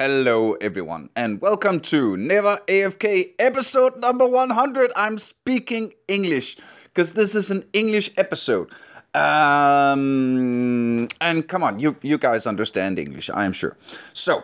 Hello, 0.00 0.54
everyone, 0.54 1.10
and 1.14 1.42
welcome 1.42 1.80
to 1.80 2.16
Never 2.16 2.56
AFK 2.66 3.34
episode 3.38 3.98
number 3.98 4.26
100. 4.26 4.92
I'm 4.96 5.18
speaking 5.18 5.92
English 6.08 6.56
because 6.84 7.12
this 7.12 7.34
is 7.34 7.50
an 7.50 7.64
English 7.74 8.10
episode. 8.16 8.70
Um, 9.12 11.06
and 11.20 11.46
come 11.46 11.62
on, 11.62 11.80
you, 11.80 11.96
you 12.00 12.16
guys 12.16 12.46
understand 12.46 12.98
English, 12.98 13.28
I 13.28 13.44
am 13.44 13.52
sure. 13.52 13.76
So, 14.14 14.42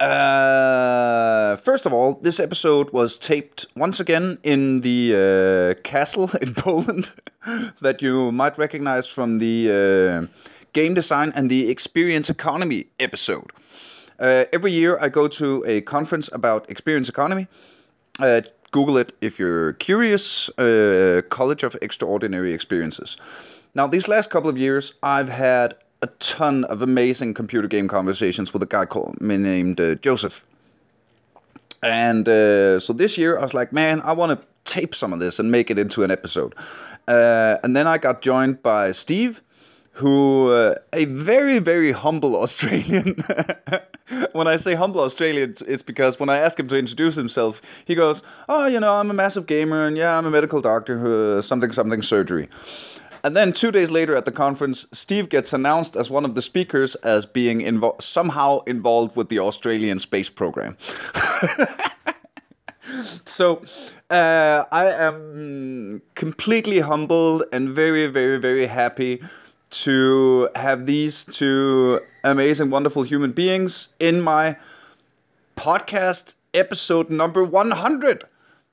uh, 0.00 1.54
first 1.58 1.86
of 1.86 1.92
all, 1.92 2.18
this 2.20 2.40
episode 2.40 2.90
was 2.90 3.16
taped 3.16 3.66
once 3.76 4.00
again 4.00 4.38
in 4.42 4.80
the 4.80 5.76
uh, 5.78 5.82
castle 5.82 6.32
in 6.42 6.52
Poland 6.52 7.08
that 7.80 8.02
you 8.02 8.32
might 8.32 8.58
recognize 8.58 9.06
from 9.06 9.38
the 9.38 9.70
uh, 9.70 10.26
game 10.72 10.94
design 10.94 11.32
and 11.36 11.48
the 11.48 11.70
experience 11.70 12.28
economy 12.28 12.86
episode. 12.98 13.52
Uh, 14.18 14.44
every 14.52 14.72
year, 14.72 14.98
I 15.00 15.08
go 15.08 15.28
to 15.28 15.64
a 15.66 15.80
conference 15.80 16.30
about 16.32 16.70
experience 16.70 17.08
economy. 17.08 17.48
Uh, 18.18 18.42
Google 18.70 18.98
it 18.98 19.12
if 19.20 19.38
you're 19.38 19.72
curious. 19.74 20.48
Uh, 20.58 21.22
College 21.28 21.62
of 21.64 21.76
Extraordinary 21.80 22.52
Experiences. 22.52 23.16
Now, 23.74 23.86
these 23.86 24.08
last 24.08 24.30
couple 24.30 24.50
of 24.50 24.58
years, 24.58 24.94
I've 25.02 25.28
had 25.28 25.74
a 26.02 26.06
ton 26.06 26.64
of 26.64 26.82
amazing 26.82 27.34
computer 27.34 27.68
game 27.68 27.88
conversations 27.88 28.52
with 28.52 28.62
a 28.62 28.66
guy 28.66 28.86
called 28.86 29.20
me 29.20 29.36
named 29.36 29.80
uh, 29.80 29.94
Joseph. 29.96 30.44
And 31.82 32.28
uh, 32.28 32.80
so 32.80 32.92
this 32.92 33.18
year, 33.18 33.38
I 33.38 33.42
was 33.42 33.54
like, 33.54 33.72
man, 33.72 34.00
I 34.02 34.14
want 34.14 34.40
to 34.40 34.46
tape 34.64 34.94
some 34.94 35.12
of 35.12 35.20
this 35.20 35.38
and 35.38 35.50
make 35.50 35.70
it 35.70 35.78
into 35.78 36.04
an 36.04 36.10
episode. 36.10 36.54
Uh, 37.06 37.58
and 37.62 37.76
then 37.76 37.86
I 37.86 37.98
got 37.98 38.22
joined 38.22 38.62
by 38.62 38.92
Steve, 38.92 39.40
who 39.96 40.50
uh, 40.52 40.74
a 40.92 41.06
very 41.06 41.58
very 41.58 41.90
humble 41.90 42.36
Australian. 42.42 43.16
when 44.32 44.46
I 44.46 44.56
say 44.56 44.74
humble 44.74 45.00
Australian, 45.00 45.54
it's 45.66 45.82
because 45.82 46.20
when 46.20 46.28
I 46.28 46.38
ask 46.38 46.58
him 46.60 46.68
to 46.68 46.76
introduce 46.76 47.14
himself, 47.14 47.62
he 47.86 47.94
goes, 47.94 48.22
"Oh, 48.48 48.66
you 48.66 48.78
know, 48.78 48.92
I'm 48.92 49.10
a 49.10 49.14
massive 49.14 49.46
gamer, 49.46 49.86
and 49.86 49.96
yeah, 49.96 50.16
I'm 50.16 50.26
a 50.26 50.30
medical 50.30 50.60
doctor 50.60 50.98
who 50.98 51.38
uh, 51.38 51.42
something 51.42 51.72
something 51.72 52.02
surgery." 52.02 52.48
And 53.24 53.34
then 53.34 53.52
two 53.52 53.72
days 53.72 53.90
later 53.90 54.14
at 54.14 54.24
the 54.24 54.32
conference, 54.32 54.86
Steve 54.92 55.28
gets 55.30 55.52
announced 55.52 55.96
as 55.96 56.10
one 56.10 56.24
of 56.24 56.34
the 56.34 56.42
speakers 56.42 56.94
as 56.94 57.26
being 57.26 57.60
invo- 57.60 58.00
somehow 58.00 58.60
involved 58.66 59.16
with 59.16 59.28
the 59.30 59.40
Australian 59.40 59.98
space 59.98 60.28
program. 60.28 60.76
so 63.24 63.64
uh, 64.10 64.64
I 64.70 64.86
am 65.08 66.02
completely 66.14 66.78
humbled 66.78 67.44
and 67.50 67.70
very, 67.70 68.06
very, 68.06 68.38
very 68.38 68.66
happy 68.66 69.22
to 69.70 70.48
have 70.54 70.86
these 70.86 71.24
two 71.24 72.00
amazing, 72.22 72.70
wonderful 72.70 73.02
human 73.02 73.32
beings 73.32 73.88
in 73.98 74.20
my 74.20 74.56
podcast 75.56 76.34
episode 76.54 77.10
number 77.10 77.42
100. 77.42 78.24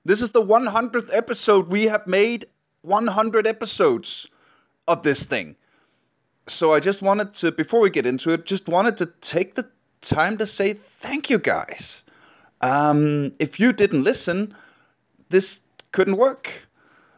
This 0.06 0.22
is 0.22 0.32
the 0.32 0.44
100th 0.44 1.10
episode. 1.14 1.68
We 1.68 1.86
have 1.86 2.08
made 2.08 2.46
100 2.82 3.48
episodes 3.48 4.28
of 4.88 5.04
this 5.04 5.26
thing. 5.26 5.56
So 6.48 6.74
I 6.74 6.80
just 6.80 7.02
wanted 7.02 7.34
to, 7.36 7.52
before 7.52 7.80
we 7.80 7.90
get 7.90 8.06
into 8.06 8.32
it, 8.32 8.46
just 8.46 8.68
wanted 8.68 8.98
to 8.98 9.06
take 9.22 9.56
the 9.56 9.68
time 10.02 10.38
to 10.38 10.48
say 10.48 10.74
thank 10.74 11.30
you 11.30 11.38
guys. 11.38 12.04
Um, 12.62 13.34
if 13.40 13.60
you 13.60 13.74
didn't 13.74 14.04
listen, 14.04 14.56
this 15.30 15.62
couldn't 15.92 16.18
work. 16.18 16.52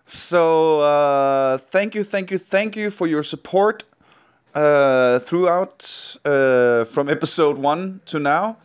So 0.05 0.79
uh, 0.81 1.57
thank 1.57 1.95
you, 1.95 2.03
thank 2.03 2.31
you, 2.31 2.37
thank 2.37 2.75
you 2.75 2.91
for 2.91 3.07
your 3.07 3.23
support 3.23 3.83
uh, 4.53 5.19
throughout 5.19 6.17
uh, 6.23 6.85
from 6.85 7.09
episode 7.09 7.57
one 7.57 8.01
to 8.07 8.19
now. 8.19 8.57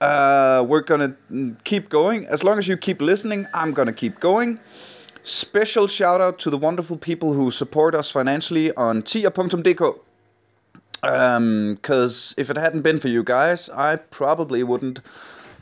Uh, 0.00 0.64
we're 0.68 0.82
gonna 0.82 1.16
keep 1.64 1.88
going. 1.88 2.26
As 2.26 2.44
long 2.44 2.58
as 2.58 2.68
you 2.68 2.76
keep 2.76 3.00
listening, 3.00 3.46
I'm 3.54 3.72
gonna 3.72 3.92
keep 3.92 4.20
going. 4.20 4.60
Special 5.22 5.86
shout 5.86 6.20
out 6.20 6.40
to 6.40 6.50
the 6.50 6.58
wonderful 6.58 6.98
people 6.98 7.32
who 7.32 7.50
support 7.50 7.94
us 7.94 8.10
financially 8.10 8.74
on 8.74 9.02
tia.dk. 9.02 9.98
Um, 11.04 11.74
Because 11.74 12.34
um, 12.36 12.42
if 12.42 12.50
it 12.50 12.56
hadn't 12.56 12.82
been 12.82 12.98
for 12.98 13.08
you 13.08 13.22
guys, 13.22 13.70
I 13.70 13.96
probably 13.96 14.62
wouldn't 14.62 15.00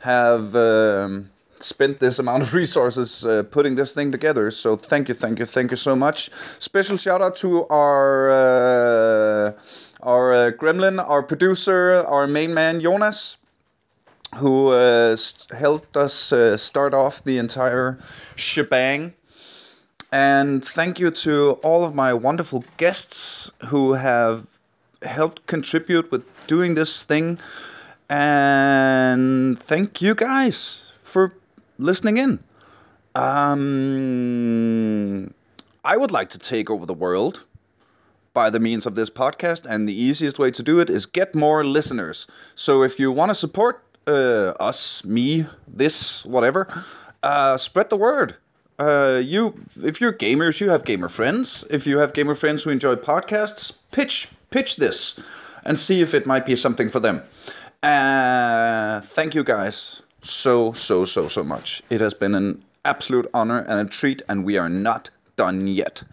have 0.01 0.55
um, 0.55 1.29
spent 1.63 1.99
this 1.99 2.19
amount 2.19 2.43
of 2.43 2.53
resources 2.61 3.25
uh, 3.25 3.43
putting 3.43 3.75
this 3.75 3.93
thing 3.93 4.11
together. 4.11 4.51
So 4.51 4.75
thank 4.75 5.09
you, 5.09 5.13
thank 5.13 5.39
you, 5.39 5.45
thank 5.45 5.71
you 5.71 5.77
so 5.77 5.95
much. 5.95 6.29
Special 6.59 6.97
shout 6.97 7.21
out 7.21 7.37
to 7.37 7.65
our 7.67 8.29
uh, 8.31 9.51
our 10.01 10.33
uh, 10.33 10.51
gremlin, 10.51 10.99
our 10.99 11.23
producer, 11.23 12.03
our 12.07 12.27
main 12.27 12.53
man 12.53 12.81
Jonas, 12.81 13.37
who 14.35 14.69
uh, 14.69 15.15
helped 15.55 15.97
us 15.97 16.33
uh, 16.33 16.57
start 16.57 16.93
off 16.93 17.23
the 17.23 17.37
entire 17.37 17.99
shebang. 18.35 19.13
And 20.11 20.63
thank 20.63 20.99
you 20.99 21.11
to 21.11 21.51
all 21.63 21.85
of 21.85 21.95
my 21.95 22.13
wonderful 22.13 22.65
guests 22.75 23.51
who 23.67 23.93
have 23.93 24.45
helped 25.01 25.47
contribute 25.47 26.11
with 26.11 26.25
doing 26.47 26.75
this 26.75 27.03
thing. 27.03 27.39
And 28.09 29.57
thank 29.57 30.01
you 30.01 30.15
guys 30.15 30.91
for 31.03 31.33
listening 31.81 32.17
in. 32.17 32.39
Um, 33.15 33.63
I 35.83 35.97
would 35.97 36.11
like 36.11 36.29
to 36.29 36.37
take 36.39 36.69
over 36.69 36.85
the 36.85 36.93
world 36.93 37.43
by 38.33 38.49
the 38.49 38.59
means 38.59 38.85
of 38.85 38.95
this 38.95 39.09
podcast, 39.09 39.65
and 39.65 39.89
the 39.89 40.01
easiest 40.01 40.39
way 40.39 40.51
to 40.51 40.63
do 40.63 40.79
it 40.79 40.89
is 40.89 41.07
get 41.07 41.35
more 41.35 41.65
listeners. 41.65 42.27
So 42.55 42.83
if 42.83 42.99
you 42.99 43.11
want 43.11 43.31
to 43.31 43.35
support 43.35 43.83
uh, 44.07 44.53
us, 44.59 45.03
me, 45.03 45.45
this, 45.67 46.23
whatever, 46.23 46.67
uh, 47.21 47.57
spread 47.57 47.89
the 47.89 47.97
word. 47.97 48.35
Uh, 48.79 49.21
you, 49.23 49.53
if 49.83 49.99
you're 49.99 50.13
gamers, 50.13 50.61
you 50.61 50.69
have 50.69 50.85
gamer 50.85 51.09
friends. 51.09 51.65
If 51.69 51.85
you 51.87 51.99
have 51.99 52.13
gamer 52.13 52.35
friends 52.35 52.63
who 52.63 52.69
enjoy 52.69 52.95
podcasts, 52.95 53.77
pitch 53.91 54.29
pitch 54.49 54.77
this, 54.77 55.19
and 55.63 55.77
see 55.79 56.01
if 56.01 56.13
it 56.13 56.25
might 56.25 56.45
be 56.45 56.55
something 56.55 56.89
for 56.89 56.99
them. 56.99 57.21
Uh, 57.83 59.01
thank 59.01 59.35
you 59.35 59.43
guys 59.43 60.01
so, 60.21 60.73
so, 60.73 61.05
so, 61.05 61.27
so 61.27 61.43
much. 61.43 61.81
It 61.89 62.01
has 62.01 62.13
been 62.13 62.35
an 62.35 62.63
absolute 62.85 63.29
honor 63.33 63.59
and 63.59 63.79
a 63.79 63.85
treat, 63.85 64.21
and 64.27 64.45
we 64.45 64.57
are 64.57 64.69
not 64.69 65.09
done 65.35 65.67
yet. 65.67 66.03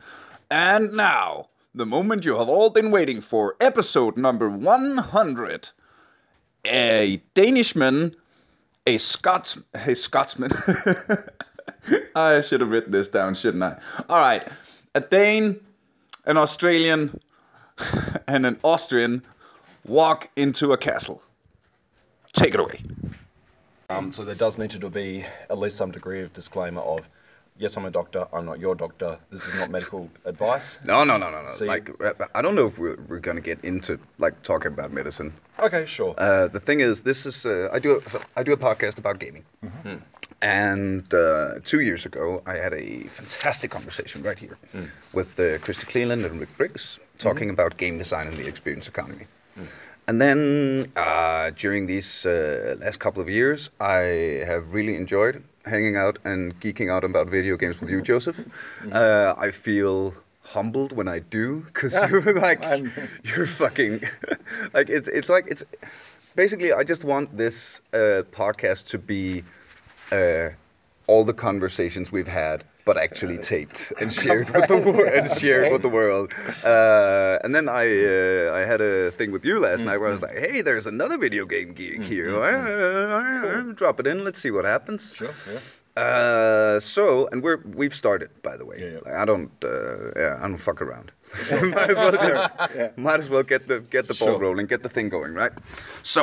And 0.50 0.94
now, 0.94 1.48
the 1.74 1.86
moment 1.86 2.24
you 2.24 2.38
have 2.38 2.48
all 2.48 2.70
been 2.70 2.90
waiting 2.90 3.20
for, 3.20 3.56
episode 3.60 4.16
number 4.16 4.48
100. 4.48 5.68
A 6.64 7.22
Danishman, 7.34 8.14
a 8.86 8.98
Scots, 8.98 9.58
a 9.74 9.94
Scotsman. 9.94 10.50
I 12.14 12.40
should 12.40 12.60
have 12.60 12.70
written 12.70 12.90
this 12.90 13.08
down, 13.08 13.34
shouldn't 13.34 13.62
I? 13.62 13.80
All 14.08 14.18
right, 14.18 14.46
a 14.94 15.00
Dane, 15.00 15.60
an 16.24 16.36
Australian, 16.36 17.20
and 18.26 18.46
an 18.46 18.58
Austrian 18.64 19.22
walk 19.86 20.28
into 20.36 20.72
a 20.72 20.78
castle. 20.78 21.22
Take 22.32 22.54
it 22.54 22.60
away. 22.60 22.80
Um, 23.90 24.12
so 24.12 24.22
there 24.22 24.34
does 24.34 24.58
need 24.58 24.70
to 24.72 24.90
be 24.90 25.24
at 25.48 25.56
least 25.56 25.78
some 25.78 25.92
degree 25.92 26.20
of 26.20 26.34
disclaimer 26.34 26.82
of, 26.82 27.08
yes, 27.56 27.74
I'm 27.78 27.86
a 27.86 27.90
doctor. 27.90 28.26
I'm 28.34 28.44
not 28.44 28.58
your 28.58 28.74
doctor. 28.74 29.18
This 29.30 29.46
is 29.48 29.54
not 29.54 29.70
medical 29.70 30.10
advice. 30.26 30.78
No, 30.84 31.04
no, 31.04 31.16
no, 31.16 31.30
no, 31.30 31.42
no. 31.42 31.64
like, 31.64 31.90
I 32.34 32.42
don't 32.42 32.54
know 32.54 32.66
if 32.66 32.78
we're, 32.78 32.98
we're 33.08 33.20
going 33.20 33.38
to 33.38 33.42
get 33.42 33.64
into 33.64 33.98
like 34.18 34.42
talking 34.42 34.72
about 34.72 34.92
medicine. 34.92 35.32
Okay, 35.58 35.86
sure. 35.86 36.14
Uh, 36.18 36.48
the 36.48 36.60
thing 36.60 36.80
is, 36.80 37.00
this 37.00 37.24
is 37.24 37.46
uh, 37.46 37.70
I 37.72 37.78
do 37.78 37.96
a, 37.96 38.20
I 38.36 38.42
do 38.42 38.52
a 38.52 38.58
podcast 38.58 38.98
about 38.98 39.20
gaming. 39.20 39.46
Mm-hmm. 39.64 39.96
And 40.42 41.14
uh, 41.14 41.60
two 41.64 41.80
years 41.80 42.04
ago, 42.04 42.42
I 42.44 42.56
had 42.56 42.74
a 42.74 43.04
fantastic 43.04 43.70
conversation 43.70 44.22
right 44.22 44.38
here 44.38 44.58
mm. 44.76 44.90
with 45.14 45.40
uh, 45.40 45.58
Christy 45.60 45.86
Cleland 45.86 46.26
and 46.26 46.38
Rick 46.38 46.58
Briggs 46.58 46.98
talking 47.18 47.44
mm-hmm. 47.44 47.54
about 47.54 47.78
game 47.78 47.96
design 47.96 48.26
and 48.26 48.36
the 48.36 48.46
experience 48.46 48.86
economy. 48.86 49.24
Mm. 50.08 50.10
And 50.10 50.20
then 50.20 50.92
uh, 50.96 51.50
during 51.56 51.86
these 51.86 52.26
uh, 52.26 52.76
last 52.80 52.98
couple 52.98 53.22
of 53.22 53.28
years, 53.28 53.70
I 53.80 54.44
have 54.46 54.72
really 54.72 54.96
enjoyed 54.96 55.42
hanging 55.64 55.96
out 55.96 56.18
and 56.24 56.58
geeking 56.60 56.90
out 56.90 57.04
about 57.04 57.28
video 57.28 57.56
games 57.56 57.80
with 57.80 57.90
you, 57.90 58.02
Joseph. 58.02 58.38
Uh, 58.90 59.34
I 59.36 59.50
feel 59.50 60.14
humbled 60.42 60.92
when 60.92 61.08
I 61.08 61.18
do 61.18 61.60
because 61.60 61.94
you're 62.10 62.40
like 62.40 62.64
you're 63.22 63.46
fucking 63.46 64.00
like 64.72 64.88
it's 64.88 65.08
it's 65.08 65.28
like 65.28 65.46
it's 65.48 65.62
basically 66.36 66.72
I 66.72 66.84
just 66.84 67.04
want 67.04 67.36
this 67.36 67.82
uh, 67.92 68.22
podcast 68.32 68.88
to 68.88 68.98
be 68.98 69.44
uh, 70.10 70.50
all 71.06 71.24
the 71.24 71.34
conversations 71.34 72.10
we've 72.10 72.28
had 72.28 72.64
but 72.88 72.96
actually 72.96 73.36
taped 73.36 73.92
and 74.00 74.10
shared 74.10 74.48
with 74.48 74.66
the 74.66 74.78
world 74.78 75.12
and 75.12 75.30
shared 75.30 75.70
with 75.70 75.82
the 75.82 75.90
world. 75.90 76.32
Uh, 76.64 77.44
and 77.44 77.54
then 77.54 77.68
I 77.68 77.84
uh, 77.84 78.60
I 78.60 78.62
had 78.72 78.80
a 78.80 79.10
thing 79.10 79.30
with 79.30 79.44
you 79.44 79.60
last 79.60 79.80
mm-hmm. 79.80 79.88
night 79.88 79.98
where 80.00 80.08
I 80.08 80.12
was 80.12 80.22
mm-hmm. 80.22 80.36
like, 80.36 80.52
hey, 80.52 80.62
there's 80.62 80.86
another 80.86 81.18
video 81.18 81.44
game 81.44 81.74
geek 81.74 82.00
mm-hmm. 82.00 82.12
here. 82.12 82.30
Mm-hmm. 82.30 83.72
drop 83.80 84.00
it 84.00 84.06
in. 84.06 84.24
Let's 84.24 84.40
see 84.40 84.50
what 84.50 84.64
happens. 84.64 85.14
Sure. 85.14 85.34
Yeah. 85.52 85.60
Uh, 86.02 86.80
so, 86.80 87.28
and 87.30 87.42
we're 87.42 87.60
we've 87.80 87.94
started, 87.94 88.30
by 88.42 88.56
the 88.56 88.64
way. 88.64 88.78
Yeah, 88.80 88.90
yeah. 88.94 89.04
Like, 89.04 89.16
I 89.22 89.24
don't, 89.30 89.52
uh, 89.62 90.20
yeah, 90.22 90.42
I 90.42 90.48
don't 90.48 90.64
fuck 90.70 90.80
around. 90.80 91.12
might 91.76 91.90
as 91.90 91.96
well 91.96 92.12
just, 92.12 92.74
yeah. 92.74 92.90
might 92.96 93.20
as 93.24 93.28
well 93.28 93.42
get 93.42 93.68
the 93.68 93.80
get 93.80 94.08
the 94.08 94.14
ball 94.14 94.28
sure. 94.28 94.38
rolling, 94.38 94.66
get 94.74 94.82
the 94.82 94.92
thing 94.96 95.10
going, 95.10 95.34
right? 95.34 95.52
So, 96.02 96.22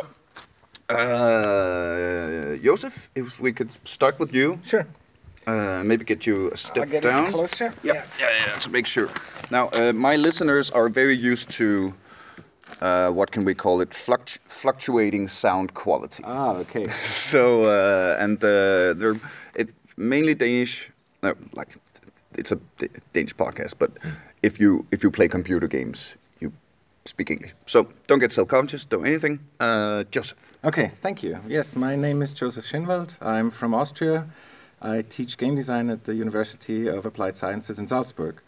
Uh, 0.87 2.57
Joseph, 2.67 2.97
if 3.15 3.39
we 3.45 3.51
could 3.53 3.71
start 3.95 4.19
with 4.19 4.31
you, 4.39 4.59
Sure. 4.73 4.85
Uh, 5.47 5.83
maybe 5.83 6.05
get 6.05 6.25
you 6.25 6.51
a 6.51 6.57
step 6.57 6.83
I'll 6.83 6.91
get 6.91 7.03
down. 7.03 7.27
it 7.27 7.31
closer. 7.31 7.73
Yeah, 7.83 8.05
yeah, 8.19 8.29
yeah, 8.47 8.59
to 8.59 8.69
make 8.69 8.87
sure. 8.87 9.09
Now, 9.51 9.69
uh, 9.69 9.93
my 9.93 10.15
listeners 10.15 10.71
are 10.71 10.89
very 10.89 11.15
used 11.15 11.51
to 11.51 11.93
uh, 12.81 13.09
what 13.09 13.31
can 13.31 13.45
we 13.45 13.53
call 13.53 13.81
it? 13.81 13.91
Fluctu- 13.91 14.39
fluctuating 14.47 15.27
sound 15.27 15.73
quality. 15.73 16.23
Ah, 16.25 16.55
okay. 16.57 16.87
so, 17.03 17.63
uh, 17.63 18.17
and 18.19 18.37
uh, 18.43 18.93
they're 18.93 19.15
it, 19.55 19.69
mainly 19.97 20.35
Danish. 20.35 20.89
No, 21.23 21.33
like 21.53 21.75
it's 22.37 22.51
a 22.51 22.59
Danish 23.13 23.35
podcast, 23.35 23.75
but 23.79 23.91
if 24.43 24.59
you 24.59 24.85
if 24.91 25.03
you 25.03 25.11
play 25.11 25.27
computer 25.27 25.67
games, 25.67 26.17
you 26.39 26.51
speak 27.05 27.31
English. 27.31 27.53
So 27.65 27.87
don't 28.07 28.19
get 28.19 28.33
self-conscious. 28.33 28.85
Don't 28.85 29.05
anything. 29.05 29.39
Uh, 29.59 30.03
Joseph. 30.11 30.37
Okay, 30.63 30.87
thank 30.87 31.23
you. 31.23 31.37
Yes, 31.47 31.75
my 31.75 31.95
name 31.95 32.21
is 32.21 32.33
Joseph 32.33 32.65
Schinwald. 32.65 33.15
I'm 33.21 33.51
from 33.51 33.73
Austria. 33.73 34.25
I 34.85 35.01
teach 35.01 35.37
game 35.37 35.55
design 35.55 35.89
at 35.89 36.03
the 36.03 36.13
University 36.13 36.87
of 36.87 37.07
Applied 37.07 37.35
Sciences 37.35 37.79
in 37.79 37.87
Salzburg. 37.87 38.39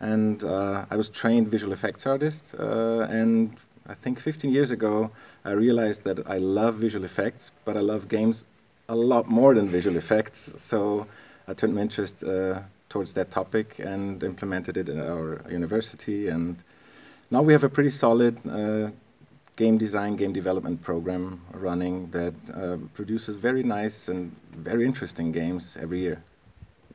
And 0.00 0.42
uh, 0.42 0.86
I 0.90 0.96
was 0.96 1.08
trained 1.08 1.48
visual 1.48 1.72
effects 1.72 2.04
artist. 2.04 2.54
Uh, 2.58 3.06
and 3.08 3.56
I 3.86 3.94
think 3.94 4.18
15 4.18 4.52
years 4.52 4.72
ago, 4.72 5.12
I 5.44 5.52
realized 5.52 6.02
that 6.04 6.28
I 6.28 6.38
love 6.38 6.74
visual 6.74 7.04
effects, 7.04 7.52
but 7.64 7.76
I 7.76 7.80
love 7.80 8.08
games 8.08 8.44
a 8.88 8.96
lot 8.96 9.28
more 9.28 9.54
than 9.54 9.66
visual 9.66 9.96
effects. 9.96 10.54
So 10.56 11.06
I 11.46 11.54
turned 11.54 11.76
my 11.76 11.82
interest 11.82 12.24
uh, 12.24 12.62
towards 12.88 13.14
that 13.14 13.30
topic 13.30 13.78
and 13.78 14.22
implemented 14.24 14.76
it 14.76 14.88
in 14.88 15.00
our 15.00 15.42
university. 15.48 16.26
And 16.28 16.56
now 17.30 17.42
we 17.42 17.52
have 17.52 17.62
a 17.62 17.68
pretty 17.68 17.90
solid 17.90 18.36
uh, 18.48 18.90
game 19.56 19.78
design, 19.78 20.16
game 20.16 20.32
development 20.32 20.82
program 20.82 21.40
running 21.52 22.10
that 22.10 22.34
uh, 22.52 22.76
produces 22.94 23.36
very 23.36 23.62
nice 23.62 24.08
and 24.08 24.34
very 24.52 24.84
interesting 24.84 25.32
games 25.32 25.76
every 25.80 26.00
year. 26.00 26.22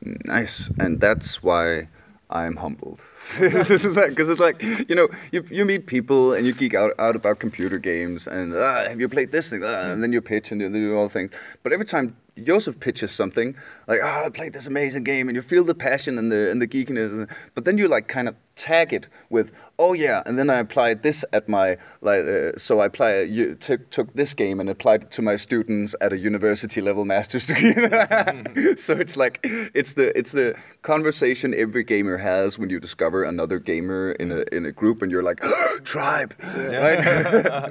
Nice, 0.02 0.70
and 0.78 1.00
that's 1.00 1.42
why 1.42 1.88
I'm 2.30 2.56
humbled. 2.56 3.02
Because 3.38 4.30
it's 4.30 4.40
like 4.40 4.62
you 4.62 4.94
know, 4.94 5.08
you 5.32 5.44
you 5.50 5.64
meet 5.64 5.86
people 5.86 6.32
and 6.32 6.46
you 6.46 6.52
geek 6.52 6.74
out, 6.74 6.92
out 6.98 7.16
about 7.16 7.38
computer 7.38 7.78
games 7.78 8.26
and 8.26 8.54
ah, 8.54 8.88
have 8.88 9.00
you 9.00 9.08
played 9.08 9.32
this 9.32 9.50
thing? 9.50 9.62
Ah, 9.64 9.92
and 9.92 10.02
then 10.02 10.12
you 10.12 10.22
pitch 10.22 10.52
and 10.52 10.60
you 10.60 10.70
do 10.70 10.96
all 10.96 11.08
things. 11.08 11.32
But 11.62 11.72
every 11.72 11.86
time 11.86 12.16
Joseph 12.42 12.78
pitches 12.80 13.10
something 13.10 13.56
like, 13.88 14.00
"Ah, 14.02 14.24
I 14.26 14.30
played 14.30 14.52
this 14.52 14.66
amazing 14.68 15.04
game," 15.04 15.28
and 15.28 15.36
you 15.36 15.42
feel 15.42 15.64
the 15.64 15.74
passion 15.74 16.18
and 16.18 16.30
the 16.30 16.50
and 16.50 16.62
the 16.62 16.68
geekiness, 16.68 17.28
but 17.54 17.64
then 17.64 17.78
you 17.78 17.88
like 17.88 18.08
kind 18.08 18.28
of 18.28 18.36
tag 18.60 18.92
it 18.92 19.08
with, 19.30 19.52
"Oh 19.78 19.94
yeah," 19.94 20.22
and 20.24 20.38
then 20.38 20.50
I 20.50 20.58
applied 20.58 21.02
this 21.02 21.24
at 21.32 21.48
my 21.48 21.78
like, 22.00 22.24
uh, 22.24 22.58
so 22.58 22.80
I 22.80 22.86
apply 22.86 23.22
you 23.22 23.54
took 23.54 23.90
took 23.90 24.12
this 24.12 24.34
game 24.34 24.60
and 24.60 24.68
applied 24.68 25.04
it 25.04 25.10
to 25.12 25.22
my 25.22 25.36
students 25.36 25.94
at 26.00 26.12
a 26.12 26.18
university 26.18 26.80
level 26.80 27.04
master's 27.04 27.46
degree. 27.52 27.72
so 28.76 28.94
it's 28.94 29.16
like 29.16 29.40
it's 29.42 29.94
the 29.94 30.16
it's 30.18 30.32
the 30.32 30.56
conversation 30.82 31.54
every 31.54 31.84
gamer 31.84 32.18
has 32.18 32.58
when 32.58 32.70
you 32.70 32.80
discover 32.80 33.24
another 33.24 33.58
gamer 33.58 34.12
in 34.12 34.32
a 34.32 34.44
in 34.52 34.66
a 34.66 34.72
group 34.72 35.02
and 35.02 35.10
you're 35.10 35.22
like, 35.22 35.40
tribe, 35.84 36.34
right? 36.56 37.00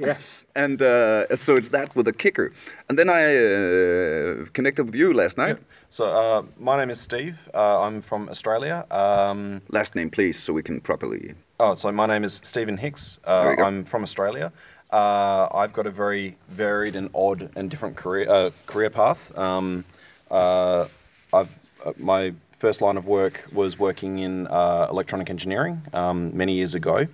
Yeah. 0.00 0.16
And 0.54 0.82
uh, 0.82 1.36
so 1.36 1.56
it's 1.56 1.70
that 1.70 1.94
with 1.94 2.08
a 2.08 2.12
kicker. 2.12 2.52
And 2.88 2.98
then 2.98 3.08
I 3.08 3.22
uh, 3.36 4.44
connected 4.52 4.84
with 4.84 4.96
you 4.96 5.12
last 5.14 5.38
night. 5.38 5.58
So 5.90 6.04
uh, 6.06 6.42
my 6.58 6.76
name 6.78 6.90
is 6.90 7.00
Steve. 7.00 7.38
Uh, 7.54 7.82
I'm 7.82 8.02
from 8.02 8.28
Australia. 8.28 8.84
Um, 8.90 9.62
Last 9.68 9.94
name, 9.94 10.10
please, 10.10 10.38
so 10.38 10.52
we 10.52 10.62
can 10.62 10.79
properly. 10.80 11.34
oh, 11.58 11.74
so 11.74 11.92
my 11.92 12.06
name 12.06 12.24
is 12.24 12.40
Stephen 12.42 12.76
Hicks. 12.76 13.18
Uh. 13.24 13.54
I'm 13.58 13.84
from 13.84 14.02
Australia. 14.02 14.52
Uh, 14.90 15.48
I've 15.54 15.72
got 15.72 15.86
a 15.86 15.90
very 15.90 16.36
varied 16.48 16.96
and 16.96 17.10
odd 17.14 17.50
and 17.54 17.70
different 17.70 17.96
career 17.96 18.28
uh, 18.28 18.50
career 18.66 18.90
path. 18.90 19.36
Um, 19.38 19.84
uh, 20.30 20.86
I've 21.32 21.58
uh, 21.84 21.92
my 21.96 22.34
first 22.52 22.80
line 22.80 22.96
of 22.96 23.06
work 23.06 23.46
was 23.52 23.78
working 23.78 24.18
in 24.18 24.46
uh, 24.46 24.88
electronic 24.90 25.30
engineering 25.30 25.82
um, 25.92 26.36
many 26.36 26.54
years 26.54 26.74
ago, 26.74 27.06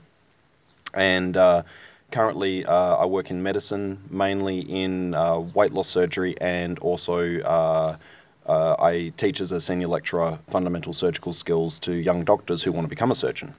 and 0.95 1.37
uh, 1.37 1.63
currently 2.11 2.65
uh, 2.65 2.97
I 2.97 3.05
work 3.07 3.31
in 3.31 3.43
medicine, 3.43 4.01
mainly 4.11 4.61
in 4.61 5.15
uh, 5.15 5.39
weight 5.39 5.73
loss 5.73 5.89
surgery, 5.89 6.35
and 6.41 6.79
also 6.79 7.99
uh, 8.46 8.76
I 8.78 9.12
teach 9.16 9.40
as 9.40 9.52
a 9.52 9.60
senior 9.60 9.88
lecturer 9.88 10.38
fundamental 10.48 10.93
surgical 10.93 11.32
skills 11.32 11.78
to 11.81 11.93
young 11.93 12.25
doctors 12.25 12.62
who 12.62 12.72
want 12.72 12.84
to 12.84 12.88
become 12.88 13.10
a 13.10 13.14
surgeon. 13.14 13.54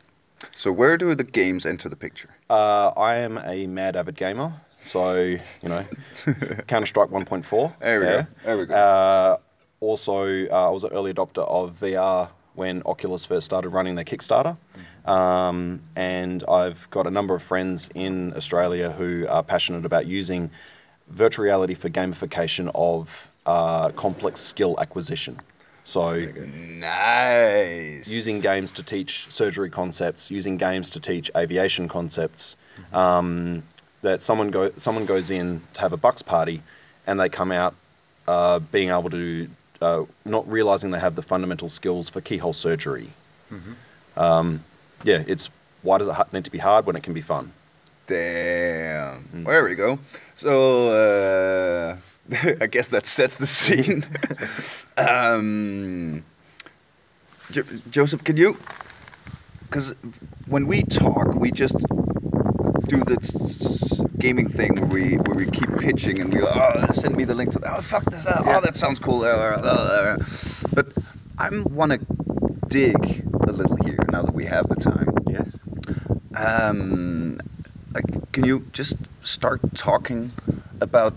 So 0.56 0.72
where 0.72 0.98
do 0.98 1.14
the 1.16 1.24
games 1.24 1.66
enter 1.66 1.90
the 1.90 1.96
picture? 1.96 2.30
Uh, 2.50 2.90
I 2.96 3.18
am 3.18 3.38
a 3.38 3.68
mad 3.68 3.96
avid 3.96 4.16
gamer, 4.16 4.54
so 4.84 5.22
you 5.22 5.40
know, 5.64 5.84
Counter 6.68 6.86
Strike 6.86 7.10
1.4. 7.10 7.80
There 7.80 8.00
we 8.00 8.06
yeah. 8.06 8.22
go. 8.22 8.28
There 8.46 8.58
we 8.58 8.66
go. 8.66 8.76
Uh, 8.76 9.38
also, 9.80 10.48
uh, 10.48 10.68
I 10.68 10.70
was 10.70 10.84
an 10.84 10.92
early 10.92 11.14
adopter 11.14 11.48
of 11.48 11.80
VR 11.80 12.30
when 12.56 12.82
Oculus 12.86 13.26
first 13.26 13.46
started 13.46 13.70
running 13.70 13.96
their 13.96 14.06
Kickstarter, 14.06 14.58
um, 15.06 15.82
and 15.96 16.44
I've 16.48 16.90
got 16.90 17.06
a 17.06 17.12
number 17.12 17.36
of 17.36 17.44
friends 17.44 17.90
in 17.94 18.34
Australia 18.36 18.92
who 18.92 19.28
are 19.28 19.44
passionate 19.44 19.86
about 19.86 20.08
using 20.08 20.50
virtual 21.08 21.46
reality 21.46 21.76
for 21.76 21.90
gamification 21.90 22.72
of 22.74 23.32
uh, 23.48 23.90
complex 23.92 24.42
skill 24.42 24.76
acquisition. 24.80 25.40
So 25.84 26.14
nice. 26.20 28.10
using 28.10 28.42
games 28.42 28.74
to 28.74 28.84
teach 28.84 29.32
surgery 29.32 29.70
concepts, 29.70 30.30
using 30.30 30.58
games 30.58 30.92
to 30.92 31.00
teach 31.00 31.32
aviation 31.36 31.88
concepts. 31.88 32.58
Um, 32.92 33.64
that 34.02 34.22
someone 34.22 34.52
go 34.52 34.72
someone 34.76 35.06
goes 35.06 35.32
in 35.32 35.62
to 35.74 35.82
have 35.82 35.94
a 35.94 35.98
bucks 35.98 36.22
party, 36.22 36.62
and 37.08 37.20
they 37.20 37.30
come 37.30 37.52
out 37.54 37.74
uh, 38.28 38.60
being 38.60 38.90
able 38.90 39.10
to 39.10 39.50
uh, 39.82 40.04
not 40.26 40.52
realizing 40.52 40.92
they 40.92 41.00
have 41.00 41.16
the 41.16 41.24
fundamental 41.24 41.70
skills 41.70 42.10
for 42.10 42.20
keyhole 42.20 42.54
surgery. 42.54 43.10
Um, 44.18 44.64
yeah, 45.04 45.24
it's 45.26 45.50
why 45.84 46.00
does 46.00 46.08
it 46.10 46.34
need 46.34 46.46
to 46.46 46.52
be 46.52 46.58
hard 46.58 46.86
when 46.86 46.98
it 46.98 47.04
can 47.04 47.14
be 47.14 47.22
fun? 47.22 47.54
Damn. 48.08 49.44
There 49.46 49.64
we 49.64 49.76
go. 49.76 50.00
So 50.36 50.90
uh, 50.90 51.98
I 52.62 52.68
guess 52.68 52.90
that 52.90 53.06
sets 53.06 53.38
the 53.38 53.48
scene. 53.48 54.04
um, 54.98 56.24
Jo- 57.52 57.64
Joseph, 57.90 58.24
can 58.24 58.38
you? 58.38 58.58
Because 59.64 59.96
when 60.48 60.68
we 60.68 60.84
talk, 60.84 61.36
we 61.36 61.52
just 61.52 61.78
do 62.88 63.04
this 63.04 64.02
gaming 64.18 64.50
thing 64.50 64.76
where 64.76 64.88
we 64.88 65.16
where 65.16 65.36
we 65.38 65.46
keep 65.46 65.78
pitching 65.78 66.20
and 66.20 66.34
we 66.34 66.42
like, 66.42 66.56
oh, 66.56 66.92
send 66.92 67.16
me 67.16 67.24
the 67.24 67.36
link 67.36 67.52
to 67.52 67.60
that. 67.60 67.74
Oh, 67.78 67.82
fuck 67.82 68.04
this 68.06 68.28
out. 68.28 68.46
Oh, 68.46 68.62
that 68.62 68.76
sounds 68.76 69.00
cool. 69.00 69.24
Uh, 69.24 69.28
uh, 69.28 70.18
uh. 70.20 70.26
But 70.74 70.94
I 71.38 71.50
want 71.50 71.94
to 71.94 72.00
dig 72.68 73.26
a 73.44 73.52
little 73.52 73.78
here 73.86 74.00
now 74.12 74.22
that 74.24 74.34
we 74.34 74.46
have 74.46 74.68
the 74.68 74.76
time. 74.76 75.16
Yes. 75.30 75.58
Um, 76.36 77.40
like, 77.94 78.32
can 78.34 78.44
you 78.44 78.68
just 78.74 78.98
start 79.24 79.62
talking 79.76 80.34
about 80.82 81.14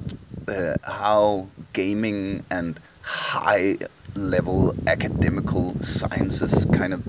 uh, 0.50 0.76
how 0.82 1.48
gaming 1.72 2.42
and 2.50 2.78
high 3.02 3.76
level 4.14 4.74
academical 4.86 5.76
sciences 5.80 6.66
kind 6.66 6.92
of 6.92 7.02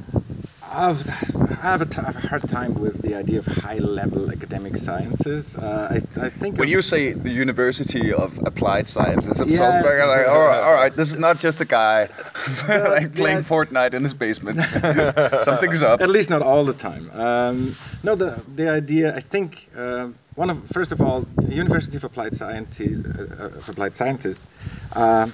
I've, 0.73 1.07
I 1.41 1.67
have 1.71 1.81
a, 1.81 1.85
t- 1.85 1.99
I 1.99 2.05
have 2.05 2.15
a 2.15 2.27
hard 2.27 2.47
time 2.47 2.75
with 2.75 3.01
the 3.01 3.15
idea 3.15 3.39
of 3.39 3.45
high-level 3.45 4.31
academic 4.31 4.77
sciences. 4.77 5.55
Uh, 5.57 5.99
I, 6.17 6.25
I 6.25 6.29
think 6.29 6.57
when 6.57 6.69
of- 6.69 6.71
you 6.71 6.81
say 6.81 7.11
the 7.11 7.29
University 7.29 8.13
of 8.13 8.39
Applied 8.45 8.87
Sciences, 8.87 9.41
it 9.41 9.49
Yeah. 9.49 9.57
sounds 9.57 9.85
like, 9.85 9.99
like 9.99 10.27
all, 10.27 10.39
right, 10.39 10.59
all 10.61 10.73
right, 10.73 10.95
this 10.95 11.11
is 11.11 11.17
not 11.17 11.39
just 11.39 11.59
a 11.61 11.65
guy 11.65 12.07
like 12.69 13.13
playing 13.15 13.37
yeah. 13.39 13.43
Fortnite 13.43 13.93
in 13.93 14.03
his 14.03 14.13
basement. 14.13 14.61
Something's 15.43 15.83
up. 15.83 16.01
At 16.01 16.09
least 16.09 16.29
not 16.29 16.41
all 16.41 16.63
the 16.63 16.73
time. 16.73 17.11
Um, 17.13 17.75
no, 18.03 18.15
the 18.15 18.41
the 18.55 18.69
idea. 18.69 19.13
I 19.15 19.19
think 19.19 19.69
uh, 19.75 20.07
one 20.35 20.49
of 20.49 20.57
first 20.69 20.91
of 20.93 21.01
all, 21.01 21.25
University 21.49 21.97
of 21.97 22.03
Applied 22.05 22.35
Sciences, 22.35 23.03
uh, 23.05 23.57
of 23.57 23.67
Applied 23.69 23.95
Scientists, 23.97 24.47
uh, 24.93 25.27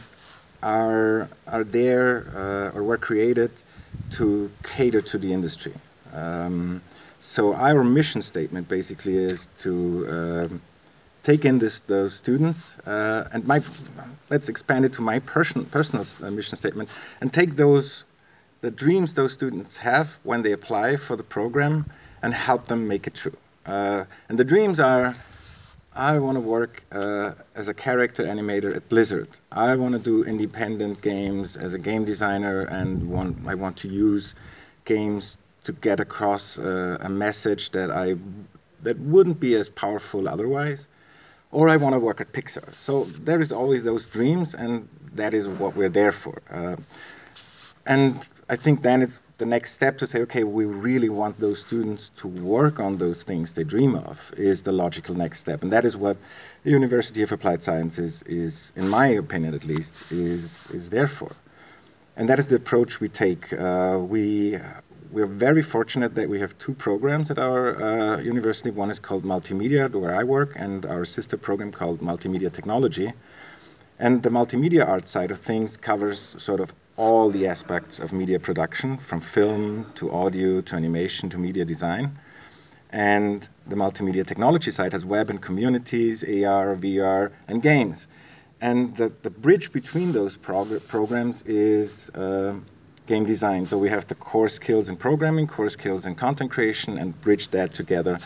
are 0.63 1.29
are 1.45 1.63
there 1.63 2.25
uh, 2.35 2.75
or 2.75 2.83
were 2.83 2.97
created 2.97 3.51
to 4.11 4.51
cater 4.63 5.01
to 5.01 5.17
the 5.17 5.33
industry. 5.33 5.73
Um, 6.13 6.81
so 7.19 7.53
our 7.53 7.83
mission 7.83 8.21
statement 8.21 8.67
basically 8.67 9.15
is 9.15 9.47
to 9.59 10.07
um, 10.09 10.61
take 11.23 11.45
in 11.45 11.59
this, 11.59 11.81
those 11.81 12.15
students 12.15 12.77
uh, 12.79 13.27
and 13.33 13.45
my 13.45 13.61
let's 14.29 14.49
expand 14.49 14.85
it 14.85 14.93
to 14.93 15.01
my 15.01 15.19
person, 15.19 15.65
personal 15.65 16.05
uh, 16.23 16.31
mission 16.31 16.55
statement 16.55 16.89
and 17.21 17.33
take 17.33 17.55
those 17.55 18.05
the 18.61 18.71
dreams 18.71 19.13
those 19.13 19.33
students 19.33 19.77
have 19.77 20.17
when 20.23 20.41
they 20.41 20.51
apply 20.51 20.95
for 20.95 21.15
the 21.15 21.23
program 21.23 21.85
and 22.23 22.33
help 22.33 22.67
them 22.67 22.87
make 22.87 23.05
it 23.07 23.13
true. 23.13 23.37
Uh, 23.65 24.05
and 24.29 24.39
the 24.39 24.43
dreams 24.43 24.79
are 24.79 25.15
I 25.97 26.19
want 26.19 26.35
to 26.35 26.41
work 26.41 26.83
uh, 26.91 27.31
as 27.55 27.67
a 27.67 27.73
character 27.73 28.23
animator 28.23 28.75
at 28.75 28.87
Blizzard. 28.87 29.29
I 29.51 29.75
want 29.77 29.93
to 29.93 29.99
do 29.99 30.23
independent 30.23 31.01
games 31.01 31.57
as 31.57 31.73
a 31.73 31.79
game 31.79 32.05
designer, 32.05 32.61
and 32.61 33.09
want, 33.09 33.47
I 33.47 33.55
want 33.55 33.77
to 33.77 33.87
use 33.87 34.35
games 34.85 35.39
to 35.63 35.71
get 35.73 35.99
across 35.99 36.59
uh, 36.59 36.99
a 37.01 37.09
message 37.09 37.71
that 37.71 37.89
I 37.89 38.15
that 38.83 38.99
wouldn't 38.99 39.39
be 39.39 39.55
as 39.55 39.69
powerful 39.69 40.29
otherwise. 40.29 40.87
or 41.51 41.69
I 41.69 41.77
want 41.77 41.93
to 41.93 41.99
work 41.99 42.21
at 42.21 42.31
Pixar. 42.31 42.73
So 42.73 43.05
there 43.05 43.39
is 43.39 43.51
always 43.51 43.83
those 43.83 44.05
dreams, 44.05 44.53
and 44.53 44.87
that 45.15 45.33
is 45.33 45.47
what 45.47 45.75
we're 45.75 45.89
there 45.89 46.11
for. 46.11 46.41
Uh, 46.51 46.75
and 47.85 48.27
I 48.49 48.57
think 48.57 48.81
then 48.81 49.01
it's 49.01 49.21
the 49.37 49.45
next 49.45 49.73
step 49.73 49.97
to 49.99 50.07
say, 50.07 50.21
okay, 50.21 50.43
we 50.43 50.65
really 50.65 51.09
want 51.09 51.39
those 51.39 51.59
students 51.59 52.09
to 52.17 52.27
work 52.27 52.79
on 52.79 52.97
those 52.97 53.23
things 53.23 53.53
they 53.53 53.63
dream 53.63 53.95
of 53.95 54.33
is 54.37 54.63
the 54.63 54.71
logical 54.71 55.15
next 55.15 55.39
step, 55.39 55.61
and 55.61 55.71
that 55.71 55.85
is 55.85 55.95
what 55.95 56.17
the 56.63 56.71
University 56.71 57.21
of 57.21 57.31
Applied 57.31 57.61
Sciences 57.61 58.23
is, 58.23 58.71
in 58.75 58.89
my 58.89 59.07
opinion 59.07 59.53
at 59.53 59.63
least, 59.65 60.11
is 60.11 60.67
is 60.71 60.89
there 60.89 61.07
for. 61.07 61.31
And 62.15 62.27
that 62.29 62.39
is 62.39 62.47
the 62.47 62.55
approach 62.55 62.99
we 62.99 63.09
take. 63.09 63.53
Uh, 63.53 63.99
we 64.01 64.57
we're 65.11 65.27
very 65.27 65.61
fortunate 65.61 66.15
that 66.15 66.27
we 66.27 66.39
have 66.39 66.57
two 66.57 66.73
programs 66.73 67.31
at 67.31 67.39
our 67.39 67.81
uh, 67.81 68.17
university. 68.19 68.71
One 68.71 68.89
is 68.89 68.99
called 68.99 69.23
Multimedia, 69.23 69.89
where 69.93 70.15
I 70.15 70.23
work, 70.23 70.53
and 70.55 70.85
our 70.85 71.05
sister 71.05 71.37
program 71.37 71.71
called 71.71 71.99
Multimedia 71.99 72.51
Technology. 72.51 73.13
And 73.99 74.21
the 74.21 74.29
multimedia 74.29 74.87
art 74.87 75.07
side 75.07 75.31
of 75.31 75.39
things 75.39 75.77
covers 75.77 76.19
sort 76.37 76.59
of 76.59 76.73
all 76.97 77.29
the 77.29 77.47
aspects 77.47 77.99
of 77.99 78.11
media 78.11 78.39
production, 78.39 78.97
from 78.97 79.21
film 79.21 79.85
to 79.95 80.11
audio 80.11 80.61
to 80.61 80.75
animation 80.75 81.29
to 81.29 81.37
media 81.37 81.63
design. 81.63 82.17
And 82.89 83.47
the 83.67 83.75
multimedia 83.75 84.25
technology 84.25 84.71
side 84.71 84.93
has 84.93 85.05
web 85.05 85.29
and 85.29 85.41
communities, 85.41 86.23
AR, 86.23 86.75
VR, 86.75 87.31
and 87.47 87.61
games. 87.61 88.07
And 88.59 88.95
the, 88.97 89.13
the 89.21 89.29
bridge 89.29 89.71
between 89.71 90.11
those 90.11 90.35
prog- 90.35 90.85
programs 90.87 91.43
is 91.43 92.09
uh, 92.11 92.55
game 93.05 93.25
design. 93.25 93.67
So 93.67 93.77
we 93.77 93.89
have 93.89 94.07
the 94.07 94.15
core 94.15 94.49
skills 94.49 94.89
in 94.89 94.97
programming, 94.97 95.47
core 95.47 95.69
skills 95.69 96.05
in 96.05 96.15
content 96.15 96.49
creation, 96.49 96.97
and 96.97 97.19
bridge 97.21 97.49
that 97.49 97.73
together 97.73 98.17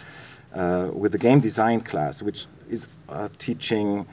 uh, 0.54 0.90
with 0.94 1.12
the 1.12 1.18
game 1.18 1.42
design 1.42 1.82
class, 1.82 2.22
which 2.22 2.46
is 2.70 2.88
uh, 3.10 3.28
teaching 3.38 4.06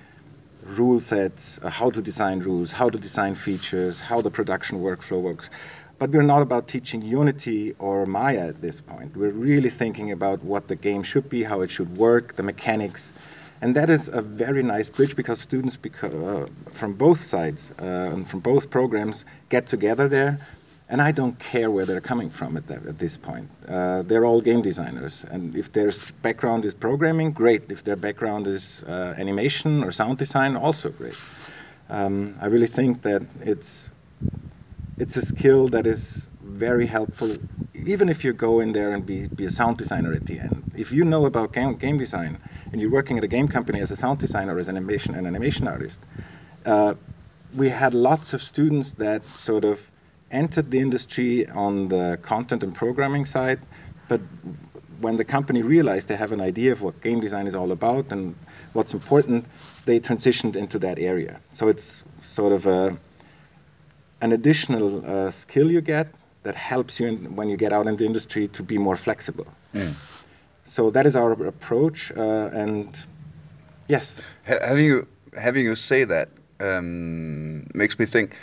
rule 0.69 1.01
sets, 1.01 1.59
uh, 1.63 1.71
how 1.71 1.91
to 1.91 2.03
design 2.03 2.41
rules, 2.41 2.71
how 2.71 2.91
to 2.91 2.99
design 2.99 3.35
features, 3.35 4.01
how 4.01 4.21
the 4.21 4.31
production 4.31 4.81
workflow 4.81 5.21
works. 5.21 5.51
But 5.99 6.11
we're 6.11 6.23
not 6.23 6.43
about 6.43 6.69
teaching 6.69 7.03
Unity 7.03 7.75
or 7.79 8.07
Maya 8.07 8.49
at 8.49 8.61
this 8.61 8.81
point. 8.81 9.17
We're 9.17 9.31
really 9.31 9.71
thinking 9.71 10.13
about 10.13 10.45
what 10.45 10.69
the 10.69 10.77
game 10.77 11.03
should 11.03 11.29
be, 11.29 11.43
how 11.43 11.63
it 11.63 11.71
should 11.71 11.97
work, 11.97 12.37
the 12.37 12.43
mechanics. 12.43 13.13
And 13.61 13.75
that 13.75 13.91
is 13.91 14.09
a 14.09 14.21
very 14.21 14.63
nice 14.63 14.89
bridge 14.89 15.17
because 15.17 15.41
students 15.41 15.77
beca- 15.77 16.45
uh, 16.45 16.49
from 16.71 16.93
both 16.93 17.21
sides 17.21 17.73
uh, 17.81 17.85
and 17.85 18.29
from 18.29 18.39
both 18.39 18.71
programs 18.71 19.25
get 19.49 19.67
together 19.67 20.09
there 20.09 20.39
and 20.89 21.03
I 21.03 21.13
don't 21.13 21.39
care 21.39 21.71
where 21.71 21.85
they're 21.85 22.01
coming 22.01 22.31
from 22.31 22.57
at, 22.57 22.67
that, 22.69 22.87
at 22.87 22.99
this 22.99 23.17
point. 23.17 23.51
Uh, 23.69 24.03
they're 24.03 24.25
all 24.25 24.41
game 24.41 24.63
designers, 24.63 25.25
and 25.31 25.55
if 25.55 25.73
their 25.73 25.93
background 26.23 26.65
is 26.65 26.75
programming, 26.75 27.33
great. 27.33 27.71
If 27.71 27.85
their 27.85 27.97
background 27.97 28.47
is 28.47 28.83
uh, 28.85 29.15
animation 29.19 29.85
or 29.85 29.93
sound 29.93 30.19
design, 30.19 30.57
also 30.57 30.91
great. 30.91 31.19
Um, 31.91 32.35
I 32.41 32.47
really 32.47 32.67
think 32.67 33.03
that 33.03 33.23
it's 33.41 33.91
it's 34.99 35.17
a 35.17 35.23
skill 35.23 35.69
that 35.69 35.87
is 35.87 36.29
very 36.43 36.87
helpful, 36.87 37.37
even 37.75 38.09
if 38.09 38.25
you 38.25 38.33
go 38.33 38.61
in 38.61 38.73
there 38.73 38.93
and 38.93 39.07
be, 39.07 39.29
be 39.29 39.45
a 39.45 39.51
sound 39.51 39.77
designer 39.77 40.13
at 40.13 40.27
the 40.27 40.41
end. 40.41 40.73
If 40.77 40.91
you 40.91 41.05
know 41.05 41.27
about 41.27 41.53
game, 41.53 41.77
game 41.77 41.99
design 41.99 42.39
and 42.73 42.81
you're 42.81 42.91
working 42.91 43.17
at 43.17 43.25
a 43.25 43.29
game 43.29 43.47
company 43.47 43.81
as 43.81 43.91
a 43.91 43.97
sound 43.97 44.19
designer, 44.19 44.59
as 44.59 44.67
an 44.67 44.77
animation, 44.77 45.15
an 45.15 45.27
animation 45.27 45.69
artist, 45.69 46.03
uh, 46.67 46.95
we 47.55 47.69
had 47.69 47.95
lots 47.95 48.35
of 48.35 48.43
students 48.43 48.95
that 48.95 49.25
sort 49.37 49.65
of 49.65 49.89
entered 50.31 50.71
the 50.71 50.79
industry 50.79 51.49
on 51.49 51.89
the 51.89 52.19
content 52.23 52.63
and 52.63 52.75
programming 52.75 53.27
side, 53.27 53.61
but 54.09 54.21
when 55.01 55.17
the 55.17 55.25
company 55.25 55.63
realized 55.63 56.09
they 56.09 56.17
have 56.17 56.33
an 56.33 56.41
idea 56.41 56.73
of 56.73 56.83
what 56.83 57.01
game 57.01 57.21
design 57.21 57.47
is 57.47 57.55
all 57.55 57.73
about 57.73 58.11
and 58.11 58.35
what's 58.73 58.95
important, 58.95 59.45
they 59.85 60.01
transitioned 60.01 60.57
into 60.57 60.79
that 60.79 60.99
area. 60.99 61.41
So 61.53 61.69
it's 61.69 62.05
sort 62.21 62.53
of 62.53 62.67
a, 62.67 62.99
an 64.21 64.33
additional 64.33 65.05
uh, 65.07 65.31
skill 65.31 65.71
you 65.71 65.81
get 65.81 66.09
that 66.43 66.55
helps 66.55 66.99
you 66.99 67.07
in, 67.07 67.37
when 67.37 67.49
you 67.49 67.57
get 67.57 67.73
out 67.73 67.87
in 67.87 67.97
the 67.97 68.05
industry 68.05 68.49
to 68.49 68.63
be 68.63 68.79
more 68.79 68.97
flexible. 68.97 69.47
Mm. 69.75 69.95
So 70.65 70.91
that 70.91 71.07
is 71.07 71.17
our 71.17 71.33
approach, 71.47 72.13
uh, 72.17 72.51
and 72.53 73.07
yes. 73.89 74.21
Having 74.45 74.85
you 74.85 75.07
having 75.37 75.65
you 75.65 75.75
say 75.77 76.05
that 76.05 76.29
um, 76.61 77.67
makes 77.75 77.99
me 77.99 78.07
think 78.07 78.37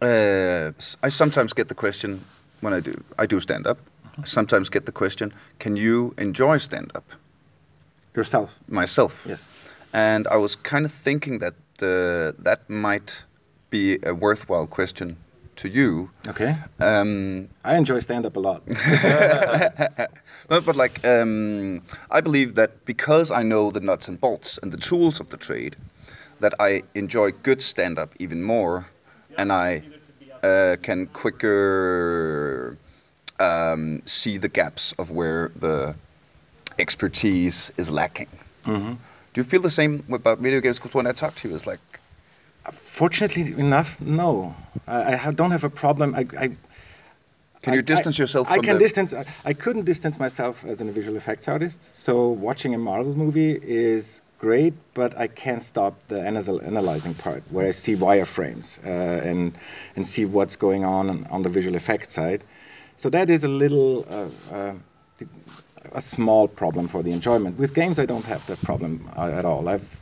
uh, 0.00 0.72
I 1.02 1.08
sometimes 1.08 1.52
get 1.52 1.68
the 1.68 1.74
question 1.74 2.20
when 2.60 2.72
I 2.72 2.80
do 2.80 3.02
I 3.18 3.26
do 3.26 3.40
stand 3.40 3.66
up. 3.66 3.78
Mm-hmm. 3.78 4.22
I 4.22 4.24
sometimes 4.24 4.68
get 4.68 4.86
the 4.86 4.92
question, 4.92 5.32
can 5.58 5.76
you 5.76 6.14
enjoy 6.18 6.58
stand 6.58 6.92
up? 6.94 7.04
Yourself. 8.14 8.58
Myself. 8.68 9.24
Yes. 9.28 9.42
And 9.92 10.26
I 10.26 10.36
was 10.36 10.56
kind 10.56 10.84
of 10.84 10.92
thinking 10.92 11.40
that 11.40 11.54
uh, 11.82 12.32
that 12.42 12.68
might 12.68 13.22
be 13.70 13.98
a 14.02 14.14
worthwhile 14.14 14.66
question 14.66 15.16
to 15.56 15.68
you. 15.68 16.10
Okay. 16.28 16.56
Um, 16.78 17.48
I 17.64 17.76
enjoy 17.76 18.00
stand 18.00 18.26
up 18.26 18.36
a 18.36 18.40
lot. 18.40 18.62
but, 20.48 20.64
but, 20.64 20.76
like, 20.76 21.04
um, 21.04 21.82
I 22.10 22.20
believe 22.20 22.56
that 22.56 22.84
because 22.84 23.30
I 23.30 23.42
know 23.42 23.70
the 23.70 23.80
nuts 23.80 24.08
and 24.08 24.20
bolts 24.20 24.58
and 24.62 24.72
the 24.72 24.76
tools 24.78 25.20
of 25.20 25.30
the 25.30 25.36
trade, 25.36 25.76
that 26.40 26.54
I 26.60 26.82
enjoy 26.94 27.32
good 27.32 27.62
stand 27.62 27.98
up 27.98 28.14
even 28.18 28.42
more 28.42 28.86
and 29.36 29.52
I 29.52 29.82
uh, 30.42 30.76
can 30.82 31.06
quicker 31.06 32.76
um, 33.38 34.02
see 34.06 34.38
the 34.38 34.48
gaps 34.48 34.94
of 34.98 35.10
where 35.10 35.50
the 35.56 35.94
expertise 36.78 37.72
is 37.76 37.90
lacking. 37.90 38.28
Mm-hmm. 38.64 38.92
Do 38.92 39.40
you 39.40 39.44
feel 39.44 39.60
the 39.60 39.70
same 39.70 40.04
about 40.12 40.38
video 40.38 40.60
games? 40.60 40.78
Because 40.78 40.94
when 40.94 41.06
I 41.06 41.12
talk 41.12 41.34
to 41.36 41.48
you, 41.48 41.54
it's 41.54 41.66
like. 41.66 41.80
Fortunately 42.72 43.52
enough, 43.52 44.00
no. 44.00 44.56
I, 44.88 45.28
I 45.28 45.30
don't 45.30 45.52
have 45.52 45.62
a 45.62 45.70
problem. 45.70 46.14
I, 46.14 46.26
I 46.36 46.56
can 47.62 47.74
you 47.74 47.82
distance 47.82 48.18
I, 48.18 48.22
yourself? 48.22 48.50
I 48.50 48.58
can 48.58 48.74
the... 48.74 48.78
distance. 48.78 49.14
I, 49.14 49.24
I 49.44 49.52
couldn't 49.52 49.84
distance 49.84 50.18
myself 50.18 50.64
as 50.64 50.80
a 50.80 50.84
visual 50.84 51.16
effects 51.16 51.48
artist. 51.48 51.98
So 51.98 52.28
watching 52.28 52.74
a 52.74 52.78
Marvel 52.78 53.14
movie 53.14 53.52
is 53.52 54.22
great, 54.38 54.74
but 54.94 55.16
I 55.16 55.26
can't 55.28 55.62
stop 55.62 55.94
the 56.08 56.20
analyzing 56.20 57.14
part 57.14 57.42
where 57.50 57.66
I 57.66 57.72
see 57.72 57.94
wireframes 57.96 58.84
uh, 58.84 59.28
and 59.28 59.56
and 59.96 60.06
see 60.06 60.24
what's 60.24 60.56
going 60.56 60.84
on 60.84 61.26
on 61.30 61.42
the 61.42 61.48
visual 61.48 61.76
effects 61.76 62.12
side. 62.14 62.44
So 62.96 63.10
that 63.10 63.30
is 63.30 63.44
a 63.44 63.48
little 63.48 64.06
uh, 64.08 64.54
uh, 64.54 64.74
a 65.92 66.00
small 66.00 66.48
problem 66.48 66.88
for 66.88 67.02
the 67.02 67.12
enjoyment. 67.12 67.58
With 67.58 67.74
games, 67.74 67.98
I 67.98 68.06
don't 68.06 68.26
have 68.26 68.46
that 68.46 68.62
problem 68.62 69.08
uh, 69.16 69.30
at 69.38 69.44
all. 69.44 69.68
I've 69.68 70.00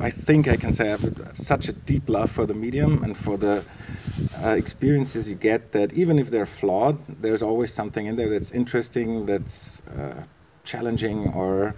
I 0.00 0.10
think 0.10 0.48
I 0.48 0.56
can 0.56 0.72
say 0.72 0.86
I 0.86 0.90
have 0.96 1.30
such 1.34 1.68
a 1.68 1.72
deep 1.72 2.08
love 2.08 2.30
for 2.30 2.46
the 2.46 2.54
medium 2.54 3.04
and 3.04 3.16
for 3.16 3.36
the 3.36 3.64
uh, 4.42 4.48
experiences 4.48 5.28
you 5.28 5.36
get 5.36 5.72
that 5.72 5.92
even 5.92 6.18
if 6.18 6.30
they're 6.30 6.46
flawed, 6.46 6.98
there's 7.22 7.42
always 7.42 7.72
something 7.72 8.06
in 8.06 8.16
there 8.16 8.30
that's 8.30 8.50
interesting, 8.50 9.26
that's 9.26 9.80
uh, 9.96 10.24
challenging, 10.64 11.28
or 11.34 11.74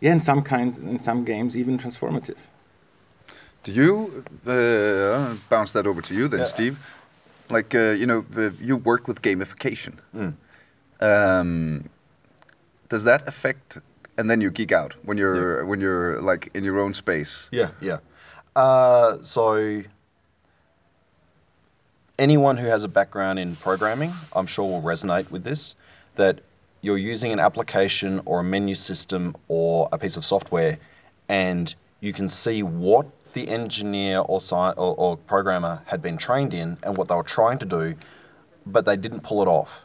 yeah, 0.00 0.12
in 0.12 0.20
some 0.20 0.42
kinds, 0.42 0.78
in 0.78 0.98
some 0.98 1.24
games, 1.24 1.56
even 1.56 1.78
transformative. 1.78 2.36
Do 3.64 3.72
you 3.72 4.24
uh, 4.46 5.34
bounce 5.48 5.72
that 5.72 5.86
over 5.86 6.00
to 6.02 6.14
you 6.14 6.28
then, 6.28 6.40
yeah. 6.40 6.46
Steve? 6.46 6.78
Like 7.50 7.74
uh, 7.74 7.90
you 7.90 8.06
know, 8.06 8.24
you 8.60 8.76
work 8.76 9.08
with 9.08 9.22
gamification. 9.22 9.94
Mm. 10.14 10.34
Um, 11.00 11.88
does 12.88 13.04
that 13.04 13.26
affect? 13.28 13.78
And 14.16 14.28
then 14.28 14.40
you 14.40 14.50
geek 14.50 14.72
out 14.72 14.94
when 15.04 15.16
you're 15.16 15.60
yeah. 15.60 15.68
when 15.68 15.80
you're 15.80 16.20
like 16.20 16.50
in 16.54 16.64
your 16.64 16.80
own 16.80 16.94
space. 16.94 17.48
Yeah, 17.52 17.70
yeah. 17.80 17.98
Uh, 18.56 19.18
so 19.22 19.82
anyone 22.18 22.56
who 22.56 22.66
has 22.66 22.84
a 22.84 22.88
background 22.88 23.38
in 23.38 23.54
programming, 23.56 24.12
I'm 24.34 24.46
sure 24.46 24.68
will 24.68 24.82
resonate 24.82 25.30
with 25.30 25.44
this. 25.44 25.76
That 26.16 26.40
you're 26.80 26.98
using 26.98 27.32
an 27.32 27.40
application 27.40 28.22
or 28.24 28.40
a 28.40 28.44
menu 28.44 28.74
system 28.74 29.36
or 29.48 29.88
a 29.92 29.98
piece 29.98 30.16
of 30.16 30.24
software, 30.24 30.78
and 31.28 31.74
you 32.00 32.12
can 32.12 32.28
see 32.28 32.62
what 32.62 33.06
the 33.32 33.48
engineer 33.48 34.18
or, 34.18 34.40
sci- 34.40 34.54
or, 34.54 34.94
or 34.96 35.16
programmer 35.16 35.82
had 35.86 36.00
been 36.02 36.16
trained 36.16 36.54
in 36.54 36.78
and 36.82 36.96
what 36.96 37.08
they 37.08 37.14
were 37.14 37.22
trying 37.22 37.58
to 37.58 37.66
do, 37.66 37.94
but 38.64 38.84
they 38.84 38.96
didn't 38.96 39.20
pull 39.20 39.42
it 39.42 39.48
off. 39.48 39.80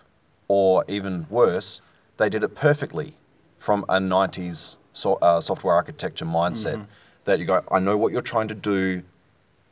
Or 0.48 0.86
even 0.88 1.26
worse, 1.30 1.82
they 2.18 2.30
did 2.30 2.44
it 2.44 2.56
perfectly 2.56 3.16
from 3.60 3.86
a 3.90 4.00
90s 4.00 4.78
so, 4.94 5.16
uh, 5.16 5.42
software 5.42 5.74
architecture 5.74 6.26
mindset 6.26 6.76
mm-hmm. 6.76 6.84
that 7.26 7.40
you 7.40 7.46
go, 7.46 7.64
I 7.72 7.80
know 7.80 7.98
what 7.98 8.12
you're 8.12 8.22
trying 8.22 8.50
to 8.50 8.56
do, 8.56 9.02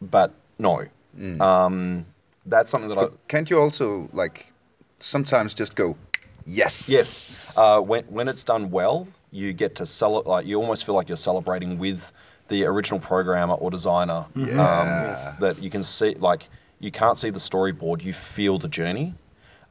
but 0.02 0.34
no. 0.58 0.84
Mm. 1.18 1.40
Um, 1.40 2.06
that's 2.46 2.72
something 2.72 2.90
that 2.90 2.96
but 2.96 3.12
I. 3.12 3.16
Can't 3.28 3.50
you 3.50 3.60
also, 3.60 4.10
like, 4.14 4.52
sometimes 5.00 5.54
just 5.54 5.76
go, 5.76 5.96
Yes. 6.46 6.90
Yes. 6.90 7.48
Uh, 7.56 7.82
when 7.82 8.04
when 8.06 8.28
it's 8.28 8.44
done 8.44 8.72
well, 8.72 9.08
you 9.32 9.54
get 9.54 9.76
to 9.76 9.86
sell 9.86 10.20
it. 10.20 10.28
Like 10.28 10.46
you 10.46 10.60
almost 10.60 10.86
feel 10.86 10.96
like 10.96 11.10
you're 11.10 11.18
celebrating 11.18 11.78
with 11.80 12.12
the 12.48 12.66
original 12.66 13.00
programmer 13.00 13.54
or 13.54 13.72
designer. 13.72 14.26
Yeah. 14.36 14.82
Um, 14.82 15.18
that 15.40 15.62
you 15.62 15.70
can 15.70 15.84
see, 15.84 16.16
like 16.16 16.48
you 16.80 16.92
can't 16.92 17.18
see 17.18 17.30
the 17.30 17.40
storyboard, 17.40 18.04
you 18.04 18.14
feel 18.14 18.60
the 18.60 18.68
journey, 18.68 19.14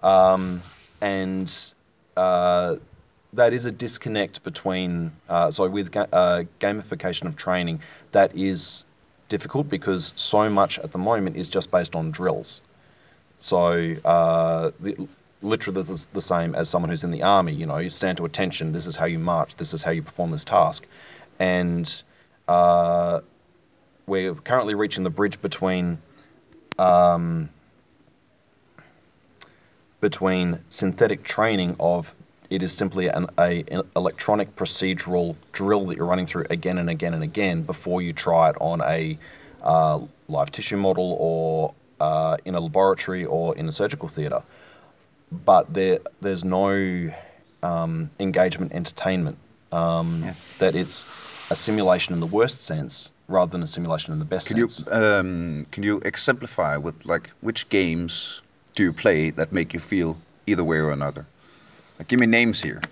um, 0.03 0.63
and 1.01 1.53
uh, 2.17 2.77
that 3.35 3.53
is 3.53 3.67
a 3.67 3.73
disconnect 3.73 4.43
between 4.43 5.13
uh, 5.29 5.51
so 5.51 5.69
with 5.69 5.93
ga- 5.93 6.09
uh, 6.13 6.45
gamification 6.59 7.27
of 7.27 7.37
training 7.37 7.81
that 8.13 8.37
is 8.37 8.85
difficult 9.29 9.69
because 9.69 10.13
so 10.17 10.51
much 10.51 10.79
at 10.79 10.91
the 10.93 10.99
moment 10.99 11.37
is 11.37 11.49
just 11.49 11.71
based 11.71 11.95
on 11.95 12.11
drills. 12.11 12.61
So 13.39 13.97
uh, 14.05 14.71
the, 14.81 15.09
literally 15.43 15.83
the, 15.83 16.07
the 16.13 16.21
same 16.21 16.55
as 16.55 16.69
someone 16.69 16.91
who's 16.91 17.05
in 17.05 17.11
the 17.11 17.23
army. 17.23 17.53
You 17.53 17.67
know, 17.67 17.79
you 17.79 17.91
stand 17.91 18.19
to 18.19 18.25
attention. 18.25 18.73
This 18.73 18.87
is 18.87 18.97
how 18.97 19.07
you 19.07 19.19
march. 19.19 19.57
This 19.57 19.75
is 19.75 19.83
how 19.83 19.91
you 19.91 20.03
perform 20.03 20.31
this 20.31 20.45
task, 20.45 20.87
and 21.39 22.03
uh, 22.49 23.21
we're 24.07 24.35
currently 24.35 24.75
reaching 24.75 25.05
the 25.05 25.11
bridge 25.11 25.41
between 25.41 25.99
um, 26.79 27.51
between 30.01 30.59
synthetic 30.69 31.23
training 31.23 31.77
of 31.79 32.15
it 32.49 32.63
is 32.65 32.73
simply 32.73 33.07
an 33.07 33.27
a, 33.39 33.65
an 33.71 33.83
electronic 33.95 34.57
procedural 34.57 35.37
drill 35.53 35.87
that 35.87 35.97
you're 35.97 36.07
running 36.07 36.27
through 36.27 36.47
again 36.51 36.79
and 36.79 36.91
again 36.91 37.15
and 37.15 37.23
again 37.23 37.63
before 37.63 38.03
you 38.03 38.13
try 38.13 38.51
it 38.51 38.57
on 38.61 38.81
a 38.81 39.19
uh, 39.63 40.01
live 40.29 40.51
tissue 40.51 40.77
model 40.77 41.17
or 41.19 41.75
uh, 42.01 42.37
in 42.45 42.55
a 42.55 42.61
laboratory 42.61 43.25
or 43.25 43.57
in 43.57 43.69
a 43.69 43.73
surgical 43.73 44.09
theatre. 44.09 44.43
But 45.33 45.73
there 45.73 46.01
there's 46.21 46.45
no 46.45 47.13
um, 47.63 48.11
engagement 48.19 48.73
entertainment. 48.73 49.39
Um, 49.73 50.23
Yeah. 50.25 50.35
That 50.59 50.75
it's 50.77 51.07
a 51.51 51.57
simulation 51.57 52.13
in 52.15 52.21
the 52.21 52.27
worst 52.27 52.61
sense 52.63 53.13
rather 53.29 53.51
than 53.53 53.63
a 53.63 53.67
simulation 53.67 54.13
in 54.13 54.19
the 54.19 54.25
best 54.27 54.49
Can 54.49 54.57
you 54.59 54.69
sense. 54.69 54.89
um, 54.93 55.67
can 55.73 55.83
you 55.85 56.01
exemplify 56.05 56.77
with 56.77 57.07
like 57.07 57.31
which 57.41 57.69
games 57.69 58.43
do 58.77 58.83
you 58.83 58.93
play 58.93 59.31
that 59.31 59.53
make 59.53 59.73
you 59.73 59.81
feel 59.81 60.17
either 60.47 60.63
way 60.65 60.79
or 60.79 60.91
another? 60.91 61.27
Like, 61.99 62.09
give 62.09 62.19
me 62.21 62.27
names 62.27 62.61
here. 62.61 62.83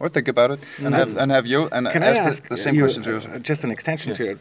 Or 0.00 0.08
think 0.08 0.28
about 0.28 0.50
it 0.50 0.60
and 0.78 0.94
have 0.94 1.16
and 1.16 1.30
have 1.30 1.46
you 1.46 1.68
and 1.70 1.88
Can 1.88 2.02
I 2.02 2.08
ask, 2.08 2.22
the- 2.22 2.28
ask 2.28 2.48
the, 2.48 2.56
same 2.56 2.74
you, 2.74 2.82
question 2.82 3.02
to 3.04 3.10
you. 3.10 3.16
uh, 3.34 3.38
just 3.38 3.64
an 3.64 3.70
extension 3.70 4.14
to 4.14 4.30
it? 4.32 4.38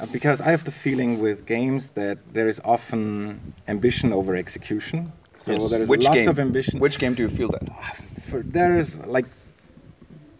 Uh, 0.00 0.06
because 0.06 0.40
I 0.40 0.50
have 0.50 0.64
the 0.64 0.70
feeling 0.72 1.20
with 1.20 1.46
games 1.46 1.90
that 1.90 2.18
there 2.32 2.48
is 2.48 2.60
often 2.64 3.40
ambition 3.68 4.12
over 4.12 4.34
execution. 4.36 5.12
So 5.36 5.52
Yes. 5.52 5.70
there 5.70 5.82
is 5.82 5.88
Which 5.88 6.04
lots 6.04 6.16
game? 6.16 6.28
of 6.28 6.38
ambition. 6.38 6.80
Which 6.80 6.98
game 6.98 7.14
do 7.14 7.22
you 7.22 7.28
feel 7.28 7.50
that? 7.50 7.62
For, 8.28 8.42
there 8.42 8.78
is 8.78 8.98
like 9.06 9.26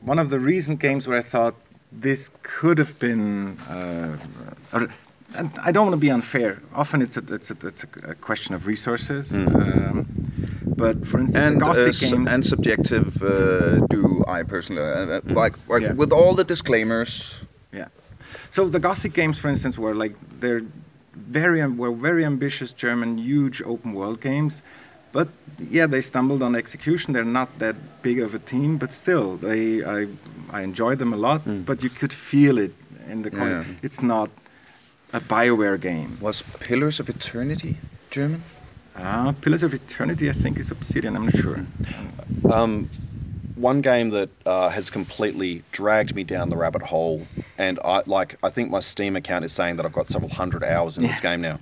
one 0.00 0.18
of 0.18 0.30
the 0.30 0.38
recent 0.38 0.80
games 0.80 1.06
where 1.06 1.18
I 1.18 1.22
thought 1.22 1.54
this 1.92 2.30
could 2.42 2.78
have 2.78 2.98
been. 2.98 3.58
Uh, 3.68 4.16
I 5.62 5.70
don't 5.72 5.86
want 5.86 5.94
to 6.00 6.04
be 6.08 6.10
unfair. 6.10 6.58
Often 6.74 7.02
it's 7.02 7.16
a, 7.16 7.22
it's 7.34 7.50
a, 7.50 7.56
it's 7.66 7.84
a 7.84 8.14
question 8.14 8.54
of 8.54 8.66
resources. 8.66 9.32
Um, 9.32 10.06
but 10.76 11.04
for 11.06 11.20
instance, 11.20 11.44
And 11.44 11.60
the 11.60 11.64
uh, 11.66 11.68
Gothic 11.68 11.88
s- 11.88 12.00
games. 12.00 12.28
and 12.30 12.44
subjective 12.44 13.22
uh, 13.22 13.80
do 13.80 14.24
I 14.26 14.42
personally 14.44 14.82
uh, 14.82 15.18
uh, 15.18 15.20
like 15.34 15.54
like 15.68 15.82
Yeah. 15.82 15.92
with 15.92 16.12
all 16.12 16.34
the 16.34 16.44
disclaimers. 16.44 17.34
Yeah. 17.72 17.88
So 18.50 18.68
the 18.68 18.80
Gothic 18.80 19.12
games, 19.12 19.38
for 19.38 19.48
instance, 19.48 19.78
were 19.78 19.94
like 19.94 20.14
they're 20.40 20.62
very 21.14 21.66
were 21.66 21.92
very 21.92 22.24
ambitious 22.24 22.72
German, 22.72 23.18
huge 23.18 23.62
open 23.62 23.92
world 23.94 24.20
games, 24.20 24.62
but 25.12 25.28
yeah, 25.70 25.86
they 25.86 26.00
stumbled 26.00 26.42
on 26.42 26.54
execution. 26.54 27.12
They're 27.12 27.24
not 27.24 27.58
that 27.58 27.76
big 28.02 28.20
of 28.20 28.34
a 28.34 28.38
team, 28.38 28.78
but 28.78 28.92
still, 28.92 29.36
they 29.36 29.84
I 29.84 30.06
I 30.50 30.62
enjoyed 30.62 30.98
them 30.98 31.12
a 31.12 31.16
lot. 31.16 31.42
But 31.66 31.82
you 31.82 31.90
could 31.90 32.12
feel 32.12 32.58
it 32.58 32.72
in 33.08 33.22
the. 33.22 33.30
Yeah. 33.30 33.64
It's 33.82 34.02
not 34.02 34.30
a 35.12 35.20
Bioware 35.20 35.80
game. 35.80 36.18
Was 36.20 36.42
Pillars 36.60 37.00
of 37.00 37.08
Eternity 37.08 37.76
German? 38.10 38.42
Uh, 38.96 39.32
Pillars 39.32 39.62
of 39.62 39.72
Eternity, 39.74 40.28
I 40.28 40.32
think, 40.32 40.58
is 40.58 40.70
Obsidian. 40.70 41.16
I'm 41.16 41.24
not 41.24 41.34
sure. 41.34 41.64
Um, 42.48 42.88
one 43.60 43.80
game 43.82 44.10
that 44.10 44.30
uh, 44.46 44.68
has 44.68 44.90
completely 44.90 45.62
dragged 45.72 46.14
me 46.14 46.24
down 46.24 46.48
the 46.48 46.56
rabbit 46.56 46.82
hole, 46.82 47.26
and 47.58 47.78
I 47.84 48.02
like 48.06 48.36
I 48.42 48.50
think 48.50 48.70
my 48.70 48.80
Steam 48.80 49.16
account 49.16 49.44
is 49.44 49.52
saying 49.52 49.76
that 49.76 49.86
I've 49.86 49.92
got 49.92 50.08
several 50.08 50.30
hundred 50.30 50.64
hours 50.64 50.98
in 50.98 51.04
this 51.04 51.20
game 51.20 51.40
now. 51.40 51.58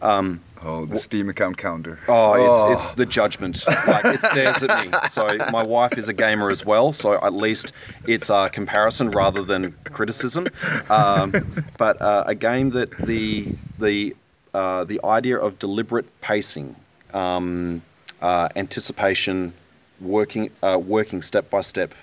Um, 0.00 0.40
Oh, 0.62 0.84
the 0.84 0.98
Steam 0.98 1.30
account 1.30 1.56
counter. 1.56 1.98
oh, 2.06 2.34
it's 2.74 2.84
it's 2.84 2.94
the 2.94 3.06
judgment. 3.06 3.64
Like 3.66 4.04
it 4.04 4.20
stares 4.20 4.62
at 4.62 4.84
me. 4.84 4.98
So 5.08 5.26
my 5.50 5.62
wife 5.62 5.96
is 5.96 6.08
a 6.08 6.12
gamer 6.12 6.50
as 6.50 6.62
well, 6.66 6.92
so 6.92 7.14
at 7.14 7.32
least 7.32 7.72
it's 8.06 8.28
a 8.28 8.50
comparison 8.50 9.10
rather 9.10 9.42
than 9.42 9.72
criticism. 9.84 10.48
Um, 10.90 11.32
but 11.78 12.02
uh, 12.02 12.24
a 12.26 12.34
game 12.34 12.68
that 12.70 12.90
the 12.90 13.54
the 13.78 14.14
uh, 14.52 14.84
the 14.84 15.00
idea 15.02 15.38
of 15.38 15.58
deliberate 15.58 16.20
pacing, 16.20 16.76
um, 17.14 17.80
uh, 18.20 18.50
anticipation, 18.54 19.54
working 20.00 20.50
uh, 20.62 20.78
working 20.82 21.22
step 21.22 21.50
by 21.50 21.60
step 21.60 21.94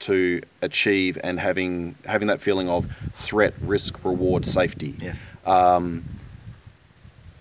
to 0.00 0.42
achieve 0.62 1.18
and 1.22 1.38
having 1.38 1.94
having 2.04 2.28
that 2.28 2.40
feeling 2.40 2.68
of 2.68 2.88
threat, 3.14 3.54
risk, 3.62 4.04
reward, 4.04 4.46
safety. 4.46 4.94
Yes. 5.00 5.24
Um, 5.44 6.04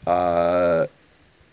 uh, 0.06 0.88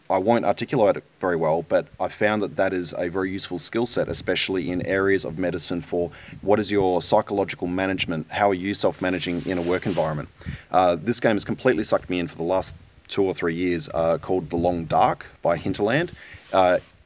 I 0.09 0.19
won't 0.19 0.45
articulate 0.45 0.99
it 0.99 1.05
very 1.21 1.35
well, 1.35 1.63
but 1.63 1.89
I 1.99 2.09
found 2.09 2.43
that 2.43 2.57
that 2.57 2.73
is 2.73 2.95
a 2.97 3.09
very 3.09 3.31
useful 3.33 3.59
skill 3.59 3.87
set, 3.87 4.09
especially 4.09 4.71
in 4.71 4.87
areas 4.87 5.25
of 5.25 5.37
medicine 5.37 5.81
for 5.81 6.13
what 6.43 6.61
is 6.61 6.71
your 6.71 7.03
psychological 7.03 7.67
management? 7.67 8.31
How 8.31 8.51
are 8.51 8.55
you 8.55 8.75
self 8.75 9.03
managing 9.03 9.47
in 9.47 9.59
a 9.59 9.63
work 9.63 9.87
environment? 9.87 10.29
Uh, 10.71 10.97
this 10.97 11.21
game 11.21 11.35
has 11.35 11.45
completely 11.45 11.83
sucked 11.83 12.09
me 12.09 12.21
in 12.21 12.29
for 12.29 12.37
the 12.37 12.45
last 12.45 12.75
two 13.09 13.25
or 13.25 13.35
three 13.35 13.55
years, 13.55 13.89
uh, 13.93 14.19
called 14.19 14.51
The 14.51 14.57
Long 14.57 14.85
Dark 14.85 15.27
by 15.43 15.57
Hinterland. 15.57 16.13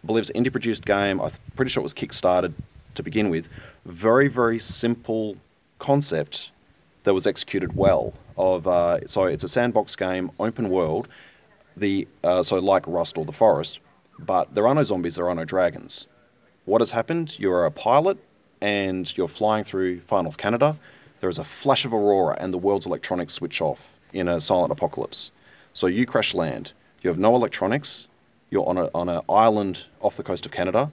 Believe 0.04 0.22
it's 0.22 0.30
an 0.30 0.42
indie 0.42 0.52
produced 0.52 0.84
game. 0.84 1.20
I'm 1.20 1.32
pretty 1.56 1.70
sure 1.70 1.80
it 1.80 1.84
was 1.84 1.94
kickstarted 1.94 2.54
to 2.94 3.02
begin 3.02 3.30
with. 3.30 3.48
Very, 3.84 4.28
very 4.28 4.58
simple 4.58 5.36
concept 5.78 6.50
that 7.04 7.14
was 7.14 7.26
executed 7.26 7.74
well. 7.74 8.14
Of 8.36 8.66
uh, 8.66 9.06
so 9.06 9.24
it's 9.24 9.44
a 9.44 9.48
sandbox 9.48 9.96
game, 9.96 10.30
open 10.38 10.70
world. 10.70 11.08
The 11.76 12.08
uh, 12.24 12.42
so 12.42 12.58
like 12.58 12.86
Rust 12.86 13.18
or 13.18 13.24
The 13.24 13.32
Forest, 13.32 13.80
but 14.18 14.54
there 14.54 14.66
are 14.66 14.74
no 14.74 14.82
zombies, 14.82 15.16
there 15.16 15.28
are 15.28 15.34
no 15.34 15.44
dragons. 15.44 16.06
What 16.64 16.80
has 16.80 16.90
happened? 16.90 17.38
You're 17.38 17.66
a 17.66 17.70
pilot 17.70 18.18
and 18.60 19.16
you're 19.16 19.28
flying 19.28 19.64
through 19.64 20.00
far 20.00 20.22
north 20.22 20.36
Canada. 20.36 20.78
There 21.20 21.30
is 21.30 21.38
a 21.38 21.44
flash 21.44 21.84
of 21.84 21.92
aurora 21.92 22.36
and 22.38 22.52
the 22.52 22.58
world's 22.58 22.86
electronics 22.86 23.34
switch 23.34 23.60
off 23.60 23.98
in 24.12 24.28
a 24.28 24.40
silent 24.40 24.72
apocalypse. 24.72 25.30
So 25.72 25.86
you 25.86 26.06
crash 26.06 26.34
land. 26.34 26.72
You 27.02 27.08
have 27.08 27.18
no 27.18 27.34
electronics. 27.36 28.08
You're 28.50 28.68
on 28.68 28.78
a 28.78 28.90
on 28.94 29.08
an 29.08 29.22
island 29.28 29.84
off 30.00 30.16
the 30.16 30.22
coast 30.22 30.46
of 30.46 30.52
Canada. 30.52 30.90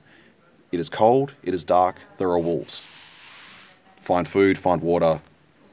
It 0.71 0.79
is 0.79 0.89
cold. 0.89 1.33
It 1.43 1.53
is 1.53 1.63
dark. 1.63 1.95
There 2.17 2.29
are 2.29 2.39
wolves. 2.39 2.85
Find 4.01 4.27
food. 4.27 4.57
Find 4.57 4.81
water. 4.81 5.21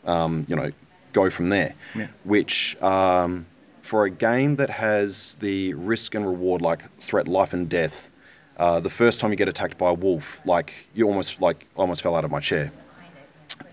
Um, 0.04 0.46
you 0.48 0.56
know, 0.56 0.72
go 1.12 1.30
from 1.30 1.48
there. 1.48 1.74
Yeah. 1.94 2.08
Which 2.24 2.80
um, 2.82 3.46
for 3.82 4.04
a 4.04 4.10
game 4.10 4.56
that 4.56 4.70
has 4.70 5.34
the 5.40 5.74
risk 5.74 6.14
and 6.14 6.26
reward 6.26 6.62
like 6.62 6.98
threat, 6.98 7.28
life 7.28 7.52
and 7.52 7.68
death. 7.68 8.10
Uh, 8.56 8.80
the 8.80 8.90
first 8.90 9.20
time 9.20 9.30
you 9.30 9.36
get 9.36 9.48
attacked 9.48 9.78
by 9.78 9.90
a 9.90 9.94
wolf, 9.94 10.40
like 10.46 10.72
you 10.94 11.06
almost 11.06 11.40
like 11.40 11.66
almost 11.74 12.02
fell 12.02 12.14
out 12.14 12.24
of 12.24 12.30
my 12.30 12.40
chair. 12.40 12.70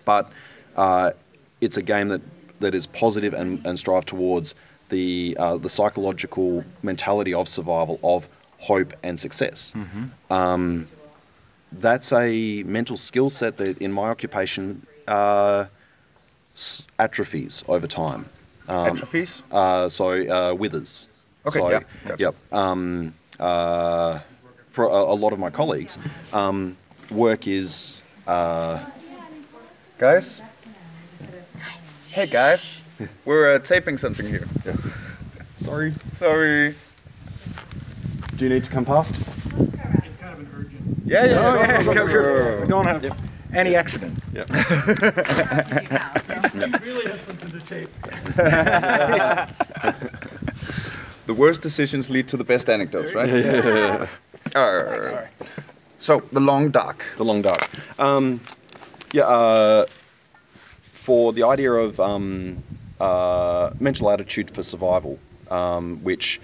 But 0.03 0.31
uh, 0.75 1.11
it's 1.61 1.77
a 1.77 1.81
game 1.81 2.09
that, 2.09 2.21
that 2.59 2.75
is 2.75 2.87
positive 2.87 3.33
and, 3.33 3.65
and 3.65 3.77
strive 3.77 4.05
towards 4.05 4.55
the 4.91 5.35
uh, 5.39 5.57
the 5.57 5.69
psychological 5.69 6.63
mentality 6.83 7.33
of 7.33 7.47
survival, 7.47 7.99
of 8.03 8.29
hope 8.59 8.93
and 9.01 9.19
success. 9.19 9.73
Um, 10.29 10.87
that's 11.71 12.11
a 12.13 12.63
mental 12.63 12.97
skill 12.97 13.29
set 13.29 13.57
that 13.57 13.79
in 13.79 13.91
my 13.91 14.09
occupation 14.09 14.85
uh, 15.07 15.65
atrophies 16.99 17.63
over 17.67 17.87
time. 17.87 18.25
Um, 18.67 18.87
Atrophies? 18.87 19.41
uh, 19.51 19.89
so 19.89 20.09
uh, 20.09 20.53
withers. 20.53 21.07
Okay, 21.47 21.59
So, 21.59 21.69
yeah, 21.71 21.79
gotcha. 22.05 22.23
Yep. 22.23 22.35
Um, 22.51 23.13
uh, 23.39 24.19
for 24.69 24.85
a, 24.85 25.13
a 25.13 25.17
lot 25.17 25.33
of 25.33 25.39
my 25.39 25.49
colleagues, 25.49 25.97
um, 26.31 26.77
work 27.09 27.47
is 27.47 28.01
uh, 28.27 28.79
Guys? 29.97 30.41
Hey 32.09 32.25
guys, 32.25 32.80
we're 33.25 33.55
uh, 33.55 33.59
taping 33.59 33.97
something 33.97 34.25
here. 34.25 34.47
Yeah. 34.65 34.75
sorry. 35.57 35.93
Sorry. 36.15 36.75
Do 38.35 38.45
you 38.45 38.49
need 38.49 38.63
to 38.63 38.71
come 38.71 38.85
past? 38.85 39.13
It's 39.15 40.17
kind 40.17 40.33
of 40.33 40.39
an 40.39 40.49
urgent. 40.57 40.81
Yeah, 41.05 41.25
yeah. 41.25 41.39
Oh, 41.39 41.55
yeah, 41.55 41.61
yeah, 41.61 41.83
go, 41.83 41.93
go, 41.93 41.95
come 41.99 42.09
here. 42.09 42.61
We 42.61 42.67
don't 42.67 42.85
have 42.85 43.03
any 43.53 43.75
accidents. 43.75 44.25
Yep. 44.33 44.49
You 44.49 44.55
really 46.83 47.05
have 47.11 47.21
something 47.21 47.51
to 47.51 47.59
tape. 47.59 47.89
The 51.27 51.35
worst 51.35 51.61
decisions 51.61 52.09
lead 52.09 52.29
to 52.29 52.37
the 52.37 52.43
best 52.43 52.69
anecdotes, 52.69 53.13
right? 53.13 53.29
Yeah. 53.29 54.07
Sorry. 54.53 55.27
so 55.97 56.21
the 56.31 56.39
long 56.41 56.71
dark. 56.71 57.05
The 57.17 57.23
long 57.23 57.41
dark. 57.41 57.69
Um, 57.99 58.41
yeah. 59.13 59.23
Uh, 59.23 59.85
for 60.93 61.31
the 61.31 61.43
idea 61.43 61.71
of 61.71 61.99
um, 61.99 62.63
uh, 63.01 63.71
mental 63.79 64.09
attitude 64.11 64.51
for 64.51 64.61
survival, 64.61 65.19
um, 65.49 66.03
which 66.03 66.39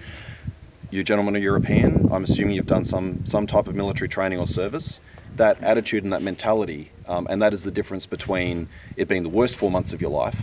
you 0.90 1.04
gentlemen 1.04 1.36
are 1.36 1.40
European. 1.40 2.04
I'm 2.10 2.24
assuming 2.24 2.56
you've 2.56 2.66
done 2.66 2.84
some 2.84 3.20
some 3.24 3.46
type 3.46 3.68
of 3.68 3.76
military 3.76 4.08
training 4.08 4.40
or 4.40 4.46
service. 4.46 5.00
That 5.36 5.62
attitude 5.62 6.02
and 6.02 6.12
that 6.14 6.22
mentality, 6.22 6.90
um, 7.06 7.28
and 7.30 7.42
that 7.42 7.54
is 7.54 7.62
the 7.62 7.70
difference 7.70 8.06
between 8.06 8.66
it 8.96 9.06
being 9.06 9.22
the 9.22 9.28
worst 9.28 9.54
four 9.54 9.70
months 9.70 9.92
of 9.92 10.00
your 10.00 10.10
life, 10.10 10.42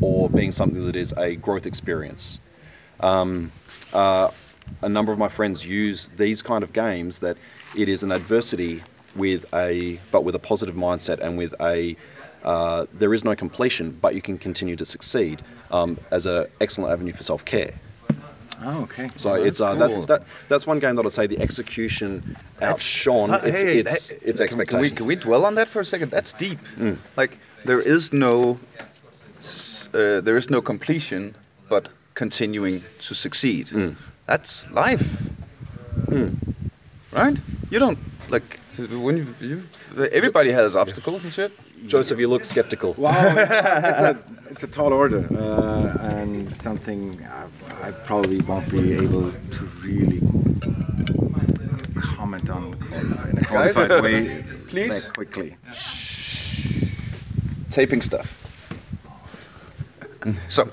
or 0.00 0.30
being 0.30 0.50
something 0.50 0.86
that 0.86 0.96
is 0.96 1.12
a 1.14 1.36
growth 1.36 1.66
experience. 1.66 2.40
Um, 3.00 3.52
uh, 3.92 4.30
a 4.82 4.88
number 4.88 5.12
of 5.12 5.18
my 5.18 5.28
friends 5.28 5.66
use 5.66 6.06
these 6.06 6.40
kind 6.40 6.64
of 6.64 6.72
games 6.72 7.18
that 7.18 7.36
it 7.76 7.90
is 7.90 8.02
an 8.02 8.12
adversity 8.12 8.80
with 9.14 9.44
a 9.52 9.98
but 10.10 10.24
with 10.24 10.34
a 10.34 10.38
positive 10.38 10.74
mindset 10.74 11.18
and 11.20 11.36
with 11.36 11.54
a 11.60 11.96
uh, 12.44 12.86
there 12.92 13.12
is 13.14 13.24
no 13.24 13.34
completion, 13.36 13.90
but 14.00 14.14
you 14.14 14.22
can 14.22 14.38
continue 14.38 14.76
to 14.76 14.84
succeed 14.84 15.42
um, 15.70 15.98
as 16.10 16.26
an 16.26 16.46
excellent 16.60 16.92
avenue 16.92 17.12
for 17.12 17.22
self 17.22 17.44
care. 17.44 17.72
Oh, 18.62 18.82
okay. 18.82 19.08
So 19.16 19.34
it's 19.34 19.60
uh, 19.60 19.74
cool. 19.76 20.02
that, 20.02 20.06
that 20.08 20.22
that's 20.48 20.66
one 20.66 20.80
game 20.80 20.96
that 20.96 21.06
I'd 21.06 21.12
say 21.12 21.26
the 21.26 21.40
execution 21.40 22.36
outshone 22.60 23.32
its 23.32 23.62
Hey, 23.62 23.78
its, 23.78 24.10
its 24.10 24.22
can- 24.38 24.42
expectations. 24.44 24.68
Can 24.70 24.80
we, 24.80 24.90
can 24.90 25.06
we 25.06 25.16
dwell 25.16 25.44
on 25.46 25.54
that 25.54 25.70
for 25.70 25.80
a 25.80 25.84
second? 25.84 26.10
That's 26.10 26.34
deep. 26.34 26.58
Mm. 26.76 26.96
Like 27.16 27.38
there 27.64 27.80
is 27.80 28.12
no 28.12 28.58
uh, 29.94 30.20
there 30.20 30.36
is 30.36 30.50
no 30.50 30.60
completion, 30.60 31.34
but 31.68 31.88
continuing 32.14 32.82
to 33.00 33.14
succeed. 33.14 33.68
Mm. 33.68 33.96
That's 34.26 34.70
life, 34.70 35.02
Mm. 36.06 36.34
right? 37.12 37.36
You 37.70 37.78
don't 37.78 37.98
like 38.28 38.58
when 38.78 39.16
you, 39.16 39.26
you 39.40 39.62
everybody 40.12 40.50
has 40.52 40.76
obstacles 40.76 41.24
and 41.24 41.32
shit. 41.32 41.52
Joseph, 41.86 42.18
you 42.18 42.28
look 42.28 42.44
skeptical. 42.44 42.94
Wow, 42.94 43.34
it's 43.36 43.50
a 43.50 44.18
it's 44.50 44.62
a 44.62 44.66
tall 44.76 44.92
order 44.92 45.26
uh, 45.32 46.02
and 46.02 46.54
something 46.56 47.26
I, 47.26 47.88
I 47.88 47.90
probably 47.92 48.40
won't 48.40 48.70
be 48.70 48.92
able 48.94 49.32
to 49.32 49.64
really 49.82 50.22
comment 51.96 52.50
on 52.50 52.74
in 53.30 53.38
a 53.38 53.42
qualified 53.42 54.02
way 54.02 54.42
please. 54.68 55.04
that 55.04 55.12
quickly. 55.14 55.56
Taping 57.70 58.02
stuff. 58.02 58.36
So 60.48 60.68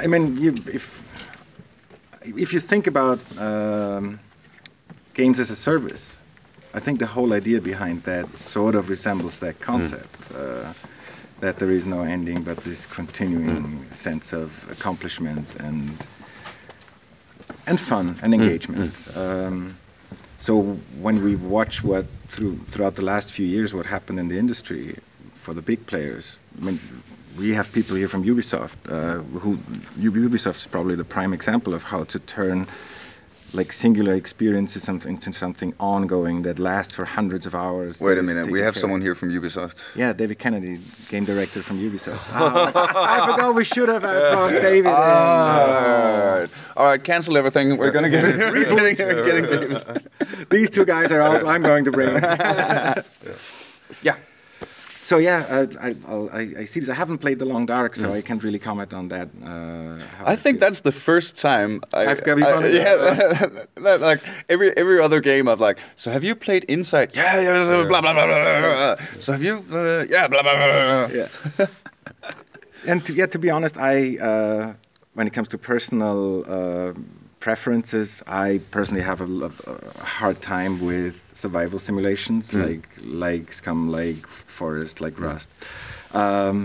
I 0.00 0.08
mean, 0.08 0.36
you, 0.36 0.52
if 0.66 1.00
if 2.24 2.52
you 2.52 2.58
think 2.58 2.88
about 2.88 3.20
um, 3.38 4.18
games 5.14 5.38
as 5.38 5.50
a 5.50 5.56
service, 5.56 6.20
I 6.74 6.80
think 6.80 6.98
the 6.98 7.06
whole 7.06 7.32
idea 7.32 7.60
behind 7.60 8.02
that 8.04 8.26
sort 8.38 8.74
of 8.74 8.88
resembles 8.88 9.38
that 9.38 9.60
concept. 9.60 10.32
Uh, 10.32 10.72
that 11.40 11.58
there 11.58 11.70
is 11.70 11.84
no 11.86 12.02
ending, 12.02 12.42
but 12.42 12.56
this 12.64 12.86
continuing 12.86 13.86
sense 13.92 14.32
of 14.32 14.48
accomplishment 14.70 15.56
and 15.56 15.90
and 17.66 17.80
fun 17.80 18.16
and 18.22 18.34
engagement. 18.34 18.92
Um, 19.16 19.76
so 20.38 20.62
when 21.00 21.22
we 21.22 21.36
watch 21.36 21.82
what 21.82 22.06
through 22.28 22.56
throughout 22.70 22.94
the 22.96 23.04
last 23.04 23.32
few 23.32 23.46
years 23.46 23.74
what 23.74 23.86
happened 23.86 24.18
in 24.18 24.28
the 24.28 24.38
industry 24.38 24.96
for 25.34 25.54
the 25.54 25.62
big 25.62 25.86
players, 25.86 26.38
I 26.60 26.64
mean, 26.64 26.78
we 27.38 27.50
have 27.50 27.72
people 27.72 27.96
here 27.96 28.08
from 28.08 28.24
Ubisoft 28.24 28.76
uh, 28.88 29.22
who 29.38 29.56
Ubisoft 29.98 30.56
is 30.56 30.66
probably 30.66 30.94
the 30.94 31.04
prime 31.04 31.32
example 31.32 31.74
of 31.74 31.82
how 31.82 32.04
to 32.04 32.18
turn 32.18 32.66
like 33.54 33.72
singular 33.72 34.14
experiences 34.14 34.82
something 34.82 35.12
into 35.14 35.32
something 35.32 35.72
ongoing 35.78 36.42
that 36.42 36.58
lasts 36.58 36.94
for 36.96 37.04
hundreds 37.04 37.46
of 37.46 37.54
hours. 37.54 38.00
wait 38.00 38.18
a 38.18 38.22
minute, 38.22 38.50
we 38.50 38.60
have 38.60 38.74
care 38.74 38.80
someone 38.80 39.00
here 39.00 39.14
from 39.14 39.30
Ubisoft. 39.30 39.82
Yeah, 39.94 40.12
David 40.12 40.38
Kennedy, 40.38 40.78
game 41.08 41.24
director 41.24 41.62
from 41.62 41.78
Ubisoft. 41.78 42.18
Ah, 42.34 43.22
I 43.22 43.32
forgot 43.32 43.54
we 43.54 43.64
should 43.64 43.88
have 43.88 44.02
had 44.02 44.32
brought 44.32 44.52
David 44.68 44.86
in. 44.88 44.94
All 44.94 46.40
right, 46.40 46.48
all 46.76 46.86
right, 46.86 47.02
cancel 47.02 47.36
everything. 47.36 47.76
We're 47.76 47.90
gonna 47.92 48.10
get 48.10 48.24
we're 48.24 48.64
getting, 48.64 49.06
we're 49.06 49.24
getting 49.24 49.46
David. 49.46 50.08
These 50.50 50.70
two 50.70 50.84
guys 50.84 51.12
are 51.12 51.20
out. 51.20 51.46
I'm 51.46 51.62
going 51.62 51.84
to 51.84 51.92
bring. 51.92 52.14
So 55.04 55.18
yeah, 55.18 55.44
uh, 55.50 55.66
I, 55.80 55.94
I, 56.08 56.40
I 56.60 56.64
see 56.64 56.80
this. 56.80 56.88
I 56.88 56.94
haven't 56.94 57.18
played 57.18 57.38
the 57.38 57.44
Long 57.44 57.66
Dark, 57.66 57.94
so 57.94 58.10
I 58.14 58.22
can't 58.22 58.42
really 58.42 58.58
comment 58.58 58.94
on 58.94 59.08
that. 59.08 59.28
Uh, 59.44 59.98
I 60.24 60.34
think 60.36 60.54
feels. 60.56 60.60
that's 60.60 60.80
the 60.80 60.92
first 60.92 61.38
time 61.38 61.82
I, 61.92 62.06
I've 62.06 62.24
got- 62.24 62.42
I- 62.42 62.66
yeah, 62.80 62.96
that, 63.74 64.00
like 64.00 64.20
every 64.48 64.74
every 64.74 65.00
other 65.00 65.20
game 65.20 65.46
I've 65.46 65.60
like. 65.60 65.78
So 65.96 66.10
have 66.10 66.24
you 66.24 66.34
played 66.34 66.64
Inside? 66.64 67.14
Yeah, 67.14 67.38
yeah, 67.40 67.84
blah 67.86 68.00
blah 68.00 68.14
blah 68.14 68.26
blah. 68.26 68.96
blah. 68.96 68.96
So 69.18 69.32
have 69.32 69.42
you? 69.42 69.62
Uh, 69.70 70.06
yeah, 70.08 70.26
blah 70.28 70.42
blah 70.42 70.54
blah. 70.54 71.06
blah. 71.06 71.16
yeah. 71.16 71.66
and 72.86 73.04
to, 73.04 73.12
yeah, 73.12 73.26
to 73.26 73.38
be 73.38 73.50
honest, 73.50 73.76
I 73.76 74.16
uh, 74.16 74.72
when 75.12 75.26
it 75.26 75.34
comes 75.34 75.48
to 75.48 75.58
personal 75.58 76.44
uh, 76.48 76.92
preferences, 77.40 78.22
I 78.26 78.60
personally 78.70 79.02
have 79.04 79.20
a, 79.20 79.50
a 79.66 80.02
hard 80.02 80.40
time 80.40 80.80
with 80.80 81.20
survival 81.44 81.78
simulations 81.88 82.44
like 82.66 82.86
like 83.26 83.46
Scum, 83.58 83.80
like 84.00 84.22
Forest, 84.58 84.94
like 85.04 85.16
Rust. 85.28 85.48
Um, 86.22 86.56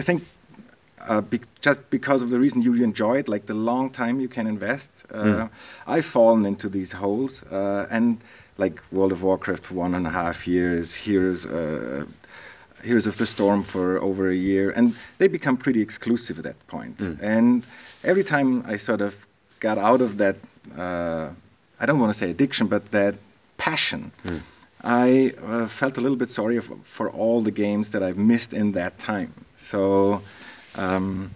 I 0.00 0.02
think 0.08 0.20
uh, 1.10 1.20
be- 1.32 1.48
just 1.66 1.80
because 1.90 2.20
of 2.24 2.28
the 2.34 2.38
reason 2.44 2.56
you 2.66 2.72
enjoy 2.90 3.14
it, 3.22 3.26
like 3.34 3.44
the 3.54 3.58
long 3.70 3.86
time 4.02 4.14
you 4.24 4.28
can 4.36 4.46
invest. 4.56 4.90
Uh, 5.10 5.48
I've 5.94 6.08
fallen 6.16 6.42
into 6.52 6.68
these 6.68 6.90
holes, 7.02 7.42
uh, 7.44 7.96
and 7.96 8.18
like 8.58 8.76
World 8.96 9.12
of 9.12 9.20
Warcraft 9.22 9.62
for 9.66 9.74
one 9.86 9.92
and 9.98 10.06
a 10.06 10.10
half 10.10 10.46
years, 10.48 10.86
Heroes, 11.06 11.46
uh, 11.46 12.04
Heroes 12.88 13.06
of 13.06 13.16
the 13.22 13.26
Storm 13.34 13.62
for 13.62 13.86
over 14.08 14.24
a 14.30 14.34
year, 14.50 14.66
and 14.78 14.94
they 15.18 15.28
become 15.28 15.56
pretty 15.56 15.82
exclusive 15.88 16.38
at 16.40 16.44
that 16.44 16.60
point. 16.74 16.96
And 17.36 17.64
every 18.10 18.24
time 18.24 18.50
I 18.72 18.76
sort 18.76 19.00
of 19.00 19.12
got 19.60 19.78
out 19.78 20.00
of 20.06 20.10
that, 20.22 20.36
uh, 20.84 21.28
I 21.80 21.86
don't 21.86 22.00
want 22.02 22.12
to 22.14 22.18
say 22.18 22.30
addiction, 22.30 22.66
but 22.68 22.82
that 22.90 23.14
passion. 23.66 24.12
I 24.80 25.32
uh, 25.42 25.66
felt 25.66 25.98
a 25.98 26.00
little 26.00 26.16
bit 26.16 26.30
sorry 26.30 26.60
for, 26.60 26.76
for 26.84 27.10
all 27.10 27.40
the 27.42 27.50
games 27.50 27.90
that 27.90 28.02
I've 28.02 28.16
missed 28.16 28.52
in 28.52 28.72
that 28.72 28.98
time. 28.98 29.32
So, 29.56 30.22
um, 30.76 31.32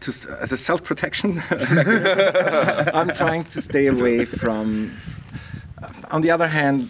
to, 0.00 0.10
as 0.40 0.52
a 0.52 0.56
self-protection, 0.56 1.42
I'm 1.50 3.10
trying 3.12 3.44
to 3.52 3.60
stay 3.60 3.86
away 3.88 4.24
from. 4.24 4.96
On 6.10 6.22
the 6.22 6.30
other 6.30 6.48
hand, 6.48 6.88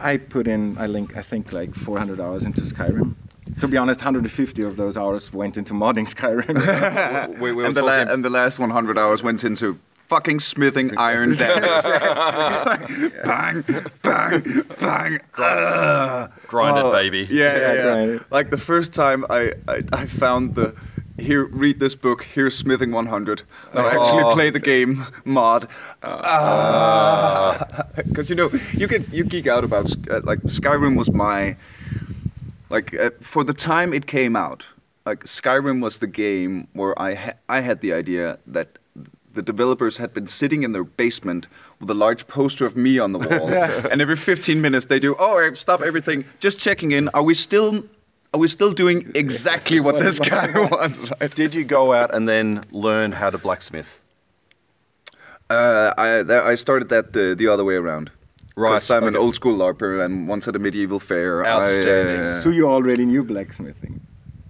I 0.00 0.18
put 0.18 0.46
in, 0.46 0.78
I 0.78 0.86
link, 0.86 1.16
I 1.16 1.22
think 1.22 1.52
like 1.52 1.74
400 1.74 2.20
hours 2.20 2.44
into 2.44 2.64
Skyrim. 2.64 3.16
To 3.60 3.68
be 3.68 3.76
honest, 3.76 4.00
150 4.00 4.62
of 4.62 4.76
those 4.76 4.96
hours 4.96 5.32
went 5.32 5.56
into 5.56 5.74
modding 5.74 6.08
Skyrim. 6.14 7.38
we, 7.40 7.52
we 7.52 7.66
And 7.66 7.76
the, 7.76 7.82
la- 7.82 8.12
and 8.12 8.24
the 8.24 8.30
last 8.30 8.58
100 8.58 8.98
hours 8.98 9.22
went 9.22 9.42
into 9.42 9.78
fucking 10.08 10.40
smithing 10.40 10.96
iron 10.98 11.34
daggers. 11.36 11.84
bang, 13.24 13.64
bang, 14.02 14.42
bang. 14.80 15.20
Grind 15.36 16.30
grinded 16.46 16.84
Oh, 16.84 16.92
baby. 16.92 17.26
Yeah, 17.30 17.56
yeah, 17.58 17.72
Yeah, 17.72 18.04
yeah. 18.04 18.18
Like 18.30 18.50
the 18.50 18.56
first 18.58 18.92
time 18.94 19.24
I, 19.28 19.54
I, 19.68 19.82
I 19.92 20.06
found 20.06 20.54
the 20.54 20.74
here 21.16 21.44
read 21.44 21.78
this 21.78 21.94
book. 21.94 22.24
Here's 22.24 22.56
smithing 22.58 22.90
100. 22.90 23.42
Now 23.72 23.86
actually 23.86 24.24
Oh. 24.24 24.32
play 24.34 24.50
the 24.50 24.58
game 24.60 25.04
mod. 25.24 25.68
Because 27.96 28.28
you 28.30 28.36
know 28.36 28.50
you 28.78 28.86
get 28.88 29.12
you 29.12 29.24
geek 29.24 29.46
out 29.46 29.64
about 29.64 29.94
uh, 30.10 30.20
like 30.24 30.46
Skyrim 30.46 30.96
was 30.96 31.12
my 31.12 31.56
like 32.70 32.94
uh, 32.94 33.10
for 33.20 33.44
the 33.44 33.52
time 33.54 33.92
it 33.92 34.06
came 34.06 34.36
out. 34.36 34.66
Like 35.06 35.24
Skyrim 35.24 35.82
was 35.82 35.98
the 35.98 36.06
game 36.06 36.68
where 36.72 37.00
I 37.00 37.14
ha- 37.14 37.34
I 37.48 37.60
had 37.60 37.80
the 37.80 37.92
idea 37.92 38.38
that 38.48 38.78
the 39.34 39.42
developers 39.42 39.96
had 39.96 40.14
been 40.14 40.26
sitting 40.26 40.62
in 40.62 40.72
their 40.72 40.84
basement 40.84 41.46
with 41.80 41.90
a 41.90 41.94
large 41.94 42.26
poster 42.26 42.64
of 42.66 42.76
me 42.76 42.98
on 42.98 43.12
the 43.12 43.18
wall, 43.18 43.48
and 43.90 44.00
every 44.00 44.16
15 44.16 44.60
minutes 44.62 44.86
they 44.86 45.00
do, 45.00 45.14
oh, 45.18 45.52
stop 45.54 45.82
everything, 45.82 46.24
just 46.40 46.58
checking 46.60 46.92
in. 46.92 47.08
Are 47.08 47.22
we 47.22 47.34
still 47.34 47.84
are 48.32 48.38
we 48.40 48.48
still 48.48 48.72
doing 48.72 49.12
exactly 49.14 49.78
what 49.80 49.98
this 49.98 50.18
guy 50.30 50.50
wants? 50.52 51.10
Right? 51.20 51.34
Did 51.42 51.54
you 51.54 51.64
go 51.64 51.92
out 51.92 52.14
and 52.14 52.28
then 52.28 52.62
learn 52.72 53.12
how 53.12 53.30
to 53.30 53.38
blacksmith? 53.38 54.00
Uh, 55.50 55.92
I 55.96 56.22
that- 56.22 56.44
I 56.44 56.54
started 56.56 56.88
that 56.90 57.12
the, 57.12 57.34
the 57.36 57.48
other 57.48 57.64
way 57.64 57.74
around. 57.74 58.10
Right, 58.56 58.70
'Cause 58.70 58.90
I'm 58.92 59.04
an 59.04 59.16
old 59.16 59.34
school 59.34 59.56
LARPer, 59.58 60.04
and 60.04 60.28
once 60.28 60.46
at 60.46 60.54
a 60.54 60.60
medieval 60.60 61.00
fair, 61.00 61.44
Outstanding. 61.44 62.20
I, 62.20 62.24
uh, 62.38 62.40
so 62.40 62.50
you 62.50 62.68
already 62.68 63.04
knew 63.04 63.24
blacksmithing. 63.24 64.00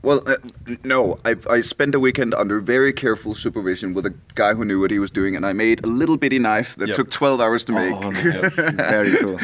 Well, 0.04 0.22
uh, 0.26 0.36
no, 0.84 1.18
I, 1.24 1.36
I 1.48 1.62
spent 1.62 1.94
a 1.94 2.00
weekend 2.00 2.34
under 2.34 2.60
very 2.60 2.92
careful 2.92 3.34
supervision 3.34 3.94
with 3.94 4.04
a 4.06 4.14
guy 4.34 4.52
who 4.54 4.64
knew 4.64 4.80
what 4.80 4.90
he 4.90 4.98
was 4.98 5.10
doing, 5.10 5.34
and 5.36 5.46
I 5.46 5.54
made 5.54 5.82
a 5.82 5.86
little 5.86 6.18
bitty 6.18 6.38
knife 6.38 6.76
that 6.76 6.88
Yep. 6.88 6.96
took 6.96 7.10
12 7.10 7.40
hours 7.40 7.64
to 7.64 7.72
make. 7.72 7.92
Oh, 7.94 8.10
nice. 8.10 8.70
Very 8.72 9.16
cool. 9.16 9.38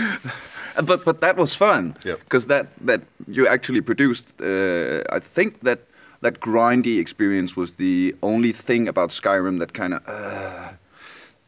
Uh, 0.76 0.82
but 0.82 1.04
but 1.04 1.20
that 1.22 1.36
was 1.36 1.54
fun 1.54 1.96
Yep. 2.04 2.18
because 2.20 2.46
that 2.46 2.66
that 2.86 3.00
you 3.26 3.48
actually 3.48 3.80
produced. 3.80 4.28
Uh, 4.40 5.02
I 5.10 5.20
think 5.20 5.60
that 5.62 5.80
that 6.20 6.40
grindy 6.40 6.98
experience 7.00 7.56
was 7.56 7.72
the 7.72 8.14
only 8.22 8.52
thing 8.52 8.88
about 8.88 9.10
Skyrim 9.10 9.58
that 9.60 9.72
kind 9.72 9.94
of. 9.94 10.02
Uh... 10.06 10.68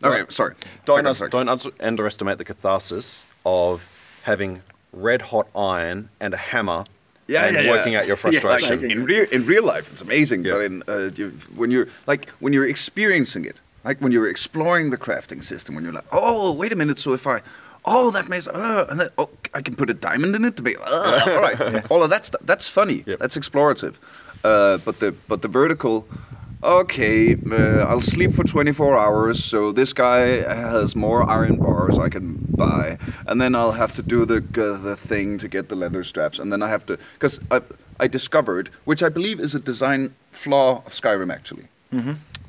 Okay, 0.04 0.24
sorry. 0.30 0.54
Don't, 0.84 1.06
us- 1.06 1.22
don't 1.30 1.48
underestimate 1.80 2.38
the 2.38 2.44
catharsis 2.44 3.24
of 3.44 3.84
having 4.24 4.62
red 4.92 5.22
hot 5.22 5.46
iron 5.54 6.08
and 6.18 6.34
a 6.34 6.36
hammer 6.36 6.84
and 7.40 7.68
working 7.68 7.94
out 7.96 8.06
your 8.06 8.16
Yeah, 8.24 8.30
like, 8.30 8.60
frustration. 8.60 8.90
in 8.90 9.04
real 9.04 9.26
in 9.30 9.46
real 9.46 9.64
life, 9.64 9.90
it's 9.92 10.02
amazing. 10.02 10.44
Yeah. 10.44 10.52
But 10.52 10.60
in 10.62 10.82
uh, 10.88 11.10
you, 11.14 11.30
when 11.56 11.70
you're 11.70 11.88
like 12.06 12.28
when 12.40 12.52
you're 12.52 12.68
experiencing 12.68 13.44
it, 13.46 13.56
Like 13.84 14.00
when 14.00 14.12
you're 14.12 14.28
exploring 14.30 14.90
the 14.90 14.98
crafting 14.98 15.42
system, 15.42 15.74
when 15.74 15.84
you're 15.84 15.92
like, 15.92 16.06
oh, 16.12 16.52
wait 16.52 16.72
a 16.72 16.76
minute, 16.76 16.98
so 17.00 17.14
if 17.14 17.26
I, 17.26 17.42
oh, 17.84 18.12
that 18.12 18.28
makes, 18.28 18.46
uh, 18.46 18.86
and 18.90 19.00
then, 19.00 19.08
oh, 19.18 19.28
I 19.52 19.60
can 19.62 19.74
put 19.74 19.90
a 19.90 19.94
diamond 19.94 20.36
in 20.36 20.44
it 20.44 20.56
to 20.58 20.62
be, 20.62 20.76
uh, 20.76 20.82
all 21.26 21.40
right, 21.42 21.90
all 21.90 22.02
of 22.04 22.10
that 22.10 22.24
stuff. 22.24 22.42
That's 22.44 22.68
funny. 22.68 23.02
Yep. 23.06 23.18
That's 23.18 23.36
explorative. 23.36 23.96
Uh, 24.44 24.78
but 24.84 25.00
the 25.00 25.10
but 25.28 25.42
the 25.42 25.48
vertical, 25.48 26.06
okay, 26.62 27.34
uh, 27.34 27.86
I'll 27.86 28.00
sleep 28.00 28.34
for 28.34 28.44
24 28.44 28.98
hours, 28.98 29.42
so 29.42 29.72
this 29.72 29.92
guy 29.92 30.20
has 30.42 30.94
more 30.94 31.28
iron 31.28 31.56
bars 31.56 31.98
I 31.98 32.08
can 32.08 32.34
buy, 32.34 32.98
and 33.26 33.40
then 33.40 33.54
I'll 33.54 33.72
have 33.72 33.94
to 33.96 34.02
do 34.02 34.24
the 34.24 34.36
uh, 34.38 34.78
the 34.78 34.96
thing 34.96 35.38
to 35.38 35.48
get 35.48 35.68
the 35.68 35.76
leather 35.76 36.04
straps, 36.04 36.38
and 36.38 36.52
then 36.52 36.62
I 36.62 36.68
have 36.68 36.86
to 36.86 36.98
because 37.14 37.40
I 37.50 37.62
I 37.98 38.08
discovered, 38.08 38.70
which 38.84 39.02
I 39.02 39.08
believe 39.08 39.40
is 39.40 39.54
a 39.54 39.60
design 39.60 40.14
flaw 40.30 40.82
of 40.86 40.92
Skyrim 40.92 41.32
actually, 41.32 41.66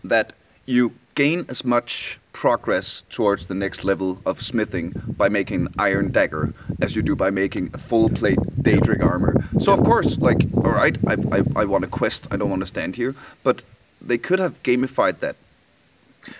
that 0.03 0.33
you 0.65 0.93
gain 1.15 1.45
as 1.49 1.63
much 1.63 2.19
progress 2.31 3.03
towards 3.09 3.45
the 3.47 3.53
next 3.53 3.83
level 3.83 4.19
of 4.25 4.41
smithing 4.41 4.91
by 5.17 5.29
making 5.29 5.67
iron 5.77 6.11
dagger 6.11 6.53
as 6.81 6.95
you 6.95 7.03
do 7.03 7.15
by 7.15 7.29
making 7.29 7.69
a 7.73 7.77
full 7.77 8.09
plate 8.09 8.39
Daedric 8.63 9.03
armor. 9.03 9.35
So 9.59 9.73
of 9.73 9.83
course, 9.83 10.17
like, 10.17 10.41
all 10.55 10.71
right, 10.71 10.97
I, 11.05 11.13
I, 11.31 11.43
I 11.55 11.65
want 11.65 11.83
a 11.83 11.87
quest. 11.87 12.27
I 12.31 12.37
don't 12.37 12.49
want 12.49 12.61
to 12.61 12.67
stand 12.67 12.95
here, 12.95 13.13
but 13.43 13.61
they 14.03 14.17
could 14.17 14.39
have 14.39 14.61
gamified 14.63 15.19
that 15.19 15.35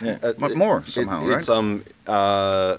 Yeah. 0.02 0.18
Uh, 0.24 0.34
But 0.38 0.52
it- 0.52 0.58
more 0.58 0.84
it- 0.86 0.92
somehow, 0.92 1.28
It's 1.30 1.50
um 1.50 1.84
uh, 2.08 2.78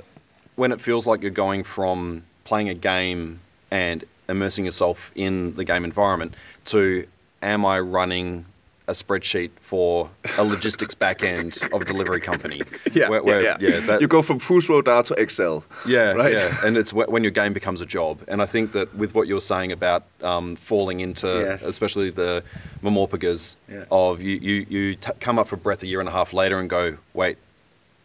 when 0.56 0.72
it 0.72 0.80
feels 0.80 1.06
like 1.06 1.22
you're 1.22 1.30
going 1.46 1.64
from 1.64 2.22
playing 2.44 2.68
a 2.70 2.74
game 2.74 3.40
and 3.70 4.04
immersing 4.28 4.64
yourself 4.64 5.10
in 5.14 5.54
the 5.54 5.64
game 5.64 5.84
environment 5.84 6.34
to 6.66 7.06
am 7.42 7.64
I 7.66 7.80
running 7.80 8.46
a 8.86 8.92
spreadsheet 8.92 9.50
for 9.60 10.10
a 10.38 10.44
logistics 10.44 10.94
backend 10.94 11.62
of 11.74 11.80
a 11.80 11.84
delivery 11.84 12.20
company? 12.20 12.60
Where- 12.94 13.22
where- 13.22 13.42
that- 13.58 14.00
you 14.00 14.08
go 14.08 14.20
from 14.22 14.38
Fus 14.38 14.68
Ro 14.68 14.82
Dah 14.82 15.02
to 15.02 15.14
Excel. 15.14 15.64
yeah, 15.86 16.12
right? 16.12 16.32
yeah, 16.34 16.54
and 16.66 16.76
it's 16.76 16.92
when 16.92 17.22
your 17.24 17.30
game 17.32 17.52
becomes 17.54 17.80
a 17.80 17.86
job. 17.86 18.20
And 18.28 18.42
I 18.42 18.46
think 18.46 18.72
that 18.72 18.94
with 18.94 19.14
what 19.14 19.26
you're 19.26 19.40
saying 19.40 19.72
about 19.72 20.04
um, 20.22 20.56
falling 20.56 21.00
into, 21.00 21.26
Yes. 21.26 21.62
especially 21.64 22.10
the 22.10 22.42
MMORPGs, 22.82 23.56
Yeah. 23.70 23.84
of 23.90 24.20
you 24.22 24.36
you 24.36 24.66
you 24.68 24.94
t- 24.96 25.12
come 25.20 25.38
up 25.38 25.48
for 25.48 25.56
breath 25.56 25.82
a 25.82 25.86
year 25.86 26.00
and 26.00 26.08
a 26.08 26.12
half 26.12 26.32
later 26.34 26.58
and 26.58 26.68
go, 26.68 26.96
wait, 27.14 27.38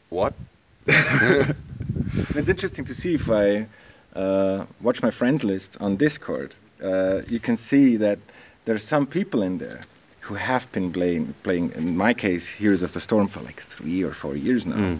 what? 0.10 0.34
It's 2.36 2.50
interesting 2.50 2.86
to 2.86 2.94
see 2.94 3.14
if 3.16 3.30
I 3.30 3.68
uh, 4.16 4.66
watch 4.82 5.02
my 5.02 5.12
friends 5.12 5.44
list 5.44 5.78
on 5.82 5.98
Discord. 5.98 6.56
Uh, 6.84 7.22
you 7.30 7.40
can 7.40 7.58
see 7.58 7.98
that 7.98 8.20
there 8.66 8.76
are 8.76 8.80
some 8.94 9.06
people 9.06 9.42
in 9.44 9.58
there 9.58 9.82
who 10.30 10.36
have 10.36 10.72
been 10.72 10.92
playing, 10.94 11.34
playing, 11.44 11.72
in 11.76 11.98
my 11.98 12.14
case, 12.14 12.48
Heroes 12.48 12.84
of 12.84 12.92
the 12.92 13.00
Storm 13.02 13.28
for 13.28 13.42
like 13.42 13.60
three 13.60 14.04
or 14.04 14.12
four 14.12 14.36
years 14.36 14.66
now, 14.66 14.76
Mm. 14.76 15.00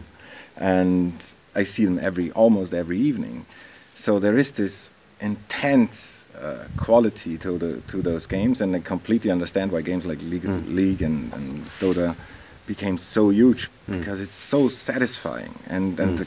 and 0.58 1.14
I 1.56 1.64
see 1.66 1.86
them 1.86 2.00
every 2.00 2.32
almost 2.32 2.74
every 2.74 2.98
evening. 3.10 3.46
So 3.94 4.20
there 4.20 4.40
is 4.40 4.52
this 4.54 4.90
intense 5.22 6.26
uh, 6.36 6.66
quality 6.78 7.38
to 7.38 7.58
the 7.60 7.72
to 7.92 8.02
those 8.02 8.26
games, 8.28 8.62
and 8.62 8.76
I 8.76 8.80
completely 8.80 9.30
understand 9.32 9.72
why 9.72 9.82
games 9.84 10.06
like 10.06 10.22
League, 10.24 10.46
League 10.68 11.04
and, 11.06 11.34
and 11.34 11.66
Dota 11.80 12.16
became 12.66 12.98
so 12.98 13.30
huge 13.30 13.70
because 13.88 14.22
it's 14.22 14.32
so 14.50 14.68
satisfying, 14.70 15.54
and 15.70 16.00
and 16.00 16.18
the, 16.18 16.26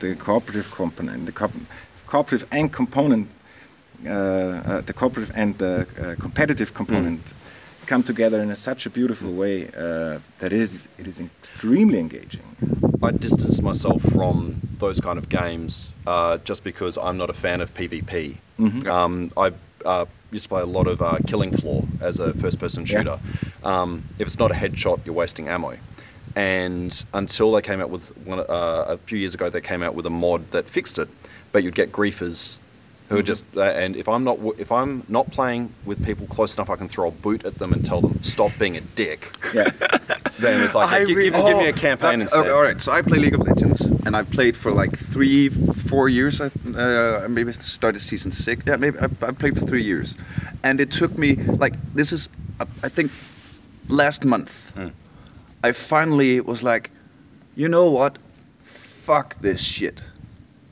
the 0.00 0.14
cooperative 0.16 0.70
component, 0.76 1.24
the 1.26 1.32
co- 1.32 1.60
cooperative 2.06 2.46
and 2.52 2.70
component, 2.72 3.28
uh, 4.06 4.10
uh, 4.10 4.80
the 4.84 4.92
cooperative 4.92 5.32
and 5.34 5.56
the 5.58 5.86
uh, 5.98 6.16
competitive 6.22 6.74
component 6.74 7.20
come 7.86 8.02
together 8.02 8.40
in 8.40 8.50
a, 8.50 8.56
such 8.56 8.86
a 8.86 8.90
beautiful 8.90 9.32
way 9.32 9.68
uh, 9.68 10.18
that 10.38 10.52
is 10.52 10.88
it 10.98 11.06
is 11.06 11.20
extremely 11.20 11.98
engaging. 11.98 12.56
I 13.02 13.10
distance 13.10 13.62
myself 13.62 14.02
from 14.02 14.60
those 14.78 15.00
kind 15.00 15.18
of 15.18 15.28
games 15.28 15.92
uh, 16.06 16.38
just 16.38 16.62
because 16.62 16.98
I'm 16.98 17.16
not 17.16 17.30
a 17.30 17.34
fan 17.34 17.60
of 17.60 17.74
PvP. 17.74 18.36
Mhm. 18.58 18.86
Um, 18.86 19.30
I 19.36 19.52
uh, 19.84 20.06
used 20.30 20.44
to 20.44 20.48
play 20.48 20.62
a 20.62 20.66
lot 20.66 20.86
of 20.86 21.02
uh, 21.02 21.18
Killing 21.20 21.50
Floor 21.52 21.88
as 22.00 22.20
a 22.20 22.32
first-person 22.34 22.84
Yeah. 22.86 22.98
shooter. 22.98 23.20
Um, 23.62 24.04
if 24.18 24.26
it's 24.28 24.38
not 24.38 24.52
a 24.52 24.54
headshot, 24.54 25.00
you're 25.04 25.14
wasting 25.14 25.48
ammo. 25.48 25.78
And 26.36 27.04
until 27.12 27.52
they 27.52 27.60
came 27.60 27.80
out 27.80 27.90
with 27.90 28.16
one, 28.16 28.38
uh, 28.38 28.44
a 28.48 28.98
few 28.98 29.18
years 29.18 29.34
ago, 29.34 29.50
they 29.50 29.60
came 29.60 29.82
out 29.82 29.94
with 29.94 30.06
a 30.06 30.10
mod 30.10 30.52
that 30.52 30.68
fixed 30.70 30.98
it, 30.98 31.08
but 31.50 31.62
you'd 31.62 31.74
get 31.74 31.92
griefers 31.92 32.56
who 33.12 33.18
are 33.18 33.22
just 33.22 33.44
uh, 33.56 33.62
and 33.62 33.94
if 33.96 34.08
I'm 34.08 34.24
not 34.24 34.38
if 34.58 34.72
I'm 34.72 35.04
not 35.08 35.30
playing 35.30 35.72
with 35.84 36.02
people 36.02 36.26
close 36.26 36.56
enough, 36.56 36.70
I 36.70 36.76
can 36.76 36.88
throw 36.88 37.08
a 37.08 37.10
boot 37.10 37.44
at 37.44 37.58
them 37.58 37.72
and 37.72 37.84
tell 37.84 38.00
them 38.00 38.16
stop 38.22 38.50
being 38.58 38.76
a 38.76 38.80
dick. 38.80 39.30
Yeah. 39.54 39.70
Then 40.38 40.64
it's 40.64 40.74
like 40.74 40.90
I 40.90 41.04
give, 41.04 41.16
re- 41.16 41.24
give, 41.24 41.34
give 41.34 41.56
me 41.58 41.66
a 41.66 41.68
oh, 41.68 41.72
campaign 41.72 42.18
that- 42.18 42.24
instead. 42.24 42.40
okay, 42.40 42.50
all 42.50 42.62
right, 42.62 42.80
so 42.80 42.90
I 42.90 43.02
play 43.02 43.18
League 43.18 43.34
of 43.34 43.42
Legends, 43.42 43.92
and 44.06 44.16
I've 44.16 44.30
played 44.30 44.56
for 44.56 44.72
like 44.72 44.96
three, 44.96 45.50
four 45.50 46.08
years. 46.08 46.40
I 46.40 46.46
uh, 46.46 47.28
maybe 47.28 47.52
started 47.52 48.00
season 48.00 48.32
six. 48.32 48.64
Yeah, 48.66 48.76
maybe 48.76 48.98
I've, 48.98 49.22
I've 49.22 49.38
played 49.38 49.54
for 49.56 49.62
three 49.62 49.84
years, 49.84 50.16
and 50.64 50.80
it 50.80 50.90
took 50.90 51.16
me 51.16 51.38
like 51.58 51.74
this 51.94 52.12
is 52.12 52.28
uh, 52.58 52.66
I 52.82 52.88
think 52.88 53.12
last 53.88 54.24
month. 54.24 54.74
Mm. 54.74 54.92
I 55.62 55.72
finally 55.72 56.40
was 56.40 56.62
like, 56.64 56.90
you 57.54 57.68
know 57.68 57.90
what? 57.90 58.18
Fuck 58.64 59.40
this 59.40 59.62
shit. 59.62 60.02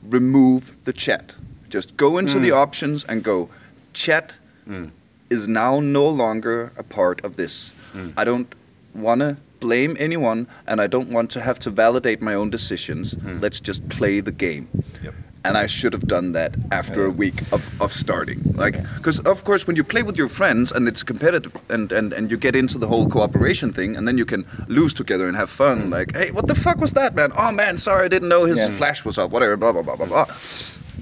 Remove 0.03 0.75
the 0.83 0.91
chat. 0.91 1.35
Just 1.71 1.97
go 1.97 2.17
into 2.19 2.37
the 2.39 2.51
options 2.51 3.03
and 3.05 3.23
go, 3.23 3.49
chat 3.93 4.33
Mm. 4.69 4.91
is 5.29 5.47
now 5.47 5.79
no 5.79 6.09
longer 6.09 6.71
a 6.77 6.83
part 6.83 7.23
of 7.25 7.35
this. 7.35 7.73
Mm. 7.95 8.13
I 8.15 8.25
don't 8.25 8.53
want 8.93 9.21
to 9.21 9.37
blame 9.59 9.95
anyone 9.99 10.45
and 10.67 10.79
I 10.79 10.85
don't 10.87 11.09
want 11.09 11.31
to 11.31 11.41
have 11.41 11.59
to 11.61 11.71
validate 11.71 12.21
my 12.21 12.35
own 12.35 12.51
decisions. 12.51 13.15
Mm. 13.15 13.41
Let's 13.41 13.59
just 13.59 13.89
play 13.89 14.19
the 14.21 14.31
game. 14.31 14.67
Yep. 15.03 15.13
And 15.43 15.57
I 15.57 15.65
should 15.65 15.93
have 15.93 16.05
done 16.07 16.33
that 16.33 16.53
after 16.71 17.05
a 17.05 17.09
week 17.09 17.41
of, 17.51 17.81
of 17.81 17.91
starting. 17.91 18.53
Like, 18.53 18.75
because 18.97 19.17
of 19.19 19.43
course, 19.43 19.65
when 19.65 19.75
you 19.75 19.83
play 19.83 20.03
with 20.03 20.15
your 20.15 20.29
friends 20.29 20.71
and 20.71 20.87
it's 20.87 21.01
competitive 21.01 21.57
and, 21.69 21.91
and, 21.91 22.13
and 22.13 22.29
you 22.29 22.37
get 22.37 22.55
into 22.55 22.77
the 22.77 22.87
whole 22.87 23.09
cooperation 23.09 23.73
thing 23.73 23.95
and 23.97 24.07
then 24.07 24.19
you 24.19 24.25
can 24.27 24.45
lose 24.67 24.93
together 24.93 25.27
and 25.27 25.35
have 25.35 25.49
fun. 25.49 25.89
Like, 25.89 26.13
hey, 26.15 26.29
what 26.29 26.45
the 26.45 26.53
fuck 26.53 26.77
was 26.77 26.93
that, 26.93 27.15
man? 27.15 27.31
Oh, 27.35 27.51
man, 27.51 27.79
sorry, 27.79 28.05
I 28.05 28.07
didn't 28.09 28.29
know 28.29 28.45
his 28.45 28.59
Yeah. 28.59 28.69
flash 28.69 29.03
was 29.03 29.17
up, 29.17 29.31
whatever, 29.31 29.57
blah, 29.57 29.71
blah, 29.71 29.81
blah, 29.81 29.95
blah, 29.95 30.05
blah. 30.05 30.25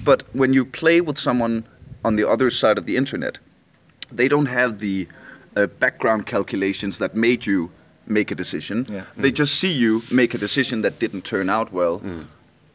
But 0.04 0.22
when 0.34 0.52
you 0.52 0.64
play 0.64 1.00
with 1.00 1.18
someone 1.18 1.64
on 2.04 2.16
the 2.16 2.28
other 2.28 2.50
side 2.50 2.78
of 2.78 2.86
the 2.86 2.96
internet, 2.96 3.38
they 4.12 4.28
don't 4.28 4.46
have 4.46 4.78
the 4.78 5.08
uh, 5.56 5.66
background 5.66 6.26
calculations 6.26 6.98
that 6.98 7.14
made 7.14 7.46
you 7.46 7.70
make 8.06 8.30
a 8.30 8.34
decision. 8.34 8.86
Yeah. 8.88 9.04
They 9.16 9.30
just 9.30 9.54
see 9.54 9.72
you 9.72 10.02
make 10.10 10.34
a 10.34 10.38
decision 10.38 10.82
that 10.82 10.98
didn't 10.98 11.22
turn 11.24 11.48
out 11.48 11.72
well. 11.72 12.00
Mm. 12.00 12.26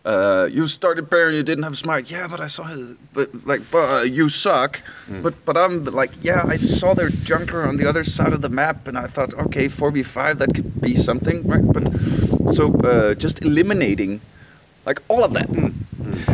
Uh, 0.06 0.48
you 0.52 0.68
started 0.68 1.10
Baron, 1.10 1.34
you 1.34 1.42
didn't 1.42 1.64
have 1.64 1.74
a 1.74 1.76
smite. 1.76 2.12
Yeah, 2.12 2.28
but 2.28 2.40
I 2.40 2.46
saw 2.46 2.72
it. 2.72 2.98
But 3.12 3.48
like, 3.48 3.62
but 3.72 3.90
uh, 3.90 4.02
you 4.04 4.30
suck. 4.30 4.84
Mm. 5.10 5.24
But 5.24 5.44
but 5.46 5.58
I'm 5.58 5.84
like, 5.84 6.12
yeah, 6.22 6.44
I 6.46 6.58
saw 6.58 6.94
their 6.94 7.10
jungler 7.10 7.68
on 7.68 7.78
the 7.78 7.90
other 7.90 8.04
side 8.04 8.34
of 8.34 8.42
the 8.42 8.50
map, 8.50 8.88
and 8.88 9.00
I 9.00 9.08
thought, 9.08 9.34
okay, 9.34 9.66
4v5, 9.66 10.38
that 10.38 10.54
could 10.54 10.80
be 10.80 10.96
something, 10.96 11.48
right? 11.48 11.66
But 11.66 12.54
so 12.54 12.72
uh, 12.72 13.16
just 13.16 13.42
eliminating 13.42 14.22
like 14.86 15.02
all 15.10 15.24
of 15.24 15.34
that, 15.34 15.50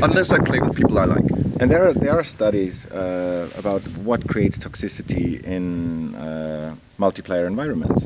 unless 0.01 0.31
I 0.31 0.39
play 0.39 0.59
with 0.59 0.75
people 0.75 0.99
I 0.99 1.05
like. 1.05 1.23
And 1.59 1.69
there 1.71 1.87
are 1.87 1.93
there 1.93 2.13
are 2.19 2.23
studies 2.23 2.85
uh, 2.87 3.49
about 3.55 3.87
what 3.89 4.27
creates 4.27 4.57
toxicity 4.59 5.39
in 5.41 6.15
uh, 6.15 6.75
multiplayer 7.05 7.45
environments. 7.47 8.01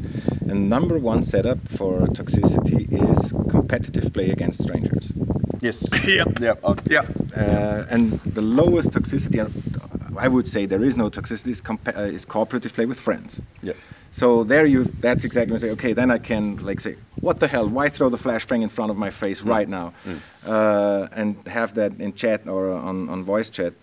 And 0.49 0.69
number 0.69 0.97
one 1.13 1.21
setup 1.23 1.60
for 1.77 1.93
toxicity 2.19 2.81
is 3.03 3.19
competitive 3.55 4.08
play 4.15 4.29
against 4.38 4.58
strangers. 4.62 5.05
Yes. 5.62 5.77
Yep. 6.08 6.39
Yep. 6.47 6.60
Uh, 6.63 6.75
Yeah. 6.95 7.05
Uh, 7.36 7.93
and 7.93 8.03
the 8.38 8.45
lowest 8.60 8.89
toxicity, 8.91 9.38
I 10.25 10.27
would 10.27 10.47
say 10.47 10.62
there 10.65 10.84
is 10.89 10.95
no 11.03 11.10
toxicity, 11.10 11.51
is, 11.55 11.62
compa- 11.62 11.97
uh, 11.97 12.17
is 12.17 12.25
cooperative 12.25 12.73
play 12.73 12.86
with 12.86 12.99
friends. 12.99 13.41
Yep. 13.63 13.75
So 14.12 14.45
there 14.45 14.65
you, 14.65 14.86
that's 15.05 15.25
exactly 15.25 15.51
when 15.51 15.62
you 15.62 15.67
say, 15.67 15.73
okay, 15.73 15.93
then 15.93 16.10
I 16.10 16.19
can 16.19 16.43
like 16.69 16.79
say, 16.79 16.95
what 17.19 17.39
the 17.39 17.47
hell? 17.47 17.67
Why 17.67 17.89
throw 17.89 18.10
the 18.10 18.21
flashbang 18.25 18.62
in 18.62 18.69
front 18.69 18.91
of 18.91 18.97
my 18.97 19.10
face 19.10 19.41
right 19.41 19.67
now? 19.67 19.93
Uh, 20.45 21.08
and 21.12 21.45
have 21.47 21.73
that 21.73 21.91
in 21.99 22.13
chat 22.13 22.47
or 22.47 22.71
on, 22.71 23.10
on 23.10 23.23
voice 23.25 23.49
chat, 23.49 23.73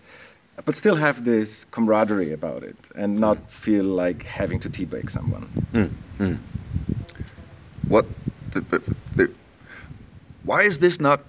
but 0.65 0.75
still 0.75 0.95
have 0.95 1.23
this 1.25 1.65
camaraderie 1.65 2.31
about 2.31 2.63
it 2.63 2.77
and 2.95 3.19
not 3.19 3.51
feel 3.51 3.85
like 3.85 4.23
having 4.23 4.59
to 4.61 4.69
teabag 4.69 5.09
someone. 5.09 5.51
Mm. 5.73 5.89
Mm. 6.19 6.37
What? 7.87 8.05
The, 8.51 8.61
the, 8.61 8.95
the, 9.15 9.33
why 10.45 10.61
is 10.61 10.79
this 10.79 10.99
not 10.99 11.21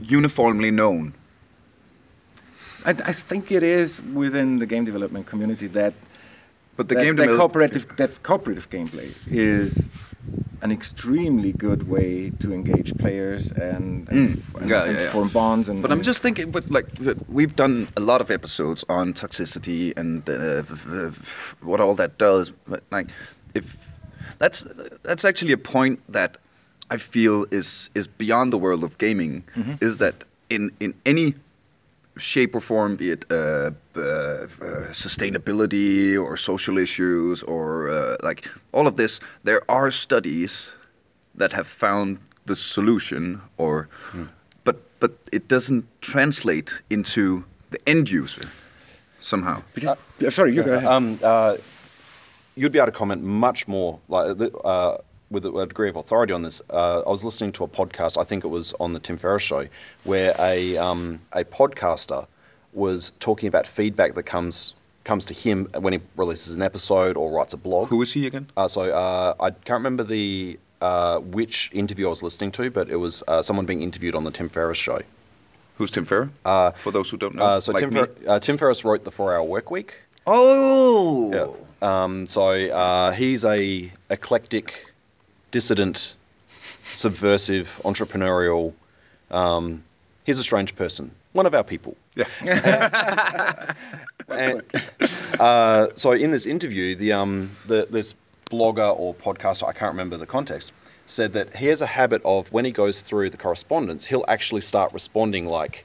uniformly 0.00 0.70
known? 0.70 1.14
I, 2.84 2.90
I 2.90 3.12
think 3.12 3.52
it 3.52 3.62
is 3.62 4.00
within 4.00 4.58
the 4.58 4.66
game 4.66 4.84
development 4.84 5.26
community 5.26 5.66
that 5.68 5.94
But 6.76 6.88
the 6.88 6.94
that, 6.94 7.02
game 7.02 7.16
that 7.16 7.28
cooperative 7.36 7.96
that 7.96 8.22
cooperative 8.22 8.70
gameplay 8.70 9.14
is 9.26 9.90
an 10.62 10.72
extremely 10.72 11.52
good 11.52 11.88
way 11.88 12.30
to 12.40 12.52
engage 12.52 12.96
players 12.98 13.50
and, 13.52 14.08
and, 14.10 14.36
Mm. 14.36 14.60
and, 14.60 14.70
Yeah, 14.70 14.84
and 14.84 14.92
yeah, 14.98 15.02
yeah. 15.04 15.10
form 15.10 15.28
bonds 15.28 15.68
and 15.70 15.80
But 15.82 15.90
I'm 15.90 16.02
just 16.02 16.22
thinking, 16.22 16.50
but 16.50 16.70
like 16.70 16.86
we've 17.28 17.56
done 17.56 17.88
a 17.96 18.00
lot 18.00 18.20
of 18.20 18.30
episodes 18.30 18.84
on 18.88 19.14
toxicity 19.14 19.94
and 19.96 20.28
uh, 20.28 20.62
what 21.62 21.80
all 21.80 21.94
that 21.94 22.18
does. 22.18 22.52
But 22.66 22.82
like, 22.90 23.10
if 23.54 23.98
that's 24.38 24.66
that's 25.02 25.24
actually 25.24 25.52
a 25.52 25.58
point 25.58 26.00
that 26.12 26.36
I 26.90 26.98
feel 26.98 27.46
is 27.50 27.88
is 27.94 28.06
beyond 28.06 28.52
the 28.52 28.58
world 28.58 28.84
of 28.84 28.98
gaming 28.98 29.44
is 29.80 29.96
that 29.98 30.24
in 30.50 30.70
in 30.80 30.94
any 31.06 31.34
shape 32.16 32.54
or 32.54 32.60
form, 32.60 32.96
be 32.96 33.10
it 33.10 33.24
uh, 33.30 33.34
uh, 33.34 34.00
uh, 34.00 34.46
sustainability 34.92 36.20
or 36.20 36.36
social 36.36 36.78
issues 36.78 37.42
or 37.42 37.90
uh, 37.90 38.16
like 38.22 38.48
all 38.72 38.86
of 38.86 38.96
this, 38.96 39.20
there 39.44 39.62
are 39.70 39.90
studies 39.90 40.72
that 41.36 41.52
have 41.52 41.66
found 41.66 42.18
the 42.46 42.56
solution, 42.56 43.40
or 43.56 43.88
but 44.64 44.76
but 44.98 45.12
it 45.32 45.48
doesn't 45.48 45.84
translate 46.00 46.82
into 46.90 47.44
the 47.70 47.78
end 47.88 48.10
user 48.10 48.48
somehow. 49.20 49.62
Yeah, 50.18 50.30
sorry, 50.30 50.54
you 50.54 50.62
go 50.62 50.72
ahead. 50.74 50.88
Um, 50.88 51.18
uh, 51.22 51.56
you'd 52.56 52.72
be 52.72 52.78
able 52.78 52.86
to 52.86 52.98
comment 52.98 53.22
much 53.22 53.68
more, 53.68 54.00
like 54.08 54.36
uh, 54.64 54.98
with 55.30 55.46
a 55.46 55.66
degree 55.66 55.88
of 55.88 55.96
authority 55.96 56.32
on 56.32 56.42
this. 56.42 56.60
Uh, 56.68 57.02
I 57.06 57.08
was 57.10 57.24
listening 57.24 57.52
to 57.52 57.64
a 57.64 57.68
podcast. 57.68 58.20
I 58.20 58.24
think 58.24 58.44
it 58.44 58.48
was 58.48 58.74
on 58.78 58.92
the 58.92 59.00
Tim 59.00 59.16
Ferriss 59.16 59.42
show, 59.42 59.66
where 60.04 60.34
a 60.38 60.76
um, 60.78 61.20
a 61.32 61.44
podcaster 61.44 62.26
was 62.72 63.12
talking 63.20 63.48
about 63.48 63.66
feedback 63.66 64.14
that 64.14 64.24
comes 64.24 64.74
comes 65.04 65.26
to 65.26 65.34
him 65.34 65.66
when 65.78 65.92
he 65.94 66.00
releases 66.16 66.54
an 66.54 66.62
episode 66.62 67.16
or 67.16 67.30
writes 67.32 67.54
a 67.54 67.56
blog. 67.56 67.88
Who 67.88 68.02
is 68.02 68.12
he 68.12 68.26
again? 68.26 68.48
Uh, 68.56 68.68
so 68.68 68.82
uh, 68.82 69.34
I 69.40 69.50
can't 69.50 69.78
remember 69.78 70.04
the 70.04 70.58
uh, 70.80 71.18
which 71.20 71.70
interview 71.72 72.06
I 72.06 72.10
was 72.10 72.22
listening 72.22 72.52
to, 72.52 72.70
but 72.70 72.90
it 72.90 72.96
was 72.96 73.22
uh, 73.26 73.42
someone 73.42 73.66
being 73.66 73.82
interviewed 73.82 74.14
on 74.14 74.24
the 74.24 74.30
Tim 74.30 74.48
Ferriss 74.48 74.78
show. 74.78 75.00
Who's 75.78 75.90
Tim 75.90 76.04
Ferriss? 76.04 76.28
Uh, 76.44 76.72
For 76.72 76.90
those 76.92 77.08
who 77.08 77.16
don't 77.16 77.34
know, 77.36 77.44
uh, 77.44 77.60
so 77.60 77.72
like 77.72 77.80
Tim. 77.80 77.90
Fer- 77.92 78.10
uh, 78.26 78.38
Tim 78.40 78.58
Ferriss 78.58 78.84
wrote 78.84 79.04
the 79.04 79.10
Four 79.10 79.34
Hour 79.34 79.44
Work 79.44 79.70
Week. 79.70 79.94
Oh, 80.26 81.32
Yeah. 81.32 81.46
Um, 81.82 82.26
so 82.26 82.42
uh, 82.50 83.12
he's 83.12 83.44
a 83.46 83.90
eclectic, 84.10 84.89
dissident, 85.50 86.14
subversive, 86.92 87.80
entrepreneurial. 87.84 88.72
Um, 89.30 89.84
he's 90.24 90.38
a 90.38 90.44
strange 90.44 90.76
person, 90.76 91.10
one 91.32 91.46
of 91.46 91.54
our 91.54 91.64
people. 91.64 91.96
yeah. 92.16 93.74
And, 94.28 94.62
uh, 95.40 95.88
so 95.96 96.12
in 96.12 96.30
this 96.30 96.46
interview, 96.46 96.94
the 96.94 97.14
um, 97.14 97.50
the 97.66 97.88
this 97.90 98.14
blogger 98.48 98.96
or 98.96 99.12
podcaster, 99.12 99.66
I 99.66 99.72
can't 99.72 99.92
remember 99.92 100.16
the 100.18 100.26
context, 100.26 100.72
said 101.06 101.32
that 101.32 101.56
he 101.56 101.66
has 101.66 101.82
a 101.82 101.86
habit 101.86 102.22
of 102.24 102.52
when 102.52 102.64
he 102.64 102.70
goes 102.70 103.00
through 103.00 103.30
the 103.30 103.36
correspondence, 103.36 104.04
he'll 104.04 104.24
actually 104.28 104.60
start 104.60 104.92
responding 104.92 105.48
like. 105.48 105.84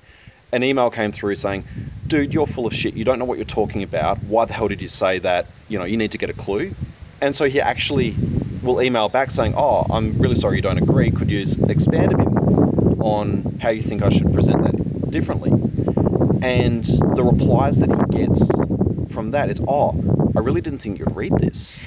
An 0.52 0.64
email 0.64 0.90
came 0.92 1.12
through 1.12 1.36
saying, 1.36 1.66
"Dude, 2.08 2.34
you're 2.34 2.46
full 2.46 2.68
of 2.68 2.74
shit. 2.74 2.96
You 2.96 3.04
don't 3.04 3.18
know 3.20 3.26
what 3.26 3.40
you're 3.40 3.46
talking 3.46 3.84
about. 3.84 4.24
Why 4.24 4.46
the 4.46 4.54
hell 4.54 4.68
did 4.68 4.82
you 4.82 4.88
say 4.90 5.20
that? 5.20 5.50
You 5.68 5.80
know, 5.80 5.86
you 5.86 5.98
need 5.98 6.12
to 6.12 6.18
get 6.20 6.30
a 6.30 6.34
clue." 6.34 6.76
And 7.20 7.36
so 7.36 7.46
he 7.46 7.60
actually 7.60 8.22
will 8.66 8.82
email 8.82 9.10
back 9.10 9.32
saying, 9.32 9.54
"Oh, 9.56 9.86
I'm 9.90 10.18
really 10.20 10.36
sorry 10.36 10.58
you 10.58 10.62
don't 10.62 10.78
agree. 10.78 11.12
Could 11.12 11.30
you 11.30 11.42
expand 11.42 12.14
a 12.14 12.18
bit 12.18 12.30
more 12.30 12.98
on 13.00 13.60
how 13.62 13.70
you 13.70 13.82
think 13.82 14.02
I 14.02 14.10
should 14.10 14.34
present 14.34 14.64
that 14.64 15.12
differently?" 15.12 15.52
And 16.42 16.84
the 16.84 17.24
replies 17.24 17.80
that 17.80 17.90
he 17.90 18.26
gets 18.26 18.52
from 19.14 19.32
that 19.32 19.50
is, 19.50 19.62
"Oh, 19.66 19.94
I 20.36 20.40
really 20.40 20.62
didn't 20.62 20.80
think 20.80 21.00
you'd 21.00 21.16
read 21.16 21.34
this." 21.38 21.82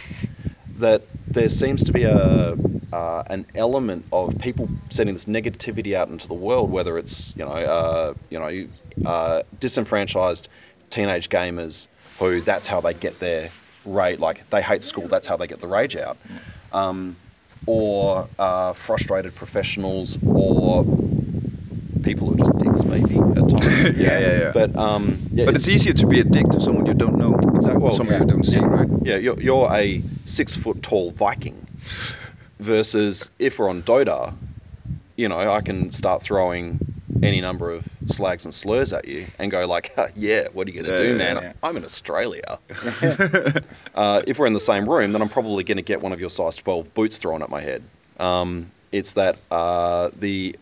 That 0.78 1.02
there 1.26 1.48
seems 1.48 1.84
to 1.84 1.92
be 1.92 2.04
a 2.04 2.56
uh, 2.92 3.22
an 3.28 3.46
element 3.54 4.06
of 4.12 4.38
people 4.38 4.68
sending 4.88 5.14
this 5.14 5.26
negativity 5.26 5.94
out 5.94 6.08
into 6.08 6.26
the 6.28 6.34
world, 6.34 6.70
whether 6.70 6.96
it's 6.98 7.34
you 7.36 7.44
know 7.44 7.50
uh, 7.50 8.14
you 8.30 8.38
know 8.38 8.68
uh, 9.04 9.42
disenfranchised 9.58 10.48
teenage 10.90 11.28
gamers 11.28 11.86
who 12.18 12.40
that's 12.40 12.66
how 12.66 12.80
they 12.80 12.94
get 12.94 13.18
their 13.20 13.50
rage, 13.84 14.18
like 14.18 14.48
they 14.50 14.62
hate 14.62 14.84
school, 14.84 15.06
that's 15.08 15.26
how 15.26 15.36
they 15.36 15.46
get 15.46 15.60
the 15.60 15.68
rage 15.68 15.96
out, 15.96 16.16
um, 16.72 17.16
or 17.66 18.28
uh, 18.38 18.72
frustrated 18.72 19.34
professionals, 19.34 20.18
or 20.24 20.84
people 22.02 22.28
who 22.28 22.34
are 22.34 22.38
just 22.38 22.58
dicks 22.58 22.84
maybe 22.84 23.16
at 23.16 23.48
times. 23.48 23.84
Yeah, 23.98 24.18
yeah, 24.18 24.38
yeah. 24.40 24.52
But 24.52 24.76
um, 24.76 25.28
yeah, 25.32 25.46
But 25.46 25.56
it's 25.56 25.68
easier 25.68 25.92
to 25.94 26.06
be 26.06 26.20
a 26.20 26.24
dick 26.24 26.48
to 26.50 26.60
someone 26.60 26.86
you 26.86 26.94
don't 26.94 27.18
know. 27.18 27.34
Exactly. 27.34 27.82
Well, 27.82 27.92
someone 27.92 28.14
yeah, 28.14 28.20
you 28.20 28.26
don't 28.26 28.44
see, 28.44 28.58
yeah. 28.58 28.66
right? 28.66 28.88
Yeah, 29.02 29.16
you're, 29.16 29.40
you're 29.40 29.68
a 29.72 30.02
six 30.24 30.54
foot 30.54 30.82
tall 30.82 31.10
Viking 31.10 31.66
versus 32.58 33.30
if 33.38 33.58
we're 33.58 33.70
on 33.70 33.82
Dota, 33.82 34.34
you 35.16 35.28
know, 35.28 35.38
I 35.38 35.60
can 35.60 35.90
start 35.90 36.22
throwing 36.22 36.97
any 37.22 37.40
number 37.40 37.70
of 37.70 37.84
slags 38.06 38.44
and 38.44 38.54
slurs 38.54 38.92
at 38.92 39.06
you 39.08 39.26
and 39.38 39.50
go 39.50 39.66
like, 39.66 39.92
yeah, 40.16 40.48
what 40.52 40.66
are 40.66 40.70
you 40.70 40.82
gonna 40.82 40.94
Yeah, 40.94 41.02
do, 41.02 41.10
yeah, 41.12 41.18
man? 41.18 41.36
yeah. 41.36 41.52
I'm 41.62 41.76
in 41.76 41.84
Australia. 41.84 42.58
uh, 43.94 44.22
if 44.26 44.38
we're 44.38 44.46
in 44.46 44.52
the 44.52 44.60
same 44.60 44.88
room, 44.88 45.12
then 45.12 45.22
I'm 45.22 45.28
probably 45.28 45.64
gonna 45.64 45.82
get 45.82 46.00
one 46.02 46.12
of 46.12 46.20
your 46.20 46.30
size 46.30 46.56
12 46.56 46.94
boots 46.94 47.18
thrown 47.18 47.42
at 47.42 47.50
my 47.50 47.60
head. 47.60 47.82
Um, 48.18 48.70
it's 48.92 49.14
that 49.14 49.36
uh, 49.50 50.10
the 50.18 50.56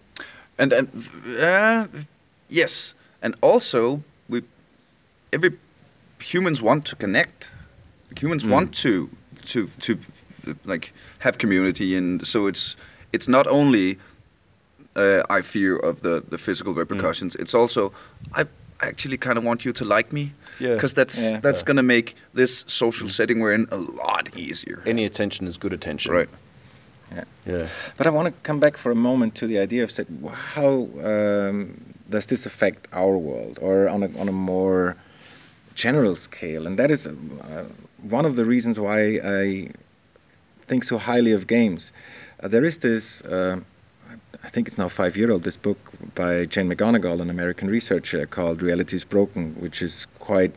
And 0.59 0.73
and 0.73 0.89
uh, 1.39 1.87
yes, 2.49 2.95
and 3.23 3.35
also 3.43 4.03
we 4.29 4.43
every 5.33 5.59
humans 6.21 6.61
want 6.63 6.87
to 6.87 6.97
connect. 6.97 7.53
Humans 8.19 8.45
Mm. 8.45 8.51
want 8.51 8.75
to 8.77 9.11
to 9.53 9.69
to 9.83 9.99
like 10.65 10.93
have 11.19 11.37
community, 11.39 11.97
and 11.97 12.27
so 12.27 12.47
it's 12.47 12.77
it's 13.13 13.29
not 13.29 13.47
only 13.47 13.99
uh, 14.97 15.23
I 15.39 15.43
fear 15.43 15.77
of 15.77 16.01
the 16.01 16.23
the 16.31 16.39
physical 16.39 16.73
Mm. 16.75 16.79
repercussions. 16.79 17.35
It's 17.37 17.55
also 17.55 17.93
I 18.35 18.45
actually 18.81 19.17
kind 19.19 19.39
of 19.39 19.45
want 19.45 19.65
you 19.65 19.73
to 19.75 19.85
like 19.85 20.13
me. 20.13 20.33
Yeah. 20.61 20.75
Because 20.75 20.95
that's 20.95 21.19
Yeah. 21.23 21.41
that's 21.41 21.61
Yeah. 21.61 21.67
gonna 21.67 21.83
make 21.83 22.15
this 22.35 22.65
social 22.67 23.09
setting 23.09 23.41
we're 23.41 23.55
in 23.55 23.67
a 23.71 23.77
lot 23.77 24.37
easier. 24.37 24.83
any 24.87 25.05
attention 25.07 25.47
is 25.47 25.59
good 25.59 25.73
attention. 25.73 26.15
Right. 26.15 26.29
Yeah. 27.15 27.25
Yeah. 27.47 27.69
But 27.97 28.07
I 28.07 28.11
want 28.11 28.27
to 28.29 28.35
come 28.43 28.59
back 28.61 28.77
for 28.77 28.91
a 28.93 28.95
moment 28.97 29.35
to 29.37 29.47
the 29.47 29.59
idea 29.63 29.85
of 29.85 29.91
say, 29.91 30.05
how 30.55 30.89
um, 31.05 31.77
does 32.11 32.27
this 32.27 32.47
affect 32.47 32.89
our 32.93 33.17
world, 33.17 33.59
or 33.63 33.89
on 33.89 34.03
a, 34.03 34.09
on 34.21 34.29
a 34.29 34.33
more 34.33 34.97
general 35.75 36.17
scale? 36.17 36.67
And 36.67 36.79
that 36.79 36.91
is 36.91 37.07
uh, 37.07 37.13
one 38.11 38.27
of 38.29 38.35
the 38.37 38.45
reasons 38.45 38.79
why 38.79 39.21
I 39.25 39.69
think 40.69 40.85
so 40.85 40.99
highly 40.99 41.33
of 41.33 41.47
games. 41.47 41.93
Uh, 42.43 42.49
there 42.49 42.65
is 42.67 42.79
this, 42.79 43.23
uh, 43.23 43.61
I 44.43 44.49
think 44.49 44.69
it's 44.69 44.79
now 44.79 44.89
five 44.89 45.17
year 45.17 45.31
old, 45.31 45.43
this 45.43 45.57
book 45.57 45.79
by 46.15 46.47
Jane 46.47 46.69
McGonigal, 46.69 47.21
an 47.21 47.31
American 47.31 47.69
researcher, 47.69 48.27
called 48.27 48.63
Reality 48.63 48.97
is 48.97 49.05
Broken, 49.05 49.55
which 49.55 49.83
is 49.83 50.07
quite 50.19 50.55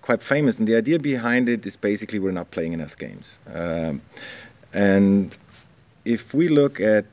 quite 0.00 0.22
famous. 0.22 0.58
And 0.58 0.66
the 0.66 0.76
idea 0.76 0.98
behind 0.98 1.48
it 1.48 1.66
is 1.66 1.76
basically 1.76 2.18
we're 2.18 2.32
not 2.32 2.50
playing 2.50 2.72
enough 2.72 2.96
games. 2.96 3.38
Um, 3.52 4.02
and 4.72 5.36
if 6.04 6.34
we 6.34 6.48
look 6.48 6.80
at 6.80 7.06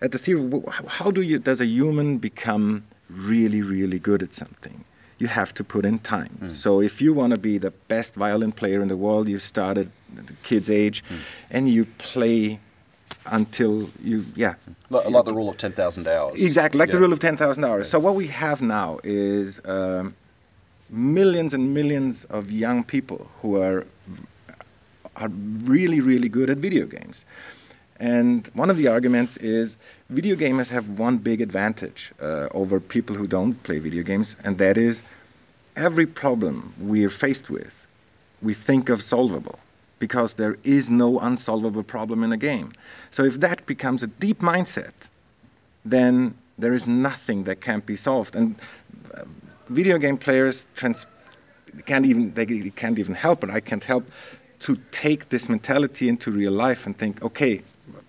at 0.00 0.12
the 0.12 0.18
theory, 0.18 0.62
how 0.86 1.10
do 1.10 1.22
you 1.22 1.38
does 1.38 1.60
a 1.60 1.66
human 1.66 2.18
become 2.18 2.84
really 3.08 3.62
really 3.62 3.98
good 3.98 4.22
at 4.22 4.34
something? 4.34 4.84
You 5.18 5.26
have 5.26 5.52
to 5.54 5.64
put 5.64 5.84
in 5.84 5.98
time. 5.98 6.50
So 6.50 6.80
if 6.80 7.02
you 7.02 7.12
want 7.12 7.32
to 7.32 7.38
be 7.38 7.58
the 7.58 7.72
best 7.88 8.14
violin 8.14 8.52
player 8.52 8.80
in 8.80 8.88
the 8.88 8.96
world, 8.96 9.28
you 9.28 9.38
start 9.38 9.76
at 9.76 9.88
the 10.14 10.32
kid's 10.42 10.70
age, 10.70 11.04
and 11.50 11.68
you 11.68 11.84
play 11.98 12.58
until 13.30 13.88
you 14.02 14.24
yeah 14.34 14.54
Like, 14.90 15.08
like 15.08 15.24
the 15.24 15.32
rule 15.32 15.48
of 15.48 15.56
10,000 15.56 16.06
hours. 16.08 16.42
Exactly, 16.42 16.78
like 16.78 16.90
the 16.90 16.98
rule 16.98 17.12
of 17.12 17.20
10,000 17.20 17.64
hours. 17.64 17.88
So 17.88 17.98
what 17.98 18.14
we 18.14 18.26
have 18.26 18.60
now 18.60 18.98
is 19.04 19.60
um, 19.64 20.14
millions 20.90 21.54
and 21.54 21.72
millions 21.72 22.24
of 22.24 22.50
young 22.50 22.84
people 22.84 23.30
who 23.40 23.60
are 23.62 23.86
are 25.16 25.28
really 25.28 26.00
really 26.00 26.28
good 26.28 26.50
at 26.50 26.58
video 26.58 26.86
games. 26.86 27.24
And 27.98 28.48
one 28.54 28.70
of 28.70 28.78
the 28.78 28.88
arguments 28.88 29.36
is 29.36 29.76
video 30.08 30.34
gamers 30.34 30.70
have 30.70 30.98
one 30.98 31.18
big 31.18 31.42
advantage 31.42 32.12
uh, 32.20 32.48
over 32.52 32.80
people 32.80 33.14
who 33.14 33.26
don't 33.26 33.62
play 33.62 33.78
video 33.78 34.02
games, 34.02 34.36
and 34.42 34.56
that 34.58 34.78
is 34.78 35.02
every 35.76 36.06
problem 36.06 36.72
we're 36.78 37.10
faced 37.10 37.50
with, 37.50 37.86
we 38.40 38.54
think 38.54 38.88
of 38.88 39.02
solvable 39.02 39.58
because 40.00 40.34
there 40.34 40.56
is 40.64 40.90
no 40.90 41.20
unsolvable 41.20 41.84
problem 41.84 42.24
in 42.24 42.32
a 42.32 42.36
game. 42.36 42.72
So 43.12 43.22
if 43.22 43.38
that 43.40 43.66
becomes 43.66 44.02
a 44.02 44.08
deep 44.08 44.40
mindset, 44.40 44.92
then 45.84 46.34
there 46.58 46.74
is 46.74 46.86
nothing 46.88 47.44
that 47.44 47.60
can't 47.60 47.86
be 47.86 47.94
solved. 47.96 48.34
And 48.34 48.56
uh, 49.14 49.22
video 49.68 49.98
game 49.98 50.16
players 50.16 50.66
trans- 50.74 51.06
can't 51.86 52.06
even 52.06 52.34
they 52.34 52.46
can't 52.46 52.98
even 52.98 53.14
help 53.14 53.44
it. 53.44 53.50
I 53.50 53.60
can't 53.60 53.84
help 53.84 54.10
to 54.60 54.76
take 54.90 55.28
this 55.28 55.48
mentality 55.48 56.08
into 56.08 56.30
real 56.30 56.52
life 56.52 56.86
and 56.86 56.96
think, 56.96 57.22
okay, 57.22 57.62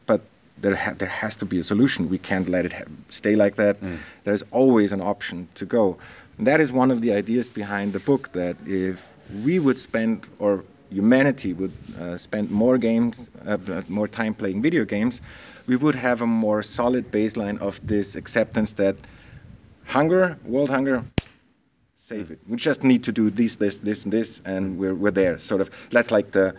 but 0.05 0.21
there 0.57 0.75
ha- 0.75 0.95
there 0.97 1.09
has 1.09 1.35
to 1.37 1.45
be 1.45 1.59
a 1.59 1.63
solution. 1.63 2.09
We 2.09 2.17
can't 2.17 2.49
let 2.49 2.65
it 2.65 2.73
ha- 2.73 2.89
stay 3.09 3.35
like 3.35 3.55
that. 3.55 3.77
There's 4.23 4.43
always 4.51 4.91
an 4.93 5.01
option 5.01 5.47
to 5.55 5.65
go. 5.65 5.97
And 6.37 6.47
that 6.47 6.59
is 6.61 6.71
one 6.71 6.91
of 6.91 7.01
the 7.01 7.13
ideas 7.13 7.49
behind 7.49 7.93
the 7.93 7.99
book. 7.99 8.31
That 8.31 8.55
if 8.65 9.07
we 9.43 9.59
would 9.59 9.79
spend 9.79 10.25
or 10.39 10.63
humanity 10.91 11.53
would 11.53 11.71
uh, 11.99 12.17
spend 12.17 12.51
more 12.51 12.77
games, 12.77 13.29
uh, 13.45 13.57
more 13.87 14.07
time 14.07 14.33
playing 14.33 14.61
video 14.61 14.85
games, 14.85 15.21
we 15.67 15.75
would 15.75 15.95
have 15.95 16.21
a 16.21 16.27
more 16.27 16.61
solid 16.63 17.11
baseline 17.11 17.59
of 17.59 17.79
this 17.85 18.15
acceptance 18.15 18.73
that 18.73 18.95
hunger, 19.85 20.37
world 20.43 20.69
hunger, 20.69 21.03
save 21.95 22.31
it. 22.31 22.39
We 22.47 22.57
just 22.57 22.83
need 22.83 23.05
to 23.05 23.11
do 23.11 23.29
this, 23.29 23.55
this, 23.55 23.79
this, 23.79 24.03
and 24.03 24.13
this, 24.13 24.41
and 24.43 24.77
we're, 24.77 24.93
we're 24.93 25.11
there. 25.11 25.37
Sort 25.37 25.61
of. 25.61 25.69
That's 25.91 26.11
like 26.11 26.31
the 26.31 26.55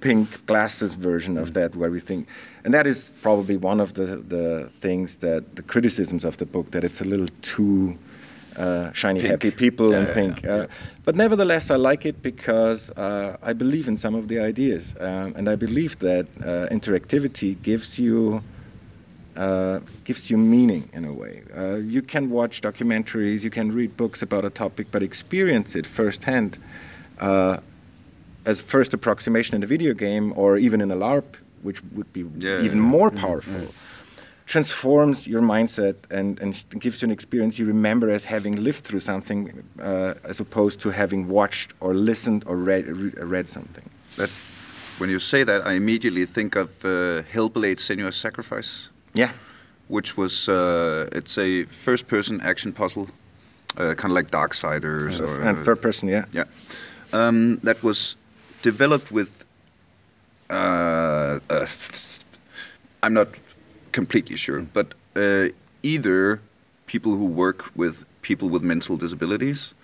pink 0.00 0.46
glasses 0.46 0.94
version 0.94 1.36
of 1.36 1.54
that, 1.54 1.76
where 1.76 1.90
we 1.90 2.00
think, 2.00 2.28
and 2.64 2.74
that 2.74 2.86
is 2.86 3.10
probably 3.20 3.56
one 3.56 3.80
of 3.80 3.92
the 3.94 4.06
the 4.16 4.70
things 4.80 5.16
that 5.16 5.56
the 5.56 5.62
criticisms 5.62 6.24
of 6.24 6.36
the 6.38 6.46
book 6.46 6.70
that 6.72 6.84
it's 6.84 7.00
a 7.00 7.04
little 7.04 7.28
too 7.42 7.98
uh, 8.56 8.92
shiny, 8.92 9.20
Pink. 9.20 9.32
happy 9.32 9.50
people 9.50 9.92
Yeah, 9.92 9.98
and 9.98 10.06
yeah, 10.08 10.14
pink. 10.14 10.44
yeah, 10.44 10.50
Uh, 10.52 10.66
but 11.04 11.16
nevertheless, 11.16 11.70
I 11.70 11.76
like 11.76 12.06
it 12.06 12.22
because 12.22 12.90
uh, 12.90 13.36
I 13.42 13.52
believe 13.52 13.88
in 13.88 13.96
some 13.96 14.14
of 14.14 14.28
the 14.28 14.40
ideas, 14.40 14.94
um, 15.00 15.34
and 15.36 15.48
I 15.48 15.56
believe 15.56 15.98
that 16.00 16.28
uh, 16.40 16.68
interactivity 16.70 17.60
gives 17.60 17.98
you 17.98 18.42
uh, 19.36 19.80
gives 20.04 20.30
you 20.30 20.36
meaning 20.36 20.88
in 20.92 21.04
a 21.04 21.12
way. 21.12 21.42
Uh, 21.56 21.76
you 21.76 22.02
can 22.02 22.30
watch 22.30 22.60
documentaries, 22.60 23.42
you 23.42 23.50
can 23.50 23.70
read 23.72 23.96
books 23.96 24.22
about 24.22 24.44
a 24.44 24.50
topic, 24.50 24.88
but 24.90 25.02
experience 25.02 25.74
it 25.74 25.86
firsthand 25.86 26.58
uh, 27.18 27.56
as 28.44 28.60
first 28.60 28.92
approximation 28.94 29.56
in 29.56 29.62
a 29.62 29.66
video 29.66 29.94
game 29.94 30.32
or 30.36 30.56
even 30.58 30.80
in 30.80 30.90
a 30.90 30.96
LARP, 30.96 31.36
which 31.62 31.82
would 31.94 32.12
be 32.12 32.24
even 32.58 32.80
more 32.80 33.10
powerful. 33.10 33.74
Transforms 34.46 35.26
your 35.26 35.40
mindset 35.42 35.94
and, 36.10 36.40
and 36.40 36.64
gives 36.80 37.00
you 37.02 37.06
an 37.06 37.12
experience 37.12 37.58
you 37.58 37.66
remember 37.66 38.10
as 38.10 38.24
having 38.24 38.56
lived 38.56 38.84
through 38.84 39.00
something, 39.00 39.62
uh, 39.80 40.14
as 40.24 40.40
opposed 40.40 40.80
to 40.80 40.90
having 40.90 41.28
watched 41.28 41.72
or 41.80 41.94
listened 41.94 42.44
or 42.46 42.56
read, 42.56 42.86
re- 42.86 43.12
read 43.16 43.48
something. 43.48 43.88
That 44.16 44.30
when 44.98 45.10
you 45.10 45.20
say 45.20 45.44
that, 45.44 45.66
I 45.66 45.72
immediately 45.74 46.26
think 46.26 46.56
of 46.56 46.68
uh, 46.84 47.22
Hellblade: 47.32 47.78
Senua's 47.78 48.16
Sacrifice, 48.16 48.88
Yeah. 49.14 49.30
which 49.88 50.16
was 50.16 50.48
uh, 50.48 51.08
it's 51.12 51.38
a 51.38 51.64
first-person 51.64 52.40
action 52.40 52.72
puzzle, 52.72 53.08
uh, 53.76 53.94
kind 53.94 54.10
of 54.12 54.16
like 54.16 54.30
Darksiders 54.30 55.20
or 55.20 55.40
and 55.48 55.64
third 55.64 55.80
person, 55.80 56.08
yeah. 56.08 56.24
Yeah. 56.32 56.44
Um, 57.12 57.58
that 57.62 57.82
was 57.82 58.16
developed 58.62 59.10
with. 59.12 59.44
Uh, 60.50 61.38
uh, 61.48 61.66
I'm 63.02 63.14
not 63.14 63.28
completely 63.92 64.36
sure, 64.36 64.60
but 64.60 64.94
uh, 65.16 65.48
either 65.82 66.40
people 66.86 67.12
who 67.12 67.26
work 67.26 67.70
with 67.76 68.04
people 68.22 68.48
with 68.48 68.62
mental 68.62 68.96
disabilities 68.96 69.74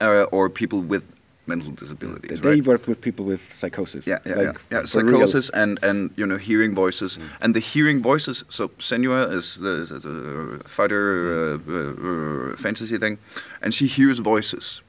uh, 0.00 0.24
or 0.30 0.48
people 0.50 0.80
with 0.80 1.04
mental 1.46 1.72
disabilities. 1.72 2.40
They 2.40 2.48
right? 2.48 2.64
work 2.64 2.86
with 2.86 3.00
people 3.00 3.24
with 3.24 3.54
psychosis. 3.54 4.06
Yeah, 4.06 4.18
yeah, 4.24 4.34
like, 4.34 4.46
yeah. 4.46 4.52
yeah. 4.70 4.78
real. 4.78 4.86
Psychosis 4.86 5.50
and 5.50 5.78
and 5.82 6.10
you 6.16 6.26
know 6.26 6.36
hearing 6.36 6.74
voices 6.74 7.18
and 7.40 7.54
the 7.54 7.60
hearing 7.60 8.02
voices. 8.02 8.44
So 8.50 8.68
Senua 8.68 9.32
is 9.32 9.56
the, 9.56 9.86
the, 9.88 10.08
the 10.08 10.68
fighter 10.68 11.54
uh, 11.54 12.52
uh, 12.52 12.56
fantasy 12.56 12.98
thing, 12.98 13.18
and 13.62 13.74
she 13.74 13.86
hears 13.86 14.18
voices. 14.18 14.82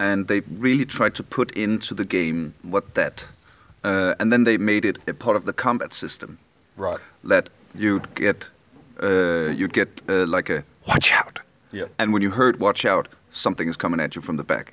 And 0.00 0.28
they 0.28 0.40
really 0.40 0.84
tried 0.84 1.16
to 1.16 1.24
put 1.24 1.56
into 1.56 1.94
the 1.94 2.04
game 2.04 2.54
what 2.62 2.94
that, 2.94 3.26
uh, 3.82 4.14
and 4.20 4.32
then 4.32 4.44
they 4.44 4.56
made 4.56 4.84
it 4.84 4.98
a 5.08 5.14
part 5.14 5.34
of 5.34 5.44
the 5.44 5.52
combat 5.52 5.92
system 5.92 6.38
Right. 6.78 6.98
that 7.24 7.50
you'd 7.74 8.14
get, 8.14 8.48
uh, 9.02 9.50
you'd 9.56 9.72
get 9.72 9.88
uh, 10.08 10.26
like 10.26 10.48
a 10.50 10.64
watch 10.86 11.12
out. 11.12 11.40
Yeah. 11.72 11.84
And 11.98 12.12
when 12.12 12.22
you 12.22 12.30
heard 12.30 12.58
watch 12.60 12.84
out, 12.86 13.08
something 13.30 13.68
is 13.68 13.76
coming 13.76 14.00
at 14.00 14.14
you 14.16 14.22
from 14.22 14.36
the 14.36 14.44
back. 14.44 14.72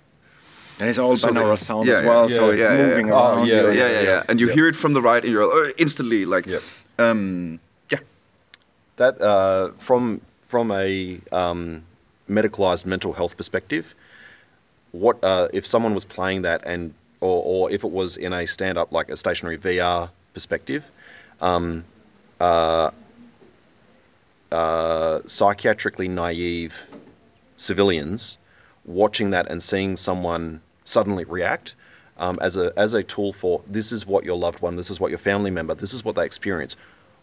And 0.79 0.89
it's 0.89 0.97
all 0.99 1.15
So 1.17 1.27
they- 1.27 1.33
binaural 1.33 1.57
sound 1.57 1.87
yeah, 1.87 1.95
as 1.99 2.03
well, 2.05 2.29
yeah, 2.29 2.35
so 2.35 2.47
yeah, 2.49 2.53
it's 2.55 2.63
yeah, 2.63 2.77
yeah. 2.77 2.85
moving 2.87 3.11
Oh, 3.11 3.15
around. 3.15 3.47
yeah, 3.47 3.61
you. 3.61 3.71
yeah, 3.71 3.89
yeah, 3.89 4.01
yeah. 4.01 4.23
And 4.29 4.39
you 4.39 4.47
yeah. 4.47 4.53
hear 4.53 4.67
it 4.67 4.75
from 4.75 4.93
the 4.93 5.01
right, 5.01 5.23
and 5.23 5.31
you're 5.31 5.43
uh, 5.67 5.71
instantly 5.77 6.25
like, 6.25 6.45
Yep. 6.45 6.61
um, 6.99 7.59
yeah, 7.91 7.99
That 8.97 9.21
uh, 9.21 9.71
from 9.79 10.21
from 10.47 10.71
a 10.71 11.19
um, 11.31 11.83
medicalized 12.29 12.85
mental 12.85 13.13
health 13.13 13.35
perspective, 13.37 13.95
what 14.91 15.23
uh, 15.23 15.47
if 15.53 15.65
someone 15.65 15.93
was 15.93 16.05
playing 16.05 16.43
that 16.43 16.61
and 16.65 16.93
or, 17.19 17.41
or 17.43 17.71
if 17.71 17.83
it 17.83 17.91
was 17.91 18.17
in 18.17 18.31
a 18.33 18.45
stand 18.45 18.77
up 18.77 18.91
like 18.91 19.09
a 19.09 19.17
stationary 19.17 19.57
VR 19.57 20.09
perspective, 20.33 20.89
um, 21.41 21.83
uh, 22.39 22.91
uh, 24.51 25.19
psychiatrically 25.25 26.09
naive 26.09 26.87
civilians 27.57 28.37
watching 28.85 29.31
that 29.31 29.49
and 29.49 29.61
seeing 29.61 29.95
someone 29.95 30.61
suddenly 30.83 31.25
react 31.25 31.75
um, 32.17 32.39
as 32.41 32.57
a 32.57 32.71
as 32.77 32.93
a 32.93 33.03
tool 33.03 33.33
for 33.33 33.61
this 33.67 33.91
is 33.91 34.05
what 34.05 34.23
your 34.23 34.37
loved 34.37 34.61
one, 34.61 34.75
this 34.75 34.89
is 34.89 34.99
what 34.99 35.11
your 35.11 35.17
family 35.17 35.51
member, 35.51 35.75
this 35.75 35.93
is 35.93 36.03
what 36.03 36.15
they 36.15 36.25
experience. 36.25 36.75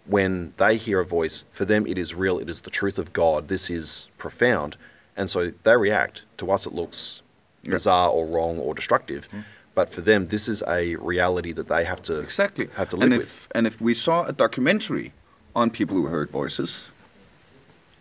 When 0.05 0.53
they 0.57 0.77
hear 0.77 1.01
a 1.01 1.05
voice, 1.05 1.45
for 1.53 1.65
them 1.65 1.87
it 1.87 1.97
is 1.97 2.15
real, 2.15 2.41
it 2.41 2.51
is 2.51 2.61
the 2.63 2.71
truth 2.71 2.99
of 2.99 3.13
God. 3.13 3.49
This 3.49 3.71
is 3.71 4.09
profound, 4.19 4.77
and 5.17 5.31
so 5.31 5.53
they 5.63 5.77
react. 5.77 6.25
To 6.39 6.51
us, 6.51 6.67
it 6.67 6.73
looks 6.73 7.23
bizarre 7.63 8.11
or 8.11 8.27
wrong 8.27 8.59
or 8.59 8.75
destructive, 8.75 9.29
but 9.75 9.89
for 9.89 10.01
them, 10.01 10.29
this 10.29 10.49
is 10.49 10.63
a 10.67 10.97
reality 10.97 11.53
that 11.53 11.69
they 11.69 11.85
have 11.85 12.03
to 12.03 12.21
exactly. 12.21 12.69
have 12.77 12.91
to 12.91 12.97
live 12.97 13.13
and 13.13 13.19
with. 13.19 13.27
if 13.27 13.49
and 13.55 13.67
if 13.67 13.81
we 13.81 13.95
saw 13.95 14.25
a 14.25 14.33
documentary 14.33 15.13
on 15.55 15.71
people 15.71 15.97
who 15.97 16.07
heard 16.07 16.31
voices, 16.31 16.91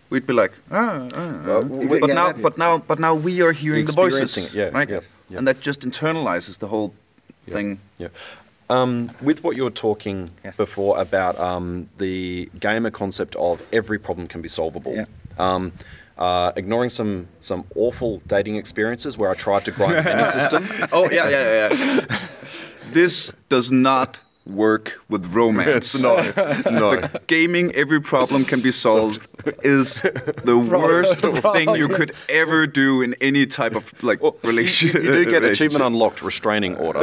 we'd 0.09 0.27
be 0.27 0.33
like, 0.33 0.53
ah, 0.69 1.07
ah, 1.13 1.15
ah. 1.15 1.47
Well, 1.47 1.63
but 1.63 2.07
yeah, 2.07 2.13
now, 2.13 2.33
but 2.33 2.57
now, 2.57 2.77
but 2.77 2.99
now 2.99 3.15
we 3.15 3.41
are 3.41 3.51
hearing 3.51 3.85
the 3.85 3.93
voices, 3.93 4.53
yeah, 4.53 4.69
right? 4.69 4.89
yes, 4.89 5.13
yeah. 5.29 5.37
And 5.39 5.47
that 5.47 5.61
just 5.61 5.81
internalizes 5.81 6.59
the 6.59 6.67
whole 6.67 6.93
thing. 7.43 7.79
Yeah. 7.97 8.09
Um, 8.69 9.09
with 9.21 9.43
what 9.43 9.57
you 9.57 9.65
were 9.65 9.69
talking 9.69 10.31
Yes. 10.45 10.55
before 10.55 10.97
about 10.97 11.37
um, 11.37 11.89
the 11.97 12.49
gamer 12.57 12.89
concept 12.89 13.35
of 13.35 13.61
every 13.73 13.99
problem 13.99 14.27
can 14.27 14.41
be 14.41 14.47
solvable. 14.47 14.95
Um, 15.37 15.71
uh, 16.17 16.51
ignoring 16.55 16.89
some 16.89 17.27
some 17.39 17.65
awful 17.75 18.19
dating 18.27 18.57
experiences 18.57 19.17
where 19.17 19.29
I 19.29 19.33
tried 19.33 19.65
to 19.65 19.71
grind 19.71 20.05
any 20.07 20.25
system. 20.25 20.65
Oh 20.91 21.09
yeah, 21.09 21.29
yeah, 21.29 21.69
yeah. 21.69 21.73
yeah. 22.09 22.17
this 22.91 23.31
does 23.49 23.71
not 23.71 24.19
work 24.45 24.99
with 25.07 25.33
romance. 25.33 25.99
no, 26.01 26.17
no. 26.65 27.07
Gaming, 27.27 27.75
every 27.75 28.01
problem 28.01 28.43
can 28.43 28.61
be 28.61 28.71
solved 28.71 29.25
is 29.63 30.01
the 30.01 30.57
worst 30.71 31.19
thing 31.53 31.75
you 31.75 31.87
could 31.87 32.13
ever 32.27 32.65
do 32.67 33.01
in 33.03 33.15
any 33.21 33.45
type 33.45 33.75
of 33.75 34.03
like 34.03 34.21
Well, 34.21 34.35
relationship. 34.43 35.03
You, 35.03 35.09
you 35.09 35.25
do 35.25 35.31
get 35.31 35.43
achievement 35.43 35.83
unlocked, 35.83 36.23
restraining 36.23 36.75
order. 36.77 37.01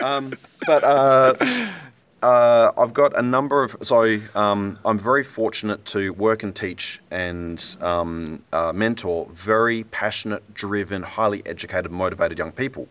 um, 0.00 0.32
but 0.66 0.84
uh, 0.84 1.34
uh, 2.26 2.72
I've 2.76 2.92
got 2.92 3.16
a 3.16 3.22
number 3.22 3.62
of. 3.62 3.76
So 3.82 4.18
um, 4.34 4.78
I'm 4.84 4.98
very 4.98 5.22
fortunate 5.22 5.84
to 5.86 6.12
work 6.12 6.42
and 6.42 6.54
teach 6.56 7.00
and 7.08 7.62
um, 7.80 8.42
uh, 8.52 8.72
mentor 8.72 9.28
very 9.32 9.84
passionate, 9.84 10.52
driven, 10.52 11.02
highly 11.04 11.40
educated, 11.46 11.92
motivated 11.92 12.38
young 12.38 12.50
people 12.50 12.88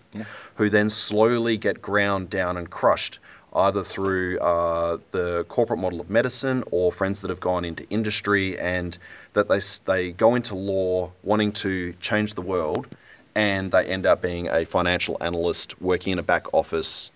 who 0.55 0.69
then 0.69 0.87
slowly 0.87 1.57
get 1.57 1.81
ground 1.81 2.29
down 2.29 2.55
and 2.55 2.69
crushed. 2.69 3.19
Either 3.51 3.83
through 3.83 4.37
uh, 4.39 4.97
the 5.11 5.45
corporate 5.45 5.79
model 5.79 6.01
of 6.01 6.09
medicine 6.09 6.65
or 6.71 6.91
friends 6.91 7.21
that 7.21 7.29
have 7.29 7.39
gone 7.39 7.63
into 7.63 7.87
industry 7.89 8.59
and 8.59 8.97
that 9.31 9.47
they, 9.47 9.59
they 9.85 10.11
go 10.11 10.35
into 10.35 10.55
law 10.55 11.11
wanting 11.23 11.53
to 11.53 11.93
change 12.01 12.33
the 12.33 12.41
world 12.41 12.85
and 13.33 13.71
they 13.71 13.85
end 13.85 14.05
up 14.05 14.21
being 14.21 14.49
a 14.49 14.65
financial 14.65 15.15
analyst 15.21 15.81
working 15.81 16.11
in 16.11 16.19
a 16.19 16.23
back 16.23 16.53
office 16.53 17.11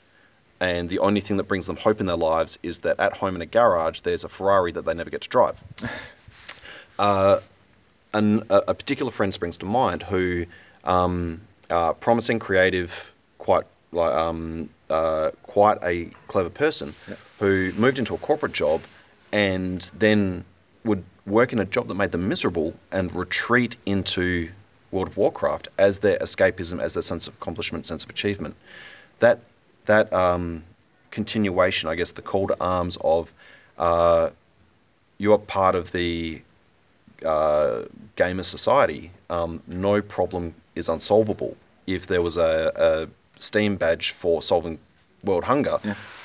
and 0.60 0.90
the 0.90 1.00
only 1.00 1.22
thing 1.22 1.38
that 1.38 1.44
brings 1.44 1.68
them 1.68 1.78
hope 1.78 2.00
in 2.00 2.06
their 2.06 2.18
lives 2.18 2.60
is 2.64 2.80
that 2.80 3.00
at 3.00 3.14
home 3.14 3.36
in 3.36 3.42
a 3.42 3.46
garage 3.46 4.02
there's 4.02 4.24
a 4.24 4.30
Ferrari 4.30 4.72
that 4.74 4.86
they 4.86 4.94
never 4.94 5.10
get 5.10 5.22
to 5.22 5.30
drive. 5.30 5.62
uh, 7.00 7.40
an, 8.14 8.44
a, 8.50 8.56
a 8.70 8.74
particular 8.74 9.12
friend 9.12 9.34
springs 9.34 9.60
to 9.60 9.66
mind 9.66 10.04
who, 10.04 10.46
um, 10.84 11.42
uh, 11.70 11.94
promising, 11.94 12.40
creative, 12.40 13.14
quite 13.38 13.66
like 13.92 14.14
um, 14.14 14.70
uh, 14.90 15.32
quite 15.44 15.80
a 15.84 16.06
clever 16.28 16.50
person, 16.50 16.94
who 17.40 17.72
moved 17.74 18.00
into 18.00 18.14
a 18.14 18.18
corporate 18.18 18.54
job 18.54 18.82
and 19.32 19.82
then 19.98 20.44
would 20.84 21.04
work 21.26 21.54
in 21.54 21.60
a 21.60 21.66
job 21.66 21.88
that 21.88 21.96
made 21.96 22.12
them 22.12 22.28
miserable 22.28 22.74
and 22.92 23.14
retreat 23.16 23.76
into 23.86 24.50
World 24.92 25.08
of 25.08 25.18
Warcraft 25.18 25.68
as 25.78 26.00
their 26.00 26.18
escapism, 26.18 26.82
as 26.82 26.94
their 26.94 27.04
sense 27.04 27.28
of 27.28 27.36
accomplishment, 27.36 27.86
sense 27.86 28.04
of 28.04 28.10
achievement. 28.10 28.56
That 29.20 29.40
that 29.90 30.14
um, 30.14 30.64
continuation, 31.12 31.90
I 31.90 31.96
guess, 31.96 32.12
the 32.14 32.22
call 32.22 32.48
to 32.48 32.58
arms 32.60 32.98
of 33.02 33.34
uh, 33.78 34.30
you're 35.18 35.38
part 35.38 35.76
of 35.76 35.92
the 35.92 36.42
uh, 37.26 37.84
gamer 38.16 38.44
society. 38.44 39.12
Um, 39.30 39.62
no 39.68 40.02
problem 40.02 40.54
is 40.76 40.90
unsolvable. 40.90 41.58
If 41.88 42.08
there 42.08 42.22
was 42.22 42.38
a, 42.38 42.72
a 42.76 43.42
Steam 43.42 43.78
badge 43.78 44.12
for 44.12 44.42
solving 44.42 44.80
world 45.24 45.44
hunger, 45.44 45.80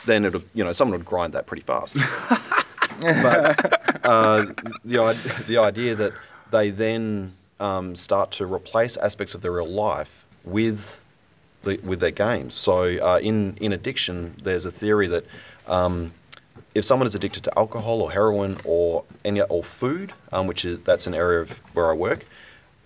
then 0.04 0.24
it 0.24 0.34
you 0.52 0.64
know 0.64 0.72
someone 0.72 0.98
would 0.98 1.06
grind 1.06 1.34
that 1.34 1.46
pretty 1.46 1.62
fast. 1.62 1.94
but 3.00 4.04
uh, 4.04 4.46
the 4.84 5.44
the 5.46 5.58
idea 5.58 5.94
that 5.94 6.12
they 6.50 6.70
then 6.70 7.32
um, 7.60 7.96
start 7.96 8.32
to 8.32 8.46
replace 8.46 8.96
aspects 8.96 9.34
of 9.34 9.42
their 9.42 9.52
real 9.52 9.68
life 9.68 10.26
with 10.44 11.03
the, 11.64 11.78
with 11.78 12.00
their 12.00 12.10
games. 12.10 12.54
So 12.54 12.82
uh, 12.82 13.18
in 13.22 13.56
in 13.60 13.72
addiction, 13.72 14.34
there's 14.42 14.66
a 14.66 14.70
theory 14.70 15.08
that 15.08 15.24
um, 15.66 16.12
if 16.74 16.84
someone 16.84 17.06
is 17.06 17.14
addicted 17.14 17.44
to 17.44 17.58
alcohol 17.58 18.02
or 18.02 18.10
heroin 18.10 18.58
or 18.64 19.04
any 19.24 19.40
or 19.40 19.62
food, 19.62 20.12
um, 20.32 20.46
which 20.46 20.64
is 20.64 20.80
that's 20.80 21.06
an 21.06 21.14
area 21.14 21.40
of 21.40 21.50
where 21.74 21.90
I 21.90 21.94
work, 21.94 22.24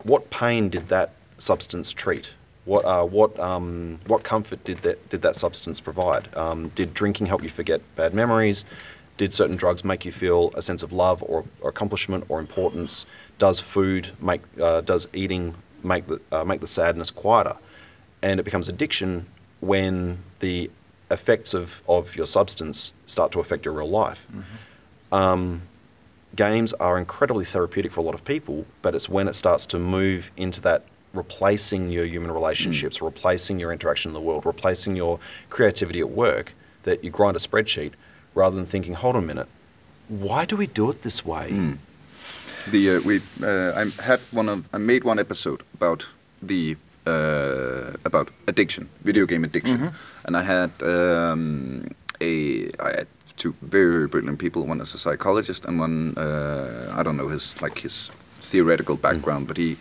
what 0.02 0.30
pain 0.30 0.68
did 0.68 0.88
that 0.88 1.12
substance 1.38 1.92
treat? 1.92 2.32
What 2.64 2.84
uh, 2.84 3.04
what 3.04 3.38
um, 3.40 3.98
what 4.06 4.22
comfort 4.22 4.62
did 4.64 4.78
that 4.78 5.08
did 5.08 5.22
that 5.22 5.36
substance 5.36 5.80
provide? 5.80 6.36
Um, 6.36 6.68
did 6.68 6.92
drinking 6.92 7.26
help 7.26 7.42
you 7.42 7.48
forget 7.48 7.80
bad 7.96 8.14
memories? 8.14 8.64
Did 9.16 9.34
certain 9.34 9.56
drugs 9.56 9.84
make 9.84 10.04
you 10.04 10.12
feel 10.12 10.52
a 10.54 10.62
sense 10.62 10.84
of 10.84 10.92
love 10.92 11.24
or, 11.24 11.44
or 11.60 11.70
accomplishment 11.70 12.26
or 12.28 12.38
importance? 12.38 13.04
Does 13.38 13.58
food 13.58 14.08
make 14.20 14.42
uh, 14.60 14.82
does 14.82 15.08
eating 15.12 15.54
make 15.82 16.06
the 16.06 16.20
uh, 16.30 16.44
make 16.44 16.60
the 16.60 16.66
sadness 16.66 17.10
quieter? 17.10 17.54
And 18.22 18.40
it 18.40 18.42
becomes 18.42 18.68
addiction 18.68 19.26
when 19.60 20.18
the 20.40 20.70
effects 21.10 21.54
of, 21.54 21.82
of 21.88 22.16
your 22.16 22.26
substance 22.26 22.92
start 23.06 23.32
to 23.32 23.40
affect 23.40 23.64
your 23.64 23.74
real 23.74 23.88
life. 23.88 24.26
Um, 25.10 25.62
games 26.34 26.72
are 26.74 26.98
incredibly 26.98 27.44
therapeutic 27.44 27.92
for 27.92 28.00
a 28.00 28.02
lot 28.02 28.14
of 28.14 28.24
people, 28.24 28.66
but 28.82 28.94
it's 28.94 29.08
when 29.08 29.28
it 29.28 29.34
starts 29.34 29.66
to 29.66 29.78
move 29.78 30.30
into 30.36 30.62
that 30.62 30.84
replacing 31.14 31.90
your 31.90 32.04
human 32.04 32.30
relationships, 32.30 33.00
replacing 33.00 33.58
your 33.58 33.72
interaction 33.72 34.10
in 34.10 34.14
the 34.14 34.20
world, 34.20 34.44
replacing 34.44 34.96
your 34.96 35.20
creativity 35.48 36.00
at 36.00 36.10
work, 36.10 36.52
that 36.82 37.02
you 37.04 37.10
grind 37.10 37.36
a 37.36 37.40
spreadsheet 37.40 37.92
rather 38.34 38.56
than 38.56 38.66
thinking, 38.66 38.94
hold 38.94 39.16
on 39.16 39.24
a 39.24 39.26
minute, 39.26 39.48
why 40.08 40.44
do 40.44 40.56
we 40.56 40.66
do 40.66 40.90
it 40.90 41.02
this 41.02 41.24
way? 41.24 41.48
The 42.66 42.96
uh, 42.96 43.00
we 43.00 43.20
uh, 43.42 43.72
I 43.74 44.02
had 44.02 44.20
one 44.30 44.48
of 44.50 44.68
I 44.74 44.78
made 44.78 45.04
one 45.04 45.18
episode 45.18 45.62
about 45.74 46.06
the 46.42 46.76
uh, 47.08 47.92
about 48.04 48.28
addiction, 48.46 48.88
video 49.04 49.26
game 49.26 49.44
addiction, 49.44 49.80
and 50.24 50.36
I 50.36 50.42
had 50.42 50.70
um, 50.82 51.88
a 52.20 52.70
I 52.80 52.90
had 52.98 53.06
two 53.36 53.54
very 53.62 53.90
very 53.96 54.06
brilliant 54.08 54.38
people. 54.38 54.66
One 54.66 54.80
is 54.82 54.94
a 54.94 54.98
psychologist, 54.98 55.64
and 55.64 55.80
one 55.80 56.14
uh, 56.18 56.92
I 56.98 57.02
don't 57.02 57.16
know 57.16 57.28
his 57.28 57.54
like 57.62 57.78
his 57.82 58.10
theoretical 58.50 58.96
background, 58.96 59.46
but 59.48 59.56
he 59.56 59.76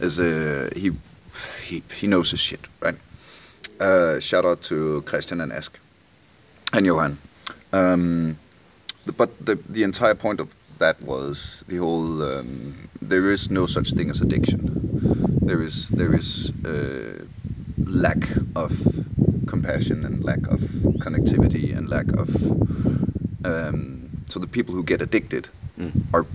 is 0.00 0.18
a 0.18 0.70
he 0.76 0.90
he 1.68 1.82
he 2.00 2.06
knows 2.06 2.30
his 2.30 2.40
shit, 2.40 2.60
right? 2.80 2.96
Uh, 3.80 4.20
shout 4.20 4.44
out 4.44 4.62
to 4.62 5.02
Christian 5.02 5.40
and 5.40 5.52
Esk 5.52 5.78
and 6.72 6.86
Johan. 6.86 7.18
Um, 7.72 8.36
the- 9.06 9.12
but 9.12 9.30
the 9.44 9.58
the 9.68 9.82
entire 9.82 10.14
point 10.14 10.40
of 10.40 10.48
that 10.78 11.00
was 11.02 11.64
the 11.68 11.76
whole 11.76 12.22
um, 12.22 12.88
there 13.02 13.30
is 13.32 13.50
no 13.50 13.66
such 13.66 13.92
thing 13.94 14.10
as 14.10 14.20
addiction. 14.22 14.60
There 15.46 15.62
is 15.62 15.90
there 15.96 16.14
is 16.14 16.52
uh, 16.64 17.26
lack 17.86 18.28
of 18.56 18.72
compassion 19.46 20.04
and 20.04 20.24
lack 20.24 20.48
of 20.48 20.62
connectivity 21.00 21.76
and 21.76 21.88
lack 21.88 22.12
of 22.18 22.54
um, 23.44 24.10
so 24.28 24.40
the 24.40 24.46
people 24.46 24.74
who 24.74 24.84
get 24.84 25.02
addicted 25.02 25.48
Mm. 25.78 25.92
are 26.12 26.26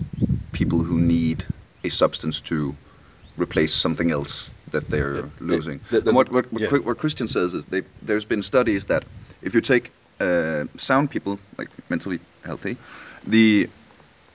people 0.52 0.84
who 0.84 0.98
need 0.98 1.44
a 1.84 1.88
substance 1.88 2.42
to 2.42 2.76
replace 3.36 3.74
something 3.74 4.10
else 4.10 4.54
that 4.70 4.90
they're 4.90 5.14
Yeah, 5.16 5.30
losing. 5.40 5.80
yeah, 5.90 6.00
And 6.06 6.14
what, 6.16 6.30
what, 6.32 6.52
what, 6.52 6.62
yeah. 6.62 6.68
What 6.78 6.98
Christian 6.98 7.28
says 7.28 7.54
is 7.54 7.64
they, 7.66 7.82
there's 8.02 8.26
been 8.26 8.42
studies 8.42 8.84
that 8.86 9.04
if 9.42 9.54
you 9.54 9.60
take 9.62 9.92
uh, 10.20 10.64
sound 10.78 11.10
people, 11.10 11.38
like 11.58 11.70
mentally 11.88 12.20
healthy, 12.44 12.76
the 13.26 13.68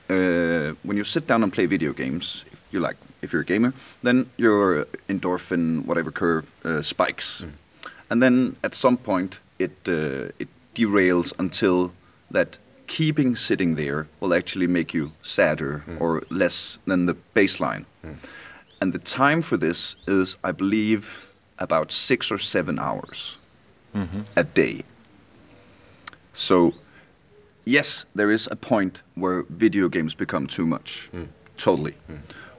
uh, 0.10 0.74
when 0.84 0.97
you 0.97 1.03
sit 1.03 1.28
down 1.28 1.43
and 1.43 1.51
play 1.53 1.66
video 1.68 1.93
games, 1.93 2.45
if 2.51 2.60
you 2.72 2.80
like, 2.80 2.97
if 3.22 3.34
you're 3.34 3.41
a 3.41 3.45
gamer, 3.45 3.74
then 4.03 4.30
your 4.38 4.86
endorphin 5.10 5.86
whatever 5.86 6.12
curve 6.12 6.45
uh, 6.66 6.82
spikes, 6.82 7.41
Mm. 7.41 7.51
and 8.10 8.22
then 8.24 8.56
at 8.64 8.76
some 8.76 8.97
point 8.97 9.39
it 9.60 9.72
uh, 9.88 10.32
it 10.39 10.47
derails 10.76 11.34
until 11.39 11.91
that 12.32 12.58
keeping 12.88 13.36
sitting 13.36 13.76
there 13.76 14.06
will 14.20 14.34
actually 14.34 14.68
make 14.68 14.93
you 14.97 15.12
sadder 15.24 15.84
Mm. 15.88 16.01
or 16.01 16.24
less 16.30 16.80
than 16.86 17.06
the 17.06 17.16
baseline. 17.36 17.86
And 18.82 18.93
the 18.93 18.99
time 18.99 19.41
for 19.41 19.58
this 19.58 19.95
is, 20.08 20.38
I 20.43 20.51
believe, 20.51 21.32
about 21.58 21.91
six 21.91 22.32
or 22.32 22.38
seven 22.38 22.78
hours 22.80 23.38
a 24.36 24.43
day. 24.43 24.84
So, 26.34 26.74
yes, 27.66 28.05
there 28.16 28.32
is 28.32 28.47
a 28.49 28.55
point 28.55 29.01
where 29.16 29.43
video 29.49 29.89
games 29.89 30.16
become 30.16 30.47
too 30.47 30.66
much. 30.66 31.09
Totally. 31.57 31.95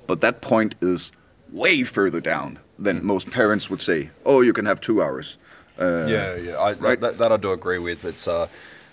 But 0.07 0.21
that 0.21 0.41
point 0.41 0.77
is 0.81 1.13
way 1.51 1.83
further 1.85 2.21
down 2.21 2.59
than 2.79 3.05
most 3.05 3.31
parents 3.31 3.71
would 3.71 3.81
say, 3.81 4.11
oh, 4.25 4.41
you 4.43 4.53
can 4.53 4.67
have 4.67 4.81
two 4.81 5.03
hours. 5.03 5.39
Uh, 5.79 6.07
Yeah, 6.07 6.37
yeah, 6.37 6.57
I, 6.57 6.73
right? 6.73 7.01
that, 7.01 7.19
that 7.19 7.33
I 7.33 7.37
do 7.37 7.53
agree 7.53 7.79
with. 7.79 8.05
It's 8.05 8.29
uh, 8.29 8.49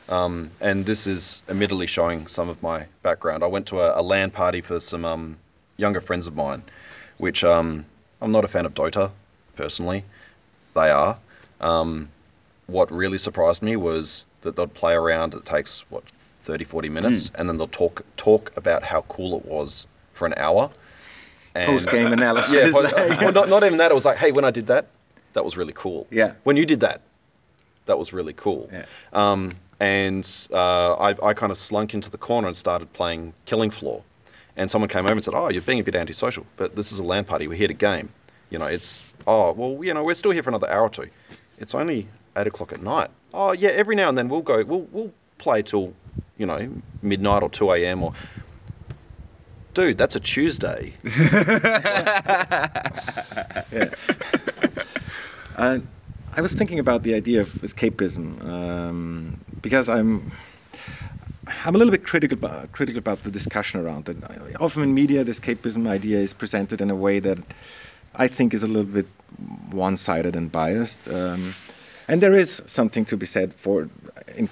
um, 0.10 0.52
and 0.60 0.86
this 0.86 1.08
is 1.08 1.42
admittedly 1.48 1.88
showing 1.88 2.28
some 2.28 2.50
of 2.50 2.62
my 2.62 2.88
background. 3.02 3.44
I 3.44 3.48
went 3.48 3.68
to 3.68 3.80
a, 3.80 4.00
a 4.00 4.04
LAN 4.04 4.32
party 4.32 4.62
for 4.62 4.80
some 4.80 5.06
um, 5.06 5.38
younger 5.78 6.02
friends 6.02 6.28
of 6.28 6.36
mine, 6.36 6.64
which 7.18 7.44
um, 7.44 7.86
I'm 8.22 8.32
not 8.32 8.44
a 8.44 8.48
fan 8.50 8.66
of 8.66 8.74
Dota 8.74 9.12
personally. 9.56 10.04
They 10.76 10.90
are. 10.90 11.18
Um, 11.62 12.10
what 12.68 12.92
really 12.92 13.18
surprised 13.18 13.62
me 13.62 13.76
was 13.76 14.26
that 14.42 14.56
they'd 14.56 14.74
play 14.74 14.94
around. 14.94 15.34
It 15.34 15.46
takes 15.46 15.80
what 15.90 16.04
30, 16.42 16.66
40 16.66 16.90
minutes, 16.90 17.32
and 17.36 17.48
then 17.48 17.58
they'll 17.58 17.68
talk 17.68 18.04
talk 18.18 18.56
about 18.58 18.84
how 18.84 19.02
cool 19.02 19.38
it 19.38 19.46
was 19.46 19.88
for 20.14 20.26
an 20.26 20.34
hour. 20.38 20.70
And- 21.56 21.68
Post 21.68 21.90
game 21.90 22.12
analysis. 22.14 22.56
yeah, 22.56 22.72
well, 22.74 22.92
well, 22.94 23.32
not, 23.32 23.50
not 23.50 23.64
even 23.64 23.78
that. 23.78 23.92
It 23.92 23.94
was 23.94 24.06
like, 24.06 24.18
hey, 24.18 24.32
when 24.32 24.46
I 24.46 24.52
did 24.52 24.68
that, 24.68 24.88
that 25.34 25.46
was 25.46 25.56
really 25.58 25.74
cool. 25.76 26.08
Yeah. 26.10 26.34
When 26.44 26.58
you 26.58 26.66
did 26.66 26.82
that, 26.82 27.02
that 27.86 27.98
was 27.98 28.14
really 28.14 28.34
cool. 28.34 28.70
Yeah. 28.72 28.86
Um, 29.12 29.54
and 29.80 30.28
uh, 30.52 30.94
I, 30.94 31.30
I 31.30 31.34
kind 31.34 31.52
of 31.52 31.58
slunk 31.58 31.94
into 31.94 32.10
the 32.10 32.18
corner 32.18 32.48
and 32.48 32.56
started 32.56 32.94
playing 32.94 33.34
Killing 33.46 33.70
Floor. 33.72 34.04
And 34.56 34.70
someone 34.70 34.90
came 34.90 35.06
over 35.06 35.14
and 35.14 35.24
said, 35.24 35.34
oh, 35.34 35.50
you're 35.50 35.64
being 35.64 35.80
a 35.80 35.84
bit 35.84 35.96
antisocial, 35.96 36.46
but 36.58 36.76
this 36.76 36.92
is 36.92 37.00
a 37.00 37.04
LAN 37.04 37.26
party. 37.26 37.48
We're 37.48 37.58
here 37.58 37.68
to 37.68 37.74
game. 37.74 38.10
You 38.52 38.60
know, 38.60 38.68
it's, 38.68 39.02
oh, 39.26 39.52
well, 39.54 39.84
you 39.84 39.94
know, 39.96 40.04
we're 40.04 40.14
still 40.14 40.32
here 40.32 40.44
for 40.44 40.52
another 40.52 40.70
hour 40.70 40.84
or 40.84 40.90
two. 40.90 41.10
It's 41.58 41.74
only 41.74 42.08
8 42.36 42.48
o'clock 42.48 42.74
at 42.74 42.82
night. 42.82 43.10
Oh, 43.34 43.52
yeah, 43.52 43.70
every 43.70 43.96
now 43.96 44.10
and 44.10 44.18
then 44.18 44.30
we'll 44.30 44.42
go, 44.42 44.64
we'll, 44.64 44.88
we'll 44.92 45.12
play 45.38 45.62
till, 45.62 45.94
you 46.38 46.46
know, 46.46 46.70
midnight 47.02 47.44
or 47.44 47.50
2 47.50 47.72
a.m. 47.72 48.04
or, 48.04 48.14
dude, 49.74 49.98
that's 49.98 50.16
a 50.16 50.20
Tuesday. 50.20 50.94
Uh, 55.56 55.78
I 56.36 56.42
was 56.42 56.56
thinking 56.56 56.80
about 56.80 57.04
the 57.04 57.14
idea 57.14 57.42
of 57.42 57.62
escapism 57.62 58.44
um, 58.44 59.38
because 59.62 59.88
I'm 59.88 60.32
I'm 61.48 61.76
a 61.76 61.78
little 61.78 61.92
bit 61.92 62.06
critical 62.06 62.38
about, 62.38 62.72
critical 62.72 63.00
about 63.00 63.24
the 63.24 63.32
discussion 63.32 63.82
around 63.82 64.10
it. 64.10 64.18
Often 64.60 64.84
in 64.84 64.94
media, 64.94 65.24
the 65.24 65.32
escapism 65.32 65.88
idea 65.88 66.20
is 66.20 66.34
presented 66.34 66.82
in 66.82 66.90
a 66.90 66.96
way 66.96 67.20
that 67.20 67.38
I 68.16 68.28
think 68.28 68.54
is 68.54 68.64
a 68.64 68.68
little 68.68 68.92
bit 68.92 69.08
one-sided 69.72 70.36
and 70.36 70.52
biased. 70.52 71.10
Um, 71.10 71.54
and 72.08 72.22
there 72.22 72.34
is 72.34 72.62
something 72.66 73.06
to 73.06 73.18
be 73.18 73.26
said 73.26 73.54
for 73.54 73.90
in, 74.36 74.50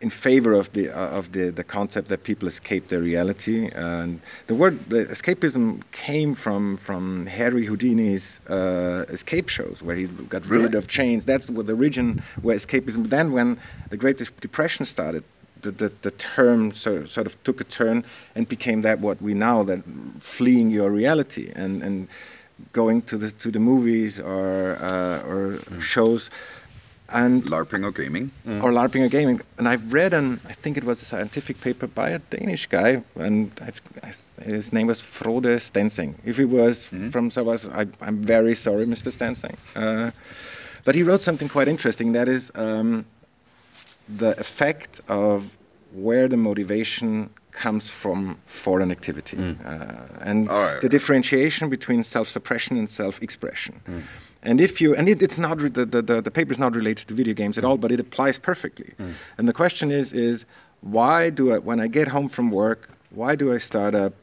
in 0.00 0.10
favor 0.10 0.52
of 0.52 0.72
the 0.72 0.90
uh, 0.90 1.18
of 1.18 1.30
the, 1.32 1.50
the 1.50 1.64
concept 1.64 2.08
that 2.08 2.24
people 2.24 2.48
escape 2.48 2.88
their 2.88 3.00
reality. 3.00 3.68
And 3.68 4.20
the 4.48 4.54
word 4.54 4.78
the 4.90 5.04
escapism 5.06 5.82
came 5.92 6.34
from 6.34 6.76
from 6.76 7.26
Harry 7.26 7.64
Houdini's 7.64 8.40
uh, 8.48 9.04
escape 9.08 9.48
shows, 9.48 9.82
where 9.82 9.96
he 9.96 10.06
got 10.06 10.42
rid 10.46 10.62
Really? 10.62 10.78
of 10.78 10.88
chains. 10.88 11.24
That's 11.24 11.48
what 11.48 11.66
the 11.66 11.74
origin 11.74 12.18
where 12.42 12.56
escapism. 12.56 13.08
Then 13.08 13.32
when 13.32 13.58
the 13.90 13.96
Great 13.96 14.18
Depression 14.40 14.84
started. 14.86 15.24
The, 15.60 15.70
the, 15.70 15.92
the 16.02 16.10
term 16.10 16.74
so, 16.74 17.04
sort 17.04 17.28
of 17.28 17.40
took 17.44 17.60
a 17.60 17.64
turn 17.64 18.04
and 18.34 18.48
became 18.48 18.82
that 18.82 18.98
what 18.98 19.22
we 19.22 19.32
now 19.32 19.62
that 19.62 19.80
fleeing 20.18 20.72
your 20.72 20.90
reality 20.90 21.52
and, 21.54 21.84
and 21.84 22.08
going 22.72 23.02
to 23.02 23.16
the 23.16 23.30
to 23.30 23.52
the 23.52 23.60
movies 23.60 24.18
or 24.18 24.76
uh, 24.80 25.22
or 25.22 25.58
shows 25.80 26.30
and 27.12 27.44
LARPing 27.44 27.84
or 27.84 27.92
gaming. 27.92 28.30
or 28.46 28.70
LARPing 28.70 29.04
or 29.04 29.08
gaming. 29.08 29.40
And 29.58 29.68
I've 29.68 29.92
read 29.92 30.14
an, 30.14 30.40
I 30.48 30.52
think 30.52 30.76
it 30.76 30.84
was 30.84 31.02
a 31.02 31.04
scientific 31.04 31.60
paper 31.60 31.86
by 31.86 32.10
a 32.10 32.18
Danish 32.18 32.66
guy, 32.66 33.02
and 33.16 33.50
it's, 33.60 33.82
his 34.42 34.72
name 34.72 34.86
was 34.86 35.00
Frode 35.00 35.44
Stenseng. 35.44 36.14
If 36.24 36.36
he 36.36 36.44
was 36.44 36.86
from 36.86 37.30
Savas, 37.30 37.70
I, 37.72 37.86
I'm 38.04 38.22
very 38.22 38.54
sorry, 38.54 38.86
Mr. 38.86 39.12
Stenseng. 39.12 39.56
Uh, 39.76 40.10
but 40.84 40.94
he 40.94 41.02
wrote 41.02 41.22
something 41.22 41.48
quite 41.48 41.68
interesting. 41.68 42.12
That 42.12 42.28
is 42.28 42.50
um, 42.54 43.06
the 44.08 44.38
effect 44.38 45.00
of 45.08 45.48
where 45.92 46.28
the 46.28 46.36
motivation 46.36 47.30
comes 47.52 47.90
from 47.90 48.38
for 48.46 48.80
an 48.80 48.90
activity, 48.90 49.36
uh, 49.36 49.84
and 50.20 50.48
right. 50.48 50.80
the 50.80 50.88
differentiation 50.88 51.68
between 51.68 52.02
self-suppression 52.02 52.78
and 52.78 52.88
self-expression. 52.88 53.80
And 54.42 54.60
if 54.60 54.80
you 54.80 54.94
and 54.94 55.08
it, 55.08 55.22
it's 55.22 55.38
not 55.38 55.60
re- 55.60 55.68
the, 55.68 55.86
the, 55.86 56.02
the 56.02 56.20
the 56.22 56.30
paper 56.30 56.52
is 56.52 56.58
not 56.58 56.74
related 56.74 57.08
to 57.08 57.14
video 57.14 57.34
games 57.34 57.58
at 57.58 57.64
all, 57.64 57.76
but 57.76 57.92
it 57.92 58.00
applies 58.00 58.38
perfectly. 58.38 58.92
And 59.38 59.48
the 59.48 59.52
question 59.52 59.90
is 59.90 60.12
is 60.12 60.46
why 60.80 61.30
do 61.30 61.52
I 61.52 61.58
when 61.58 61.80
I 61.80 61.86
get 61.86 62.08
home 62.08 62.28
from 62.28 62.50
work, 62.50 62.88
why 63.10 63.36
do 63.36 63.52
I 63.52 63.58
start 63.58 63.94
up 63.94 64.14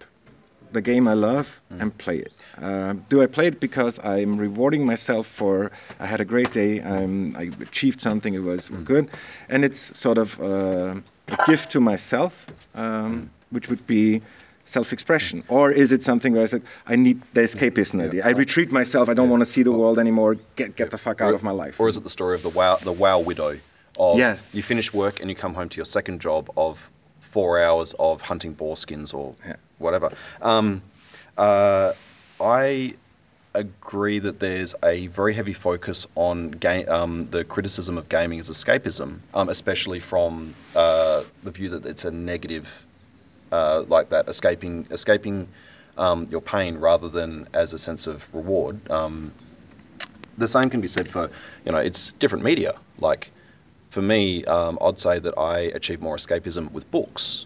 the 0.71 0.81
game 0.81 1.07
I 1.07 1.13
love 1.13 1.61
and 1.69 1.97
play 1.97 2.17
it? 2.17 2.33
Uh, 2.61 2.93
do 3.09 3.21
I 3.21 3.27
play 3.27 3.47
it 3.47 3.59
because 3.59 3.99
I'm 4.03 4.37
rewarding 4.37 4.85
myself 4.85 5.25
for 5.27 5.71
I 5.99 6.05
had 6.05 6.19
a 6.19 6.25
great 6.25 6.51
day, 6.51 6.81
I'm, 6.81 7.35
I 7.37 7.43
achieved 7.61 8.01
something, 8.01 8.33
it 8.33 8.43
was 8.43 8.69
good, 8.69 9.09
and 9.47 9.63
it's 9.63 9.97
sort 9.97 10.17
of 10.17 10.39
uh, 10.39 10.95
a 11.29 11.37
gift 11.47 11.71
to 11.71 11.79
myself, 11.79 12.45
um, 12.75 13.29
which 13.49 13.69
would 13.69 13.87
be 13.87 14.21
self-expression, 14.69 15.43
or 15.47 15.71
is 15.71 15.91
it 15.91 16.03
something 16.03 16.33
where 16.33 16.43
I 16.43 16.45
said 16.45 16.63
I 16.85 16.95
need 16.95 17.21
the 17.33 17.41
escapism 17.41 18.03
idea? 18.05 18.25
I 18.25 18.29
retreat 18.29 18.71
myself. 18.71 19.09
I 19.09 19.15
don't 19.15 19.29
want 19.29 19.41
to 19.41 19.45
see 19.55 19.63
the 19.63 19.71
world 19.71 19.97
anymore. 19.99 20.35
Get 20.55 20.75
get 20.75 20.91
the 20.91 20.97
fuck 20.97 21.21
out 21.21 21.33
of 21.33 21.43
my 21.43 21.51
life. 21.51 21.79
Or 21.79 21.89
is 21.89 21.97
it 21.97 22.03
the 22.03 22.09
story 22.09 22.35
of 22.35 22.43
the 22.43 22.49
wow 22.49 22.77
the 22.77 22.93
wow 22.93 23.19
widow? 23.19 23.59
Of 23.97 24.19
Yeah. 24.19 24.37
You 24.53 24.63
finish 24.63 24.93
work 24.93 25.19
and 25.19 25.29
you 25.29 25.35
come 25.35 25.53
home 25.53 25.69
to 25.69 25.77
your 25.77 25.85
second 25.85 26.21
job 26.21 26.51
of 26.55 26.91
four 27.19 27.61
hours 27.61 27.93
of 27.97 28.21
hunting 28.21 28.53
boar 28.53 28.77
skins 28.77 29.13
or 29.13 29.33
Yeah. 29.45 29.55
whatever. 29.77 30.11
Um, 30.41 30.81
uh, 31.37 31.93
I 32.39 32.93
agree 33.53 34.19
that 34.19 34.39
there's 34.39 34.75
a 34.83 35.07
very 35.07 35.33
heavy 35.33 35.53
focus 35.53 36.07
on 36.15 36.51
game, 36.51 36.87
um, 36.87 37.27
the 37.29 37.43
criticism 37.43 37.97
of 37.97 38.07
gaming 38.07 38.39
as 38.39 38.49
escapism, 38.49 39.19
um, 39.33 39.49
especially 39.49 39.99
from 39.99 40.53
uh, 40.75 41.23
the 41.43 41.51
view 41.51 41.69
that 41.69 41.85
it's 41.85 42.05
a 42.05 42.11
negative, 42.11 42.85
uh, 43.51 43.83
like 43.87 44.09
that 44.09 44.27
escaping 44.27 44.87
escaping 44.91 45.47
um, 45.97 46.27
your 46.29 46.41
pain 46.41 46.77
rather 46.77 47.09
than 47.09 47.47
as 47.53 47.73
a 47.73 47.79
sense 47.79 48.07
of 48.07 48.33
reward. 48.33 48.89
Um, 48.89 49.33
the 50.37 50.47
same 50.47 50.69
can 50.69 50.81
be 50.81 50.87
said 50.87 51.09
for 51.09 51.29
you 51.65 51.71
know 51.71 51.79
it's 51.79 52.13
different 52.13 52.43
media. 52.43 52.73
Like 52.97 53.31
for 53.89 54.01
me, 54.01 54.45
um, 54.45 54.77
I'd 54.81 54.99
say 54.99 55.19
that 55.19 55.37
I 55.37 55.59
achieve 55.59 56.01
more 56.01 56.15
escapism 56.15 56.71
with 56.71 56.89
books. 56.89 57.45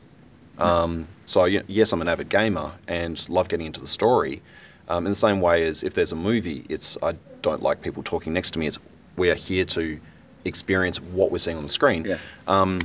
Um, 0.59 1.07
so 1.25 1.45
yes, 1.45 1.91
I'm 1.93 2.01
an 2.01 2.07
avid 2.07 2.29
gamer 2.29 2.73
and 2.87 3.27
love 3.29 3.49
getting 3.49 3.65
into 3.65 3.81
the 3.81 3.87
story. 3.87 4.41
Um, 4.87 5.05
in 5.05 5.11
the 5.13 5.15
same 5.15 5.41
way 5.41 5.65
as 5.65 5.83
if 5.83 5.93
there's 5.93 6.11
a 6.11 6.15
movie, 6.15 6.63
it's 6.69 6.97
I 7.01 7.15
don't 7.41 7.63
like 7.63 7.81
people 7.81 8.03
talking 8.03 8.33
next 8.33 8.51
to 8.51 8.59
me. 8.59 8.67
It's 8.67 8.79
we 9.15 9.31
are 9.31 9.35
here 9.35 9.65
to 9.65 9.99
experience 10.45 10.99
what 10.99 11.31
we're 11.31 11.37
seeing 11.37 11.57
on 11.57 11.63
the 11.63 11.69
screen. 11.69 12.05
Yes. 12.05 12.29
Um, 12.47 12.81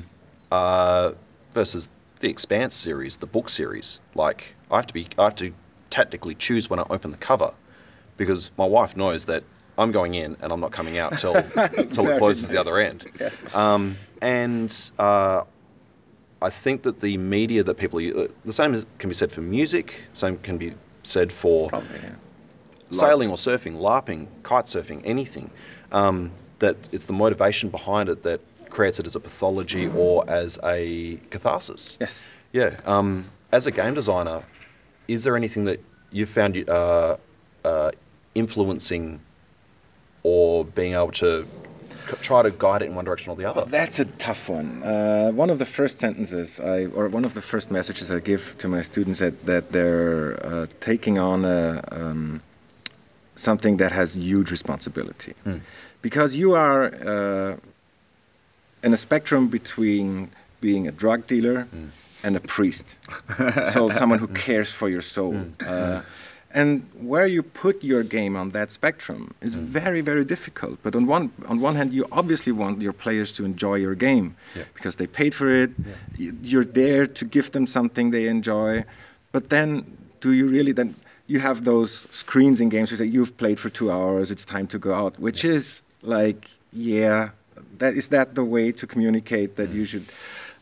uh, 0.50 1.12
versus 1.52 1.88
the 2.20 2.30
Expanse 2.30 2.74
series, 2.74 3.16
the 3.16 3.26
book 3.26 3.48
series. 3.48 3.98
Like 4.14 4.54
I 4.70 4.76
have 4.76 4.86
to 4.88 4.94
be, 4.94 5.08
I 5.18 5.24
have 5.24 5.36
to 5.36 5.52
tactically 5.90 6.34
choose 6.34 6.68
when 6.68 6.78
I 6.80 6.84
open 6.88 7.10
the 7.10 7.18
cover, 7.18 7.54
because 8.16 8.50
my 8.58 8.66
wife 8.66 8.96
knows 8.96 9.26
that 9.26 9.44
I'm 9.76 9.92
going 9.92 10.14
in 10.14 10.36
and 10.42 10.52
I'm 10.52 10.60
not 10.60 10.72
coming 10.72 10.98
out 10.98 11.18
till 11.18 11.34
till 11.90 12.08
it 12.08 12.18
closes 12.18 12.48
the 12.48 12.58
other 12.58 12.80
end. 12.80 13.06
Yeah. 13.20 13.30
Um, 13.54 13.96
and 14.20 14.74
uh, 14.98 15.44
I 16.42 16.50
think 16.50 16.82
that 16.82 17.00
the 17.00 17.16
media 17.16 17.62
that 17.62 17.74
people, 17.74 18.00
u- 18.00 18.32
the 18.44 18.52
same 18.52 18.74
can 18.98 19.08
be 19.08 19.14
said 19.14 19.32
for 19.32 19.40
music, 19.40 19.94
same 20.12 20.38
can 20.38 20.58
be 20.58 20.74
said 21.04 21.32
for 21.32 21.68
Probably, 21.68 22.00
yeah. 22.02 22.14
sailing 22.90 23.30
or 23.30 23.36
surfing, 23.36 23.76
LARPing, 23.76 24.26
kite 24.42 24.66
surfing, 24.66 25.02
anything. 25.04 25.50
Um, 25.92 26.32
that 26.58 26.76
it's 26.90 27.06
the 27.06 27.12
motivation 27.12 27.70
behind 27.70 28.08
it 28.08 28.24
that 28.24 28.40
creates 28.70 29.00
it 29.00 29.06
as 29.06 29.16
a 29.16 29.20
pathology 29.20 29.88
or 29.88 30.28
as 30.28 30.58
a 30.62 31.16
catharsis. 31.30 31.98
Yes. 32.00 32.28
Yeah. 32.52 32.76
Um, 32.84 33.24
as 33.52 33.66
a 33.66 33.70
game 33.70 33.94
designer, 33.94 34.44
is 35.06 35.24
there 35.24 35.36
anything 35.36 35.64
that 35.64 35.80
you've 36.10 36.28
found 36.28 36.68
uh, 36.68 37.16
uh, 37.64 37.90
influencing 38.34 39.20
or 40.22 40.64
being 40.64 40.94
able 40.94 41.12
to 41.12 41.44
c- 41.44 42.16
try 42.20 42.42
to 42.42 42.50
guide 42.50 42.82
it 42.82 42.86
in 42.86 42.94
one 42.94 43.04
direction 43.04 43.30
or 43.32 43.36
the 43.36 43.46
other? 43.46 43.64
That's 43.66 43.98
a 44.00 44.04
tough 44.04 44.48
one. 44.48 44.82
Uh, 44.82 45.30
one 45.30 45.50
of 45.50 45.58
the 45.58 45.64
first 45.64 45.98
sentences 45.98 46.60
I, 46.60 46.86
or 46.86 47.08
one 47.08 47.24
of 47.24 47.34
the 47.34 47.40
first 47.40 47.70
messages 47.70 48.10
I 48.10 48.20
give 48.20 48.56
to 48.58 48.68
my 48.68 48.82
students 48.82 49.20
that, 49.20 49.46
that 49.46 49.72
they're 49.72 50.46
uh, 50.46 50.66
taking 50.80 51.18
on 51.18 51.44
a, 51.44 51.82
um, 51.90 52.42
something 53.36 53.78
that 53.78 53.92
has 53.92 54.16
huge 54.16 54.50
responsibility. 54.50 55.34
Hmm. 55.44 55.58
Because 56.02 56.36
you 56.36 56.54
are 56.54 56.84
uh, 56.84 57.56
in 58.88 58.94
a 58.94 58.96
spectrum 58.96 59.48
between 59.48 60.30
being 60.60 60.88
a 60.88 60.92
drug 61.02 61.26
dealer 61.26 61.58
mm. 61.64 61.88
and 62.24 62.36
a 62.36 62.40
priest. 62.40 62.86
so 63.74 63.90
someone 64.00 64.18
who 64.18 64.28
cares 64.28 64.72
for 64.72 64.88
your 64.88 65.02
soul. 65.02 65.34
Mm. 65.34 65.68
Uh, 65.72 66.00
and 66.50 66.88
where 66.94 67.26
you 67.26 67.42
put 67.42 67.84
your 67.84 68.02
game 68.02 68.34
on 68.34 68.50
that 68.56 68.70
spectrum 68.70 69.34
is 69.42 69.54
mm. 69.54 69.60
very, 69.60 70.00
very 70.00 70.24
difficult. 70.24 70.78
But 70.82 70.96
on 70.96 71.04
one 71.06 71.30
on 71.46 71.60
one 71.60 71.74
hand, 71.80 71.92
you 71.92 72.06
obviously 72.10 72.52
want 72.52 72.80
your 72.80 72.94
players 72.94 73.32
to 73.32 73.44
enjoy 73.44 73.76
your 73.86 73.94
game 73.94 74.36
Yeah. 74.56 74.64
because 74.76 74.96
they 74.96 75.06
paid 75.06 75.34
for 75.34 75.48
it. 75.62 75.70
Y- 76.18 76.32
You're 76.42 76.64
there 76.64 77.06
to 77.20 77.24
give 77.36 77.50
them 77.56 77.66
something 77.66 78.10
they 78.10 78.26
enjoy. 78.28 78.84
But 79.32 79.50
then, 79.50 79.68
do 80.22 80.32
you 80.32 80.46
really 80.56 80.72
then? 80.72 80.94
You 81.26 81.40
have 81.40 81.62
those 81.62 81.92
screens 82.22 82.62
in 82.62 82.70
games 82.70 82.90
where 82.90 83.04
you 83.04 83.10
say 83.10 83.14
you've 83.16 83.36
played 83.36 83.58
for 83.60 83.68
two 83.68 83.92
hours, 83.92 84.30
it's 84.30 84.46
time 84.46 84.66
to 84.68 84.78
go 84.78 84.94
out, 84.94 85.20
which 85.20 85.44
is 85.44 85.82
like, 86.00 86.48
yeah, 86.72 87.28
that 87.78 87.94
is 87.94 88.08
that 88.08 88.34
the 88.34 88.44
way 88.44 88.72
to 88.72 88.86
communicate 88.86 89.56
that 89.56 89.70
you 89.70 89.84
should. 89.84 90.04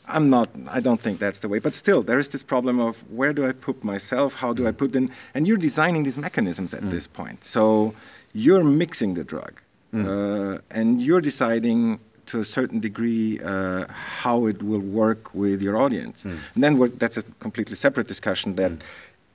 I'm 0.09 0.31
not. 0.31 0.49
I 0.71 0.81
don't 0.81 1.01
think 1.01 1.19
that's 1.19 1.41
the 1.41 1.49
way. 1.49 1.59
But 1.59 1.75
still, 1.75 2.03
there 2.03 2.19
is 2.19 2.29
this 2.29 2.43
problem 2.43 2.81
of 2.81 2.99
where 3.11 3.33
do 3.33 3.45
I 3.47 3.53
put 3.53 3.83
myself? 3.83 4.35
How 4.35 4.53
do 4.53 4.65
I 4.65 4.71
mm-hmm. 4.71 4.79
put 4.79 4.97
in? 4.97 5.11
And 5.35 5.47
you're 5.49 5.57
designing 5.57 6.05
these 6.05 6.17
mechanisms 6.17 6.75
at 6.75 6.83
mm. 6.83 6.91
this 6.91 7.09
point. 7.09 7.45
So 7.45 7.95
you're 8.33 8.63
mixing 8.63 9.15
the 9.15 9.25
drug, 9.25 9.61
mm. 9.93 10.07
uh, 10.07 10.61
and 10.71 11.03
you're 11.03 11.21
deciding 11.21 11.99
to 12.27 12.41
a 12.41 12.45
certain 12.45 12.81
degree 12.81 13.41
uh, 13.41 13.87
how 13.89 14.47
it 14.47 14.63
will 14.63 14.81
work 14.81 15.35
with 15.35 15.63
your 15.63 15.77
audience. 15.77 16.25
Mm. 16.25 16.39
And 16.55 16.65
then 16.65 16.79
we're, 16.79 16.89
that's 16.89 17.17
a 17.17 17.23
completely 17.41 17.77
separate 17.77 18.09
discussion. 18.09 18.57
That 18.57 18.73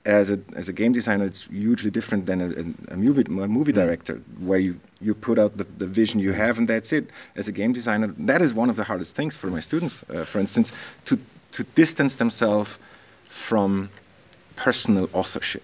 as 0.04 0.30
a 0.30 0.40
as 0.54 0.68
a 0.68 0.72
game 0.72 0.92
designer, 0.92 1.24
it's 1.24 1.46
hugely 1.46 1.90
different 1.90 2.26
than 2.26 2.40
a, 2.40 2.94
a 2.94 2.96
movie 2.96 3.22
a 3.22 3.48
movie 3.48 3.72
director, 3.72 4.20
where 4.38 4.58
you 4.58 4.80
you 5.00 5.14
put 5.14 5.38
out 5.38 5.56
the, 5.56 5.64
the 5.64 5.86
vision 5.86 6.20
you 6.20 6.32
have 6.32 6.58
and 6.58 6.68
that's 6.68 6.92
it. 6.92 7.10
As 7.36 7.48
a 7.48 7.52
game 7.52 7.72
designer, 7.72 8.08
that 8.18 8.42
is 8.42 8.54
one 8.54 8.70
of 8.70 8.76
the 8.76 8.84
hardest 8.84 9.16
things 9.16 9.36
for 9.36 9.48
my 9.48 9.60
students, 9.60 10.04
uh, 10.10 10.24
for 10.24 10.40
instance, 10.40 10.72
to 11.06 11.18
to 11.52 11.64
distance 11.64 12.16
themselves 12.16 12.78
from 13.24 13.90
personal 14.56 15.08
authorship. 15.12 15.62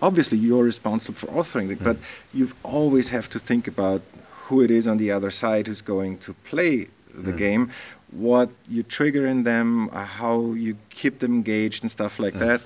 Obviously, 0.00 0.38
you're 0.38 0.64
responsible 0.64 1.16
for 1.16 1.26
authoring 1.28 1.70
it, 1.70 1.82
but 1.82 1.96
you 2.34 2.50
always 2.62 3.08
have 3.10 3.28
to 3.30 3.38
think 3.38 3.68
about 3.68 4.02
who 4.46 4.62
it 4.62 4.70
is 4.70 4.86
on 4.86 4.98
the 4.98 5.12
other 5.12 5.30
side 5.30 5.66
who's 5.66 5.82
going 5.82 6.18
to 6.18 6.34
play 6.34 6.88
the 7.14 7.32
game, 7.32 7.70
what 8.12 8.50
you 8.68 8.82
trigger 8.82 9.26
in 9.26 9.44
them, 9.44 9.90
uh, 9.92 10.04
how 10.04 10.52
you 10.52 10.76
keep 10.90 11.18
them 11.18 11.34
engaged, 11.34 11.82
and 11.82 11.90
stuff 11.90 12.18
like 12.18 12.34
that. 12.38 12.60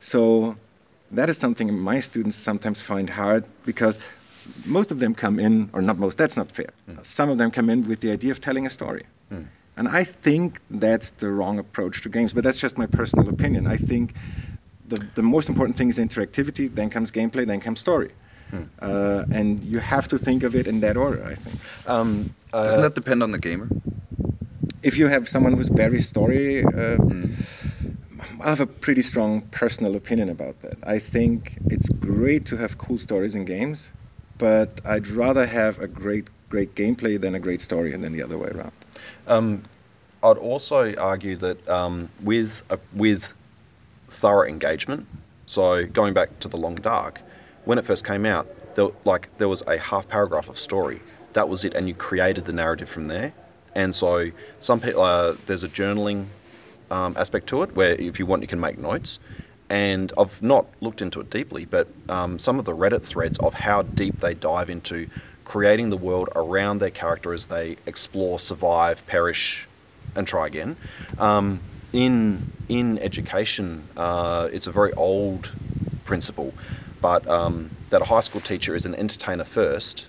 So 0.00 0.56
that 1.12 1.28
is 1.30 1.38
something 1.38 1.78
my 1.78 2.00
students 2.00 2.36
sometimes 2.36 2.82
find 2.82 3.08
hard 3.08 3.44
because 3.64 3.98
most 4.64 4.90
of 4.90 4.98
them 4.98 5.14
come 5.14 5.38
in, 5.38 5.70
or 5.72 5.82
not 5.82 5.98
most, 5.98 6.18
that's 6.18 6.36
not 6.36 6.50
fair. 6.52 6.70
Some 7.02 7.30
of 7.30 7.38
them 7.38 7.50
come 7.50 7.70
in 7.70 7.88
with 7.88 8.00
the 8.00 8.10
idea 8.10 8.30
of 8.32 8.40
telling 8.40 8.66
a 8.66 8.70
story. 8.70 9.04
And 9.78 9.88
I 9.88 10.04
think 10.04 10.60
that's 10.70 11.10
the 11.10 11.28
wrong 11.30 11.58
approach 11.58 12.02
to 12.02 12.08
games, 12.08 12.32
but 12.32 12.42
that's 12.44 12.58
just 12.58 12.78
my 12.78 12.86
personal 12.86 13.28
opinion. 13.28 13.66
I 13.66 13.76
think 13.76 14.14
the, 14.88 14.96
the 15.14 15.22
most 15.22 15.48
important 15.48 15.76
thing 15.76 15.90
is 15.90 15.98
interactivity, 15.98 16.74
then 16.74 16.88
comes 16.88 17.10
gameplay, 17.10 17.46
then 17.46 17.60
comes 17.60 17.80
story. 17.80 18.12
Uh, 18.80 19.24
and 19.30 19.62
you 19.64 19.78
have 19.80 20.08
to 20.08 20.18
think 20.18 20.42
of 20.42 20.54
it 20.54 20.66
in 20.66 20.80
that 20.80 20.96
order, 20.96 21.24
I 21.24 21.34
think. 21.34 21.56
Um, 21.86 22.30
uh, 22.52 22.64
Doesn't 22.64 22.80
that 22.82 22.94
depend 22.94 23.22
on 23.22 23.32
the 23.32 23.38
gamer? 23.38 23.68
If 24.86 24.98
you 24.98 25.08
have 25.08 25.28
someone 25.28 25.52
who's 25.56 25.68
very 25.68 25.98
story, 25.98 26.64
uh, 26.72 27.00
I 28.40 28.48
have 28.48 28.60
a 28.60 28.66
pretty 28.66 29.02
strong 29.02 29.40
personal 29.50 29.96
opinion 29.96 30.28
about 30.28 30.60
that. 30.60 30.76
I 30.86 31.00
think 31.00 31.58
it's 31.68 31.88
great 31.88 32.46
to 32.46 32.56
have 32.56 32.78
cool 32.78 32.98
stories 32.98 33.34
in 33.34 33.44
games, 33.44 33.92
but 34.38 34.80
I'd 34.86 35.08
rather 35.08 35.44
have 35.44 35.80
a 35.80 35.88
great, 35.88 36.28
great 36.50 36.76
gameplay 36.76 37.20
than 37.20 37.34
a 37.34 37.40
great 37.40 37.62
story, 37.62 37.94
and 37.94 38.04
then 38.04 38.12
the 38.12 38.22
other 38.22 38.38
way 38.38 38.48
around. 38.48 38.72
Um, 39.26 39.64
I'd 40.22 40.38
also 40.38 40.94
argue 40.94 41.34
that 41.34 41.68
um, 41.68 42.08
with 42.22 42.62
a, 42.70 42.78
with 42.94 43.34
thorough 44.08 44.46
engagement, 44.48 45.08
so 45.46 45.84
going 45.84 46.14
back 46.14 46.38
to 46.40 46.48
the 46.48 46.58
Long 46.58 46.76
Dark, 46.76 47.20
when 47.64 47.78
it 47.78 47.84
first 47.84 48.04
came 48.06 48.24
out, 48.24 48.46
there, 48.76 48.90
like 49.04 49.36
there 49.38 49.48
was 49.48 49.64
a 49.66 49.78
half 49.78 50.08
paragraph 50.08 50.48
of 50.48 50.56
story. 50.60 51.00
That 51.32 51.48
was 51.48 51.64
it, 51.64 51.74
and 51.74 51.88
you 51.88 51.94
created 51.94 52.44
the 52.44 52.52
narrative 52.52 52.88
from 52.88 53.06
there. 53.06 53.32
And 53.76 53.94
so 53.94 54.30
some 54.58 54.80
people, 54.80 55.02
uh, 55.02 55.34
there's 55.44 55.62
a 55.62 55.68
journaling 55.68 56.28
um, 56.90 57.14
aspect 57.16 57.48
to 57.48 57.62
it 57.62 57.76
where 57.76 57.94
if 57.94 58.18
you 58.18 58.24
want, 58.26 58.42
you 58.42 58.48
can 58.48 58.58
make 58.58 58.78
notes. 58.78 59.18
And 59.68 60.12
I've 60.16 60.42
not 60.42 60.66
looked 60.80 61.02
into 61.02 61.20
it 61.20 61.28
deeply, 61.28 61.66
but 61.66 61.88
um, 62.08 62.38
some 62.38 62.58
of 62.58 62.64
the 62.64 62.72
Reddit 62.72 63.02
threads 63.02 63.36
of 63.38 63.52
how 63.52 63.82
deep 63.82 64.18
they 64.20 64.32
dive 64.32 64.70
into 64.70 65.08
creating 65.44 65.90
the 65.90 65.96
world 65.98 66.30
around 66.34 66.78
their 66.78 66.90
character 66.90 67.34
as 67.34 67.46
they 67.46 67.76
explore, 67.86 68.38
survive, 68.38 69.06
perish, 69.06 69.68
and 70.14 70.26
try 70.26 70.46
again. 70.46 70.78
Um, 71.18 71.60
in 71.92 72.46
in 72.68 72.98
education, 72.98 73.90
uh, 73.96 74.48
it's 74.52 74.68
a 74.68 74.72
very 74.72 74.92
old 74.94 75.54
principle, 76.04 76.56
but 77.02 77.28
um, 77.28 77.72
that 77.90 78.00
a 78.02 78.04
high 78.04 78.20
school 78.20 78.40
teacher 78.40 78.74
is 78.74 78.86
an 78.86 78.94
entertainer 78.94 79.44
first, 79.44 80.08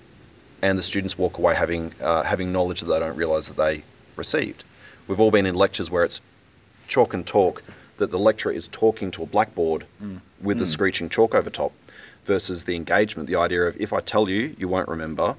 and 0.62 0.78
the 0.78 0.84
students 0.84 1.18
walk 1.18 1.38
away 1.38 1.56
having 1.56 1.94
uh, 2.02 2.24
having 2.24 2.52
knowledge 2.52 2.82
that 2.82 2.88
they 2.88 3.00
don't 3.00 3.18
realise 3.18 3.48
that 3.50 3.58
they 3.58 3.84
received. 4.16 4.64
We've 5.08 5.20
all 5.20 5.32
been 5.32 5.46
in 5.46 5.56
lectures 5.56 5.90
where 5.90 6.04
it's 6.04 6.22
chalk 6.88 7.14
and 7.14 7.26
talk 7.26 7.64
that 7.98 8.12
the 8.12 8.20
lecturer 8.20 8.52
is 8.52 8.68
talking 8.68 9.12
to 9.12 9.24
a 9.24 9.26
blackboard 9.26 9.86
with 10.42 10.58
the 10.60 10.66
screeching 10.66 11.10
chalk 11.10 11.34
over 11.36 11.50
top 11.50 11.72
versus 12.26 12.64
the 12.66 12.76
engagement, 12.76 13.28
the 13.28 13.38
idea 13.38 13.64
of 13.64 13.80
if 13.82 13.94
I 13.94 14.02
tell 14.02 14.30
you, 14.30 14.56
you 14.58 14.68
won't 14.68 14.90
remember. 14.90 15.36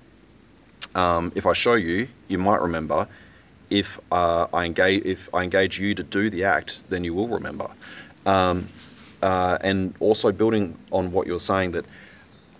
Um, 0.94 1.32
if 1.34 1.46
I 1.46 1.52
show 1.52 1.74
you, 1.74 2.08
you 2.28 2.38
might 2.38 2.60
remember. 2.62 3.08
If 3.70 4.00
uh, 4.10 4.46
I 4.52 4.64
engage, 4.64 5.04
if 5.04 5.34
I 5.34 5.44
engage 5.44 5.78
you 5.78 5.94
to 5.94 6.02
do 6.02 6.30
the 6.30 6.44
act, 6.44 6.80
then 6.88 7.04
you 7.04 7.14
will 7.14 7.28
remember. 7.28 7.68
Um, 8.24 8.66
uh, 9.22 9.58
and 9.60 9.94
also 10.00 10.32
building 10.32 10.76
on 10.90 11.12
what 11.12 11.26
you're 11.26 11.38
saying 11.38 11.72
that 11.72 11.84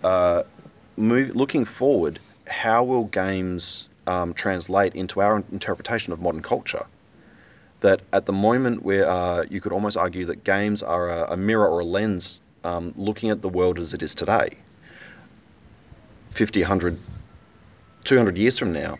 uh, 0.03 0.43
move, 0.95 1.35
looking 1.35 1.65
forward, 1.65 2.19
how 2.49 2.83
will 2.83 3.05
games 3.05 3.87
um, 4.07 4.33
translate 4.33 4.95
into 4.95 5.21
our 5.21 5.43
interpretation 5.51 6.13
of 6.13 6.21
modern 6.21 6.41
culture? 6.41 6.85
That 7.81 8.01
at 8.11 8.25
the 8.25 8.33
moment, 8.33 8.83
where 8.83 9.07
uh, 9.09 9.45
you 9.49 9.61
could 9.61 9.71
almost 9.71 9.95
argue 9.95 10.25
that 10.25 10.43
games 10.43 10.83
are 10.83 11.09
a, 11.09 11.33
a 11.33 11.37
mirror 11.37 11.67
or 11.67 11.79
a 11.79 11.85
lens 11.85 12.39
um, 12.63 12.93
looking 12.97 13.29
at 13.29 13.41
the 13.41 13.49
world 13.49 13.79
as 13.79 13.93
it 13.93 14.01
is 14.01 14.15
today. 14.15 14.49
50, 16.31 16.61
100, 16.61 16.99
200 18.03 18.37
years 18.37 18.59
from 18.59 18.73
now, 18.73 18.99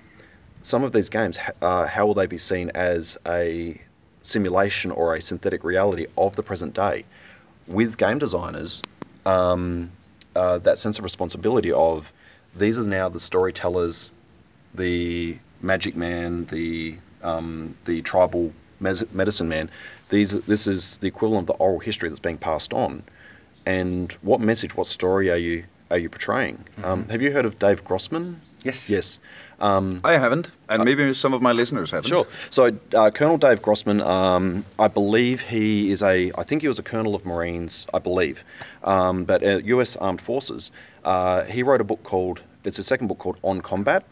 some 0.62 0.84
of 0.84 0.92
these 0.92 1.10
games, 1.10 1.38
uh, 1.62 1.88
how 1.88 2.06
will 2.06 2.14
they 2.14 2.28
be 2.28 2.38
seen 2.38 2.72
as 2.76 3.18
a 3.26 3.80
simulation 4.22 4.92
or 4.92 5.16
a 5.16 5.22
synthetic 5.22 5.64
reality 5.64 6.08
of 6.18 6.36
the 6.36 6.44
present 6.44 6.74
day? 6.74 7.06
With 7.68 7.98
game 7.98 8.20
designers, 8.20 8.82
um, 9.26 9.92
uh, 10.36 10.58
that 10.60 10.80
sense 10.80 10.98
of 10.98 11.04
responsibility 11.04 11.72
of 11.72 12.12
these 12.56 12.80
are 12.80 12.84
now 12.84 13.10
the 13.10 13.20
storytellers, 13.20 14.12
the 14.74 15.38
magic 15.62 15.96
man, 15.96 16.46
the 16.46 16.98
um, 17.22 17.76
the 17.86 18.02
tribal 18.02 18.54
mes- 18.80 19.12
medicine 19.12 19.50
man. 19.50 19.70
These 20.10 20.32
this 20.32 20.68
is 20.68 20.98
the 20.98 21.08
equivalent 21.08 21.50
of 21.50 21.58
the 21.58 21.64
oral 21.64 21.80
history 21.80 22.10
that's 22.10 22.20
being 22.20 22.38
passed 22.38 22.74
on. 22.74 23.04
And 23.66 24.12
what 24.22 24.40
message, 24.40 24.76
what 24.76 24.88
story 24.88 25.30
are 25.30 25.38
you 25.38 25.66
are 25.92 25.98
you 25.98 26.10
portraying? 26.10 26.64
Um, 26.84 27.08
have 27.10 27.22
you 27.22 27.32
heard 27.32 27.46
of 27.46 27.60
Dave 27.60 27.84
Grossman? 27.84 28.42
Yes. 28.64 28.90
Yes. 28.90 29.20
Um, 29.60 30.02
I 30.04 30.14
haven't, 30.14 30.52
and 30.70 30.84
maybe 30.86 31.14
some 31.14 31.34
of 31.34 31.42
my 31.42 31.52
listeners 31.52 31.92
haven't. 31.92 32.10
Sure. 32.10 32.28
So 32.50 32.78
uh, 32.94 33.12
Colonel 33.12 33.38
Dave 33.38 33.62
Grossman, 33.62 34.02
um, 34.02 34.66
I 34.78 34.88
believe 34.88 35.42
he 35.42 35.92
is 35.92 36.02
a, 36.02 36.32
I 36.38 36.44
think 36.44 36.62
he 36.62 36.68
was 36.68 36.80
a 36.80 36.84
colonel 36.84 37.16
of 37.16 37.26
Marines, 37.26 37.88
I 37.94 38.00
believe, 38.00 38.44
um, 38.84 39.26
but 39.26 39.44
uh, 39.44 39.60
U.S. 39.66 39.98
Armed 39.98 40.22
Forces. 40.22 40.72
Uh, 41.04 41.44
he 41.44 41.64
wrote 41.64 41.82
a 41.82 41.84
book 41.84 42.04
called, 42.04 42.42
it's 42.64 42.80
a 42.80 42.84
second 42.84 43.08
book 43.08 43.18
called 43.18 43.38
On 43.44 43.62
Combat. 43.62 44.06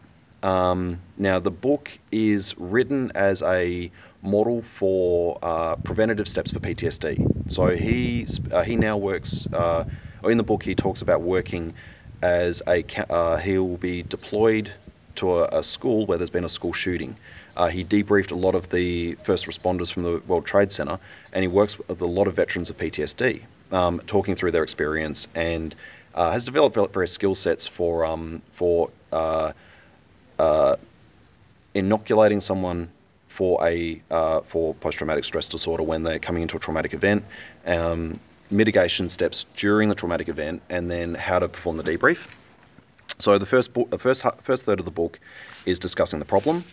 Um, 0.44 1.00
now 1.18 1.40
the 1.40 1.52
book 1.52 1.92
is 2.12 2.56
written 2.58 3.12
as 3.16 3.42
a 3.42 3.92
model 4.22 4.62
for 4.62 5.40
uh, 5.42 5.76
preventative 5.78 6.28
steps 6.28 6.52
for 6.52 6.60
PTSD. 6.60 7.20
So 7.50 7.76
he 7.76 8.28
uh, 8.52 8.64
he 8.64 8.76
now 8.76 8.98
works. 8.98 9.48
Uh, 9.52 9.86
in 10.24 10.38
the 10.38 10.44
book, 10.44 10.64
he 10.64 10.76
talks 10.76 11.02
about 11.02 11.22
working 11.22 11.74
as 12.22 12.62
a 12.68 12.84
uh, 13.10 13.38
he 13.38 13.58
will 13.58 13.78
be 13.78 14.04
deployed 14.04 14.72
to 15.16 15.40
a, 15.40 15.60
a 15.60 15.64
school 15.64 16.06
where 16.06 16.18
there's 16.18 16.30
been 16.30 16.46
a 16.46 16.50
school 16.50 16.74
shooting. 16.74 17.16
Uh, 17.56 17.68
he 17.68 17.84
debriefed 17.84 18.32
a 18.32 18.36
lot 18.36 18.54
of 18.54 18.70
the 18.70 19.16
first 19.16 19.48
responders 19.48 19.92
from 19.92 20.04
the 20.04 20.22
World 20.28 20.46
Trade 20.46 20.72
Center, 20.72 21.00
and 21.34 21.42
he 21.42 21.48
works 21.48 21.78
with 21.78 22.00
a 22.02 22.06
lot 22.06 22.28
of 22.28 22.36
veterans 22.36 22.70
of 22.70 22.78
PTSD, 22.78 23.42
um, 23.72 24.00
talking 24.06 24.36
through 24.36 24.52
their 24.52 24.64
experience, 24.64 25.28
and 25.34 25.76
uh, 26.14 26.32
has 26.32 26.46
developed 26.46 26.76
various 26.94 27.12
skill 27.12 27.36
sets 27.36 27.68
for 27.68 28.06
um, 28.06 28.42
for 28.52 28.92
uh, 29.12 29.54
uh, 30.38 30.76
inoculating 31.74 32.42
someone 32.42 32.90
for 33.28 33.66
a 33.68 34.02
uh, 34.10 34.42
for 34.42 34.74
post-traumatic 34.76 35.24
stress 35.24 35.48
disorder 35.48 35.84
when 35.84 36.04
they're 36.04 36.20
coming 36.20 36.42
into 36.44 36.58
a 36.58 36.60
traumatic 36.60 36.94
event, 36.94 37.24
um, 37.66 38.20
mitigation 38.50 39.10
steps 39.10 39.46
during 39.56 39.90
the 39.90 39.96
traumatic 39.96 40.30
event, 40.30 40.62
and 40.70 40.90
then 40.90 41.16
how 41.16 41.40
to 41.40 41.48
perform 41.48 41.78
the 41.78 41.84
debrief. 41.84 42.28
So 43.20 43.38
the 43.38 43.46
first 43.46 43.74
book, 43.74 43.90
the 43.90 44.00
first 44.00 44.24
first 44.42 44.64
third 44.64 44.80
of 44.80 44.86
the 44.86 44.92
book 44.92 45.20
is 45.66 45.80
discussing 45.80 46.20
the 46.20 46.26
problem. 46.26 46.64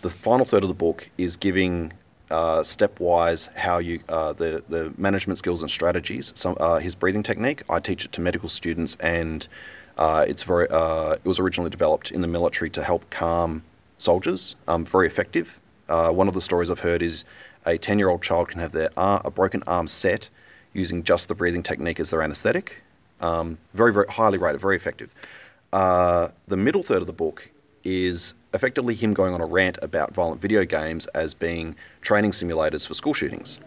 The 0.00 0.10
final 0.10 0.44
third 0.44 0.64
of 0.64 0.68
the 0.68 0.74
book 0.74 1.08
is 1.18 1.36
giving 1.36 1.92
uh, 2.30 2.60
stepwise 2.60 3.54
how 3.54 3.78
you 3.78 4.00
uh, 4.08 4.32
the 4.32 4.64
the 4.68 4.92
management 4.96 5.38
skills 5.38 5.62
and 5.62 5.70
strategies. 5.70 6.32
Some 6.34 6.56
uh, 6.58 6.78
his 6.78 6.94
breathing 6.94 7.22
technique. 7.22 7.62
I 7.68 7.80
teach 7.80 8.06
it 8.06 8.12
to 8.12 8.20
medical 8.20 8.48
students, 8.48 8.96
and 8.96 9.46
uh, 9.98 10.24
it's 10.26 10.44
very 10.44 10.68
uh, 10.68 11.12
it 11.12 11.24
was 11.24 11.38
originally 11.38 11.70
developed 11.70 12.10
in 12.10 12.22
the 12.22 12.26
military 12.26 12.70
to 12.70 12.82
help 12.82 13.10
calm 13.10 13.62
soldiers. 13.98 14.56
Um, 14.66 14.86
very 14.86 15.06
effective. 15.06 15.60
Uh, 15.88 16.10
one 16.10 16.28
of 16.28 16.34
the 16.34 16.40
stories 16.40 16.70
I've 16.70 16.80
heard 16.80 17.02
is 17.02 17.24
a 17.66 17.76
10 17.76 17.98
year 17.98 18.08
old 18.08 18.22
child 18.22 18.48
can 18.48 18.60
have 18.60 18.72
their 18.72 18.90
arm, 18.96 19.22
a 19.24 19.30
broken 19.30 19.64
arm 19.66 19.88
set 19.88 20.30
using 20.72 21.04
just 21.04 21.28
the 21.28 21.34
breathing 21.34 21.62
technique 21.62 22.00
as 22.00 22.10
their 22.10 22.22
anesthetic. 22.22 22.82
Um, 23.20 23.58
very, 23.74 23.92
very 23.92 24.06
highly 24.08 24.38
rated, 24.38 24.60
very 24.60 24.76
effective. 24.76 25.14
Uh, 25.72 26.28
the 26.48 26.56
middle 26.56 26.82
third 26.82 27.00
of 27.00 27.06
the 27.06 27.12
book 27.12 27.48
is 27.84 28.34
effectively 28.52 28.94
him 28.94 29.14
going 29.14 29.34
on 29.34 29.40
a 29.40 29.46
rant 29.46 29.78
about 29.82 30.12
violent 30.14 30.40
video 30.40 30.64
games 30.64 31.06
as 31.06 31.34
being 31.34 31.76
training 32.00 32.32
simulators 32.32 32.86
for 32.86 32.94
school 32.94 33.14
shootings. 33.14 33.58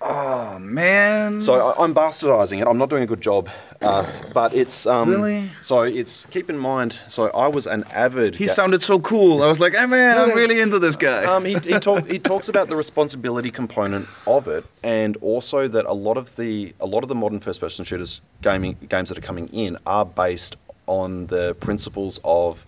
Oh 0.00 0.58
man. 0.60 1.40
So 1.40 1.54
I, 1.70 1.82
I'm 1.82 1.94
bastardizing 1.94 2.60
it. 2.60 2.66
I'm 2.68 2.78
not 2.78 2.88
doing 2.88 3.02
a 3.02 3.06
good 3.06 3.20
job, 3.20 3.48
uh, 3.82 4.06
but 4.32 4.54
it's 4.54 4.86
um, 4.86 5.08
Really? 5.10 5.50
So 5.60 5.82
it's 5.82 6.24
keep 6.26 6.50
in 6.50 6.58
mind. 6.58 6.96
So 7.08 7.26
I 7.28 7.48
was 7.48 7.66
an 7.66 7.84
avid. 7.90 8.36
he 8.36 8.46
ga- 8.46 8.52
sounded 8.52 8.82
so 8.82 9.00
cool. 9.00 9.42
I 9.42 9.48
was 9.48 9.58
like, 9.58 9.74
hey 9.74 9.86
man, 9.86 10.16
I'm 10.16 10.36
really 10.36 10.60
into 10.60 10.78
this 10.78 10.96
guy. 10.96 11.24
Um, 11.24 11.44
he, 11.44 11.58
he, 11.58 11.80
talk, 11.80 12.06
he 12.06 12.18
talks 12.18 12.48
about 12.48 12.68
the 12.68 12.76
responsibility 12.76 13.50
component 13.50 14.08
of 14.26 14.46
it, 14.48 14.64
and 14.84 15.16
also 15.18 15.66
that 15.66 15.84
a 15.84 15.92
lot 15.92 16.16
of 16.16 16.34
the 16.36 16.74
a 16.80 16.86
lot 16.86 17.02
of 17.02 17.08
the 17.08 17.14
modern 17.16 17.40
first-person 17.40 17.84
shooters 17.84 18.20
gaming 18.40 18.76
games 18.88 19.08
that 19.08 19.18
are 19.18 19.22
coming 19.22 19.48
in 19.48 19.78
are 19.84 20.04
based 20.04 20.56
on 20.86 21.26
the 21.26 21.54
principles 21.54 22.20
of 22.24 22.64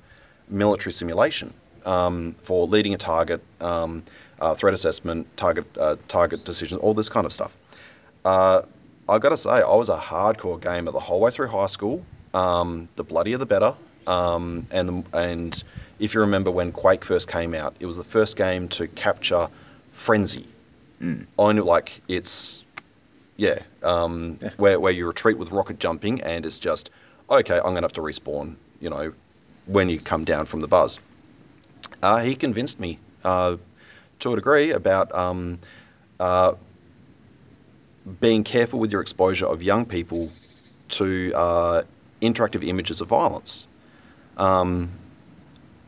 military 0.48 0.92
simulation 0.92 1.54
um, 1.86 2.34
for 2.42 2.66
leading 2.66 2.92
a 2.92 2.98
target, 2.98 3.40
um, 3.60 4.02
uh, 4.40 4.54
threat 4.54 4.74
assessment, 4.74 5.36
target 5.36 5.66
uh, 5.78 5.96
target 6.08 6.44
decisions, 6.44 6.80
all 6.80 6.94
this 6.94 7.08
kind 7.08 7.26
of 7.26 7.32
stuff. 7.32 7.56
Uh, 8.24 8.62
I 9.08 9.18
got 9.18 9.30
to 9.30 9.36
say, 9.36 9.50
I 9.50 9.74
was 9.74 9.88
a 9.88 9.96
hardcore 9.96 10.60
gamer 10.60 10.92
the 10.92 11.00
whole 11.00 11.20
way 11.20 11.30
through 11.30 11.48
high 11.48 11.66
school. 11.66 12.04
Um, 12.32 12.88
the 12.96 13.04
bloodier 13.04 13.38
the 13.38 13.46
better. 13.46 13.74
Um, 14.06 14.66
and 14.70 14.88
the, 14.88 15.18
and 15.18 15.64
if 15.98 16.14
you 16.14 16.20
remember 16.20 16.50
when 16.50 16.72
Quake 16.72 17.04
first 17.04 17.28
came 17.28 17.54
out, 17.54 17.76
it 17.80 17.86
was 17.86 17.96
the 17.96 18.04
first 18.04 18.36
game 18.36 18.68
to 18.68 18.86
capture 18.88 19.48
frenzy. 19.92 20.46
Mm. 21.00 21.26
On 21.38 21.56
like 21.56 22.02
it's 22.08 22.64
yeah, 23.36 23.60
um, 23.82 24.38
Yeah. 24.40 24.50
where 24.58 24.78
where 24.78 24.92
you 24.92 25.06
retreat 25.06 25.38
with 25.38 25.50
rocket 25.50 25.78
jumping, 25.78 26.20
and 26.20 26.44
it's 26.44 26.58
just 26.58 26.90
okay. 27.28 27.56
I'm 27.56 27.74
gonna 27.74 27.82
have 27.82 27.94
to 27.94 28.02
respawn. 28.02 28.56
You 28.80 28.90
know, 28.90 29.12
when 29.66 29.88
you 29.88 29.98
come 29.98 30.24
down 30.24 30.46
from 30.46 30.60
the 30.60 30.68
buzz. 30.68 30.98
Uh, 32.02 32.18
he 32.18 32.34
convinced 32.34 32.78
me 32.80 32.98
uh, 33.24 33.56
to 34.20 34.32
a 34.32 34.36
degree 34.36 34.70
about 34.70 35.14
um, 35.14 35.58
uh, 36.18 36.54
being 38.20 38.44
careful 38.44 38.78
with 38.78 38.92
your 38.92 39.00
exposure 39.00 39.46
of 39.46 39.62
young 39.62 39.86
people 39.86 40.30
to 40.88 41.32
uh, 41.34 41.82
interactive 42.20 42.66
images 42.66 43.00
of 43.00 43.08
violence. 43.08 43.66
Um, 44.36 44.90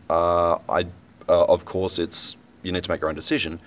uh, 0.09 0.59
I, 0.68 0.87
uh, 1.28 1.45
of 1.45 1.64
course, 1.64 1.99
it's 1.99 2.37
you 2.62 2.72
need 2.72 2.85
to 2.85 2.91
make 2.91 3.01
your 3.01 3.09
own 3.09 3.14
decision, 3.14 3.61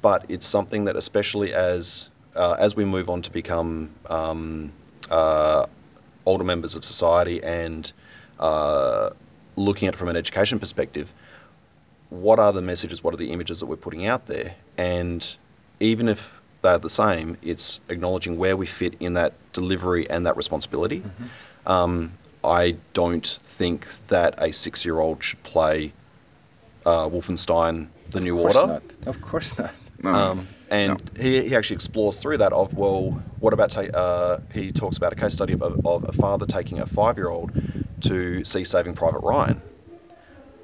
but 0.00 0.26
it's 0.28 0.46
something 0.46 0.86
that, 0.86 0.96
especially 0.96 1.54
as 1.54 2.08
uh, 2.34 2.56
as 2.58 2.74
we 2.74 2.84
move 2.84 3.08
on 3.08 3.22
to 3.22 3.30
become 3.30 3.90
um, 4.06 4.72
uh, 5.10 5.66
older 6.26 6.44
members 6.44 6.76
of 6.76 6.84
society 6.84 7.42
and 7.42 7.92
looking 9.54 9.86
at 9.88 9.94
it 9.94 9.98
from 9.98 10.08
an 10.08 10.16
education 10.16 10.58
perspective, 10.58 11.12
what 12.12 12.38
are 12.38 12.52
the 12.52 12.60
messages, 12.60 13.02
what 13.02 13.14
are 13.14 13.16
the 13.16 13.32
images 13.32 13.60
that 13.60 13.66
we're 13.66 13.76
putting 13.76 14.06
out 14.06 14.26
there, 14.26 14.54
and 14.76 15.36
even 15.80 16.08
if 16.08 16.40
they're 16.60 16.78
the 16.78 16.90
same, 16.90 17.38
it's 17.42 17.80
acknowledging 17.88 18.36
where 18.36 18.56
we 18.56 18.66
fit 18.66 18.96
in 19.00 19.14
that 19.14 19.32
delivery 19.52 20.08
and 20.08 20.26
that 20.26 20.36
responsibility. 20.36 21.02
Um, 21.66 22.12
I 22.44 22.76
don't 22.92 23.26
think 23.26 23.86
that 24.08 24.34
a 24.38 24.52
six-year-old 24.52 25.24
should 25.24 25.42
play 25.42 25.92
uh, 26.84 27.08
Wolfenstein: 27.08 27.88
The 28.10 28.20
New 28.20 28.36
of 28.36 28.42
course 28.42 28.56
Order. 28.56 28.72
not. 28.74 28.82
Of 29.06 29.20
course 29.22 29.58
not. 29.58 29.74
No. 30.02 30.10
Um, 30.10 30.48
and 30.70 31.02
he, 31.18 31.48
he 31.48 31.56
actually 31.56 31.76
explores 31.76 32.18
through 32.18 32.38
that 32.38 32.52
of 32.52 32.76
well, 32.76 33.20
what 33.38 33.54
about 33.54 33.70
ta- 33.70 33.80
uh, 33.82 34.38
he 34.52 34.70
talks 34.70 34.98
about 34.98 35.12
a 35.12 35.16
case 35.16 35.32
study 35.32 35.54
of 35.54 35.62
of 35.62 36.04
a 36.08 36.12
father 36.12 36.44
taking 36.44 36.80
a 36.80 36.86
five-year-old 36.86 37.52
to 38.00 38.44
see 38.44 38.64
Saving 38.64 38.94
Private 38.94 39.20
Ryan, 39.22 39.62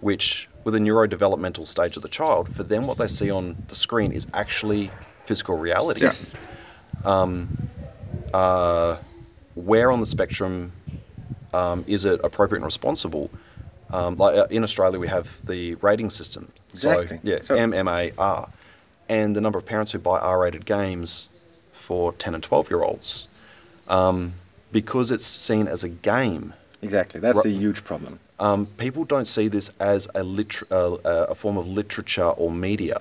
which 0.00 0.48
with 0.64 0.74
a 0.74 0.78
neurodevelopmental 0.78 1.66
stage 1.66 1.96
of 1.96 2.02
the 2.02 2.08
child, 2.08 2.48
for 2.48 2.62
them 2.62 2.86
what 2.86 2.98
they 2.98 3.08
see 3.08 3.30
on 3.30 3.56
the 3.68 3.74
screen 3.74 4.12
is 4.12 4.26
actually 4.34 4.90
physical 5.24 5.56
reality. 5.56 6.02
Yes. 6.02 6.34
Um, 7.04 7.56
uh, 8.34 8.96
where 9.54 9.90
on 9.90 10.00
the 10.00 10.06
spectrum 10.06 10.72
um, 11.54 11.84
is 11.86 12.04
it 12.04 12.20
appropriate 12.22 12.58
and 12.58 12.64
responsible? 12.64 13.30
Um, 13.90 14.16
like 14.16 14.36
uh, 14.36 14.46
in 14.50 14.62
Australia, 14.64 14.98
we 14.98 15.08
have 15.08 15.28
the 15.46 15.76
rating 15.76 16.10
system. 16.10 16.52
Exactly. 16.70 17.06
So 17.08 17.20
yeah, 17.22 17.38
So- 17.42 17.56
MMAR, 17.56 18.48
and 19.08 19.34
the 19.34 19.40
number 19.40 19.58
of 19.58 19.64
parents 19.64 19.92
who 19.92 19.98
buy 19.98 20.18
R-rated 20.18 20.66
games 20.66 21.28
for 21.72 22.12
10 22.12 22.34
and 22.34 22.42
12 22.42 22.70
year 22.70 22.82
olds, 22.82 23.28
um, 23.88 24.34
because 24.70 25.10
it's 25.10 25.26
seen 25.26 25.68
as 25.68 25.84
a 25.84 25.88
game. 25.88 26.52
Exactly. 26.82 27.20
That's 27.20 27.36
Ru- 27.36 27.42
the 27.42 27.50
huge 27.50 27.84
problem. 27.84 28.20
Um, 28.38 28.66
people 28.66 29.04
don't 29.04 29.26
see 29.26 29.48
this 29.48 29.70
as 29.80 30.08
a 30.14 30.22
liter- 30.22 30.66
uh, 30.70 31.26
a 31.30 31.34
form 31.34 31.56
of 31.56 31.66
literature 31.66 32.24
or 32.24 32.50
media. 32.50 33.00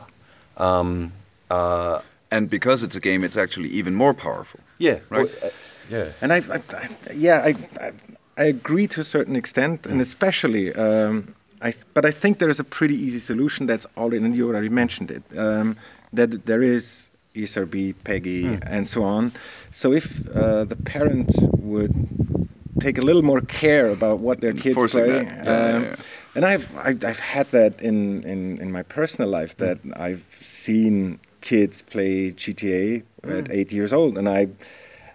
Um, 0.57 1.11
uh, 1.49 1.99
and 2.32 2.49
because 2.49 2.84
it's 2.84 2.95
a 2.95 2.99
game, 2.99 3.23
it's 3.23 3.38
actually 3.38 3.69
even 3.69 3.93
more 3.95 4.13
powerful. 4.13 4.59
Yeah. 4.80 4.99
Right. 5.09 5.25
well, 5.25 5.28
uh, 5.43 5.49
yeah. 5.89 6.11
And 6.21 6.34
I, 6.34 6.38
I, 6.38 6.61
I 6.75 6.89
yeah, 7.13 7.41
I, 7.41 7.55
I, 7.80 7.91
I 8.38 8.43
agree 8.45 8.88
to 8.88 9.01
a 9.01 9.03
certain 9.03 9.36
extent, 9.36 9.88
and 9.88 10.01
especially, 10.01 10.73
um, 10.73 11.34
I, 11.61 11.73
but 11.93 12.05
I 12.05 12.11
think 12.11 12.39
there 12.39 12.49
is 12.49 12.59
a 12.59 12.63
pretty 12.63 12.95
easy 12.95 13.19
solution 13.19 13.65
that's 13.65 13.88
already, 13.95 14.23
and 14.23 14.36
you 14.36 14.47
already 14.47 14.69
mentioned 14.69 15.11
it, 15.11 15.23
um, 15.38 15.78
that 16.13 16.45
there 16.45 16.61
is 16.61 17.09
ESRB, 17.36 17.95
PEGI, 17.95 18.61
and 18.65 18.86
so 18.86 19.03
on. 19.03 19.32
So 19.71 19.93
if 19.93 20.28
uh, 20.28 20.65
the 20.65 20.75
parent 20.75 21.32
would 21.59 22.36
take 22.80 22.97
a 22.97 23.01
little 23.01 23.23
more 23.23 23.41
care 23.41 23.89
about 23.89 24.19
what 24.19 24.41
their 24.41 24.53
kids 24.53 24.67
Enforcing 24.67 25.03
play, 25.03 25.23
that. 25.23 25.45
Yeah, 25.45 25.75
um, 25.75 25.84
yeah, 25.84 25.89
yeah. 25.89 25.95
and 26.36 26.45
I've, 26.45 26.78
I've 26.78 27.05
I've 27.05 27.19
had 27.19 27.47
that 27.51 27.82
in, 27.82 28.23
in, 28.23 28.59
in 28.61 28.71
my 28.71 28.84
personal 28.84 29.30
life 29.30 29.57
that 29.57 29.80
I've 29.95 30.25
seen 30.41 31.19
kids 31.41 31.82
play 31.82 32.32
GTA 32.32 33.03
at 33.28 33.51
eight 33.51 33.71
years 33.71 33.93
old, 33.93 34.17
and 34.17 34.30
I 34.30 34.49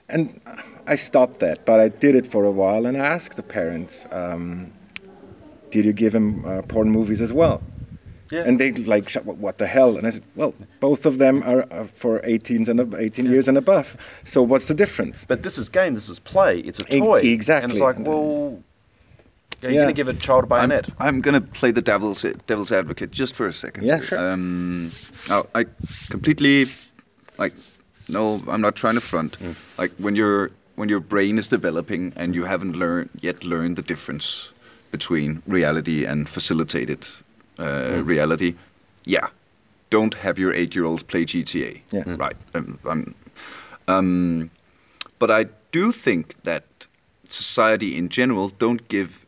and 0.08 0.40
I 0.86 0.96
stopped 0.96 1.40
that, 1.40 1.64
but 1.64 1.80
I 1.80 1.88
did 1.88 2.14
it 2.14 2.26
for 2.26 2.44
a 2.44 2.50
while, 2.50 2.86
and 2.86 2.96
I 2.96 3.06
asked 3.06 3.36
the 3.36 3.42
parents, 3.42 4.06
um, 4.10 4.72
"Did 5.70 5.84
you 5.84 5.92
give 5.92 6.14
him 6.14 6.44
uh, 6.44 6.62
porn 6.62 6.90
movies 6.90 7.20
as 7.20 7.32
well?" 7.32 7.62
Yeah. 8.32 8.44
And 8.46 8.58
they 8.58 8.72
like, 8.72 9.12
what, 9.12 9.36
what 9.36 9.58
the 9.58 9.66
hell? 9.66 9.98
And 9.98 10.06
I 10.06 10.10
said, 10.10 10.22
well, 10.34 10.54
both 10.80 11.04
of 11.04 11.18
them 11.18 11.42
are 11.42 11.84
for 11.84 12.18
18s 12.20 12.68
and 12.68 12.80
ab- 12.80 12.94
18 12.94 13.26
years 13.26 13.46
and 13.46 13.58
above. 13.58 13.94
So 14.24 14.42
what's 14.42 14.66
the 14.66 14.74
difference? 14.74 15.26
But 15.26 15.42
this 15.42 15.58
is 15.58 15.68
game. 15.68 15.92
This 15.92 16.08
is 16.08 16.18
play. 16.18 16.58
It's 16.60 16.80
a 16.80 16.84
toy. 16.84 17.18
exactly. 17.18 17.64
And 17.64 17.72
it's 17.72 17.80
like, 17.82 17.98
well, 17.98 18.62
Are 19.62 19.66
you're 19.68 19.72
Yeah. 19.72 19.80
gonna 19.82 19.92
give 19.92 20.08
a 20.08 20.14
child 20.14 20.44
a 20.44 20.46
bayonet. 20.46 20.88
I'm 20.98 21.20
gonna 21.20 21.42
play 21.42 21.72
the 21.72 21.82
devil's 21.82 22.22
devil's 22.46 22.72
advocate 22.72 23.10
just 23.10 23.34
for 23.36 23.46
a 23.46 23.52
second. 23.52 23.84
Yeah, 23.84 24.00
sure. 24.00 24.18
Um, 24.32 24.90
now, 25.28 25.46
I 25.54 25.66
completely 26.10 26.66
like 27.38 27.52
no, 28.08 28.42
I'm 28.48 28.60
not 28.62 28.74
trying 28.76 28.94
to 28.94 29.00
front. 29.00 29.38
Mm. 29.38 29.54
Like 29.78 29.92
when 29.98 30.16
your 30.16 30.50
when 30.74 30.88
your 30.88 31.00
brain 31.00 31.38
is 31.38 31.48
developing 31.48 32.14
and 32.16 32.34
you 32.34 32.44
haven't 32.44 32.76
learned 32.76 33.10
yet 33.20 33.44
learned 33.44 33.76
the 33.76 33.82
difference 33.82 34.50
between 34.90 35.42
reality 35.46 36.06
and 36.06 36.28
facilitated 36.28 37.06
uh, 37.58 37.62
Mm. 37.64 38.06
reality. 38.06 38.54
Yeah, 39.04 39.26
don't 39.90 40.14
have 40.14 40.38
your 40.38 40.52
eight-year-olds 40.54 41.02
play 41.02 41.24
GTA. 41.24 41.82
Yeah. 41.90 42.04
Mm. 42.04 42.18
Right. 42.18 42.36
Um, 42.54 42.78
um, 42.84 43.14
um, 43.88 44.50
but 45.18 45.30
I 45.30 45.46
do 45.72 45.92
think 45.92 46.34
that 46.44 46.64
society 47.28 47.96
in 47.96 48.08
general 48.08 48.48
don't 48.58 48.88
give 48.88 49.24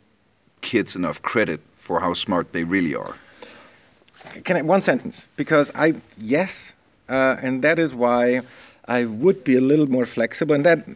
kids 0.61 0.97
enough 0.97 1.23
credit 1.23 1.61
for 1.77 2.01
how 2.01 2.15
smart 2.15 2.53
they 2.53 2.65
really 2.65 2.95
are. 2.95 3.15
Can 4.45 4.57
I 4.57 4.63
one 4.63 4.83
sentence? 4.83 5.27
Because 5.37 5.71
I 5.75 5.95
yes, 6.19 6.73
uh, 7.09 7.37
and 7.43 7.63
that 7.63 7.79
is 7.79 7.95
why 7.95 8.41
I 8.89 9.05
would 9.05 9.45
be 9.45 9.57
a 9.57 9.61
little 9.61 9.87
more 9.87 10.07
flexible, 10.07 10.55
and 10.55 10.65
that 10.67 10.87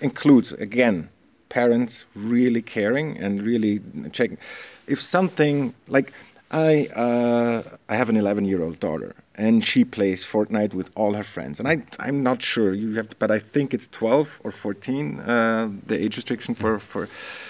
includes 0.00 0.52
again 0.52 1.08
parents 1.48 2.06
really 2.14 2.62
caring 2.62 3.18
and 3.18 3.42
really 3.42 3.80
checking. 4.12 4.38
If 4.86 5.00
something 5.00 5.74
like 5.86 6.12
I 6.50 6.86
uh, 6.86 7.62
I 7.88 7.94
have 7.96 8.08
an 8.08 8.16
11 8.16 8.44
year 8.46 8.62
old 8.62 8.80
daughter 8.80 9.14
and 9.34 9.62
she 9.64 9.84
plays 9.84 10.24
Fortnite 10.24 10.72
with 10.74 10.90
all 10.94 11.12
her 11.12 11.22
friends. 11.22 11.60
And 11.60 11.68
I 11.68 11.82
I'm 12.00 12.22
not 12.22 12.40
sure. 12.40 12.72
You 12.72 12.94
have 12.96 13.18
but 13.18 13.30
I 13.30 13.38
think 13.38 13.74
it's 13.74 13.86
12 13.88 14.40
or 14.44 14.50
14 14.50 15.20
uh, 15.20 15.70
the 15.86 16.02
age 16.02 16.16
restriction 16.16 16.54
for 16.54 16.78
for 16.78 17.08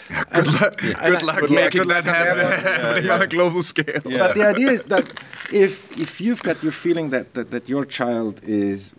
Good 0.09 0.47
luck, 0.61 0.83
And 0.83 0.95
good 0.95 1.23
luck 1.23 1.41
good 1.41 1.51
luck- 1.51 1.51
making 1.51 1.79
good 1.83 1.89
luck. 1.89 2.05
that 2.05 2.09
on 2.09 2.37
happen, 2.37 2.65
that 2.65 3.03
one. 3.05 3.11
on 3.11 3.23
a 3.23 3.27
global 3.27 3.63
scale. 3.63 4.01
But 4.05 4.35
the 4.35 4.47
idea 4.47 4.71
is 4.71 4.83
that 4.85 5.07
if 5.53 5.97
if 5.99 6.21
you've 6.21 6.43
got 6.43 6.63
your 6.63 6.73
feeling 6.73 7.11
that, 7.11 7.35
that, 7.35 7.51
that 7.53 7.69
your 7.69 7.85
child 7.85 8.41
is 8.45 8.93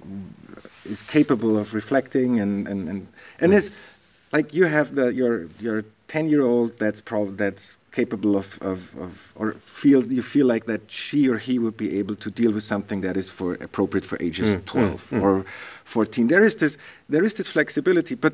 is 0.86 1.02
capable 1.02 1.58
of 1.58 1.74
reflecting 1.74 2.40
and 2.40 2.68
and 2.68 2.90
and, 2.90 3.08
and 3.42 3.54
is 3.54 3.70
like 4.32 4.54
you 4.54 4.66
have 4.66 4.96
the 4.96 5.14
your 5.14 5.48
your 5.60 5.84
ten 6.08 6.30
year 6.30 6.42
old 6.44 6.78
that's 6.78 7.02
prob 7.02 7.38
that's 7.38 7.76
capable 7.92 8.36
of, 8.38 8.58
of, 8.62 8.96
of 9.00 9.12
or 9.36 9.54
feel 9.54 10.04
you 10.14 10.22
feel 10.22 10.46
like 10.46 10.66
that 10.66 10.82
she 10.92 11.28
or 11.30 11.38
he 11.38 11.58
would 11.60 11.78
be 11.78 12.00
able 12.00 12.16
to 12.16 12.30
deal 12.30 12.52
with 12.52 12.64
something 12.64 13.02
that 13.02 13.18
is 13.18 13.30
for 13.30 13.54
appropriate 13.56 14.06
for 14.06 14.18
ages 14.22 14.58
12 14.66 15.14
or 15.14 15.46
14 15.86 16.28
there 16.28 16.44
is 16.44 16.56
this 16.58 16.78
there 17.10 17.24
is 17.24 17.34
this 17.34 17.48
flexibility 17.48 18.16
but 18.16 18.34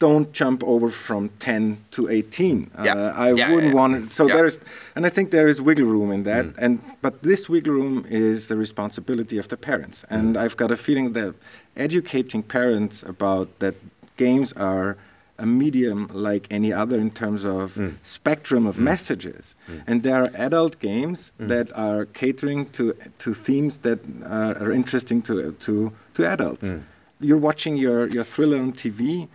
don't 0.00 0.32
jump 0.32 0.62
over 0.64 0.88
from 0.90 1.30
10 1.38 1.78
to 1.92 2.08
18 2.08 2.70
Yeah. 2.84 2.94
uh, 2.94 3.12
i 3.16 3.32
Yeah, 3.32 3.50
wouldn't 3.50 3.72
yeah. 3.74 3.80
want 3.80 4.10
to 4.10 4.14
so 4.14 4.26
Yeah. 4.26 4.36
there's 4.36 4.58
and 4.96 5.06
i 5.06 5.08
think 5.08 5.30
there 5.30 5.48
is 5.48 5.60
wiggle 5.60 5.86
room 5.86 6.10
in 6.12 6.24
that 6.24 6.44
Mm. 6.46 6.54
and 6.64 6.78
but 7.00 7.22
this 7.22 7.48
wiggle 7.48 7.72
room 7.74 8.04
is 8.10 8.48
the 8.48 8.56
responsibility 8.56 9.38
of 9.38 9.46
the 9.48 9.56
parents 9.56 10.04
Mm. 10.04 10.14
and 10.16 10.36
i've 10.36 10.56
got 10.56 10.70
a 10.70 10.76
feeling 10.76 11.12
that 11.14 11.34
educating 11.76 12.42
parents 12.42 13.02
about 13.02 13.48
that 13.60 13.74
games 14.16 14.52
are 14.52 14.96
a 15.38 15.46
medium 15.46 16.08
like 16.12 16.46
any 16.50 16.72
other 16.72 16.98
in 17.00 17.10
terms 17.10 17.44
of 17.44 17.74
Mm. 17.74 17.94
spectrum 18.04 18.66
of 18.66 18.78
messages. 18.78 19.54
And 19.86 20.02
there 20.02 20.22
are 20.22 20.30
adult 20.34 20.78
games 20.78 21.32
Mm. 21.40 21.48
that 21.48 21.76
are 21.76 22.04
catering 22.06 22.66
to 22.76 22.94
to 23.18 23.34
themes 23.34 23.78
that 23.78 23.98
are, 24.24 24.54
are 24.62 24.72
interesting 24.72 25.22
to 25.22 25.52
to 25.66 25.92
to 26.14 26.26
adults. 26.26 26.66
Mm. 26.72 26.82
you're 27.20 27.42
watching 27.50 27.76
your 27.76 28.06
your 28.08 28.24
thriller 28.24 28.58
on 28.58 28.72
tv 28.72 29.28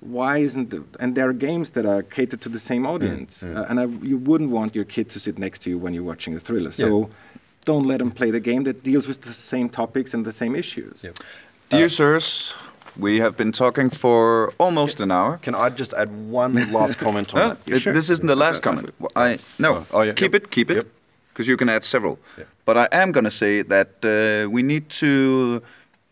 why 0.00 0.38
isn't 0.38 0.68
the, 0.70 0.82
and 1.00 1.14
there 1.14 1.28
are 1.28 1.32
games 1.48 1.70
that 1.72 1.86
are 1.86 2.02
catered 2.02 2.40
to 2.42 2.48
the 2.48 2.58
same 2.60 2.86
audience 2.86 3.42
uh, 3.42 3.66
and 3.68 3.80
I, 3.80 3.84
you 4.10 4.18
wouldn't 4.18 4.50
want 4.50 4.74
your 4.76 4.84
kid 4.84 5.08
to 5.10 5.18
sit 5.20 5.38
next 5.38 5.62
to 5.62 5.70
you 5.70 5.78
when 5.78 5.94
you're 5.94 6.08
watching 6.12 6.36
a 6.36 6.40
thriller. 6.40 6.70
So 6.70 7.08
don't 7.64 7.86
let 7.86 7.98
them 7.98 8.10
play 8.10 8.30
the 8.30 8.40
game 8.50 8.64
that 8.64 8.82
deals 8.82 9.08
with 9.08 9.20
the 9.22 9.32
same 9.32 9.68
topics 9.68 10.14
and 10.14 10.24
the 10.24 10.32
same 10.32 10.54
issues. 10.58 11.02
Yeah. 11.04 11.12
Dear 11.70 11.88
sirs, 11.88 12.54
we 12.98 13.20
have 13.20 13.36
been 13.36 13.52
talking 13.52 13.90
for 13.90 14.52
almost 14.58 15.00
an 15.00 15.10
hour. 15.12 15.38
Can 15.38 15.54
I 15.54 15.68
just 15.70 15.92
add 15.94 16.10
one 16.30 16.54
last 16.72 16.98
comment 17.04 17.34
on 17.34 17.40
Huh? 17.40 17.54
that? 17.66 17.86
It- 17.86 17.94
This 17.94 18.10
isn't 18.10 18.26
the 18.26 18.36
last 18.36 18.62
comment. 18.62 18.94
Well, 18.98 19.10
I 19.16 19.38
no. 19.58 19.74
Oh, 19.74 19.86
oh, 19.92 20.02
yeah, 20.02 20.12
keep 20.12 20.32
yep. 20.32 20.42
it, 20.44 20.50
keep 20.50 20.70
it, 20.70 20.76
Yep. 20.76 20.86
because 21.32 21.46
you 21.48 21.56
can 21.56 21.68
add 21.68 21.84
several. 21.84 22.18
Yeah. 22.38 22.44
But 22.64 22.76
I 22.76 22.88
am 23.02 23.12
gonna 23.12 23.30
say 23.30 23.62
that 23.62 23.88
uh, 24.04 24.50
we 24.50 24.62
need 24.62 24.88
to. 25.00 25.62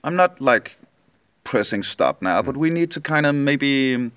I'm 0.02 0.16
not 0.16 0.40
like 0.40 0.76
pressing 1.44 1.82
stop 1.84 2.22
now, 2.22 2.40
Mm. 2.42 2.46
but 2.46 2.56
we 2.56 2.70
need 2.70 2.90
to 2.92 3.00
kind 3.00 3.26
of 3.26 3.34
maybe 3.34 3.94
um, 3.94 4.12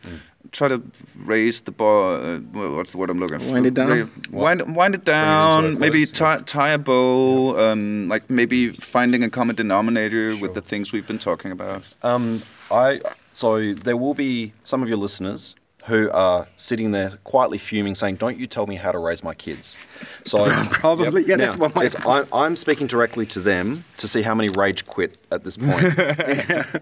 try 0.51 0.67
to 0.69 0.81
raise 1.15 1.61
the 1.61 1.71
bar. 1.71 2.21
Uh, 2.21 2.37
what's 2.39 2.91
the 2.91 2.97
word 2.97 3.09
I'm 3.09 3.19
looking 3.19 3.39
for? 3.39 3.51
Wind 3.53 3.65
it 3.65 3.73
down? 3.73 3.89
Ra- 3.89 4.07
Wind, 4.31 4.75
wind 4.75 4.95
it 4.95 4.99
into 4.99 5.11
a 5.11 5.13
down. 5.13 5.79
Maybe 5.79 6.05
tie, 6.05 6.37
tie 6.39 6.69
a 6.69 6.77
bow. 6.77 7.57
Um, 7.71 8.07
like 8.09 8.29
maybe 8.29 8.69
finding 8.71 9.23
a 9.23 9.29
common 9.29 9.55
denominator 9.55 10.31
Sure. 10.33 10.41
with 10.41 10.53
the 10.53 10.61
things 10.61 10.91
we've 10.91 11.07
been 11.07 11.19
talking 11.19 11.51
about. 11.51 11.83
Um, 12.03 12.41
I 12.71 13.01
so 13.33 13.73
there 13.73 13.95
will 13.97 14.13
be 14.15 14.53
some 14.63 14.81
of 14.83 14.89
your 14.89 14.97
listeners 14.97 15.55
who 15.85 16.11
are 16.11 16.47
sitting 16.57 16.91
there 16.91 17.11
quietly 17.23 17.57
fuming, 17.57 17.95
saying, 17.95 18.15
"Don't 18.15 18.37
you 18.37 18.45
tell 18.47 18.67
me 18.67 18.75
how 18.75 18.91
to 18.91 18.97
raise 18.97 19.23
my 19.23 19.33
kids." 19.33 19.77
So 20.25 20.43
Probably, 20.71 21.23
yeah, 21.25 21.37
that's 21.37 21.57
what 21.57 21.75
my- 21.75 21.85
it's- 21.85 22.05
I'm, 22.05 22.25
I'm 22.33 22.55
speaking 22.57 22.87
directly 22.87 23.25
to 23.27 23.39
them 23.39 23.85
to 23.97 24.07
see 24.07 24.21
how 24.21 24.35
many 24.35 24.49
rage 24.49 24.85
quit 24.85 25.17
at 25.31 25.45
this 25.45 25.55
point. 25.55 25.93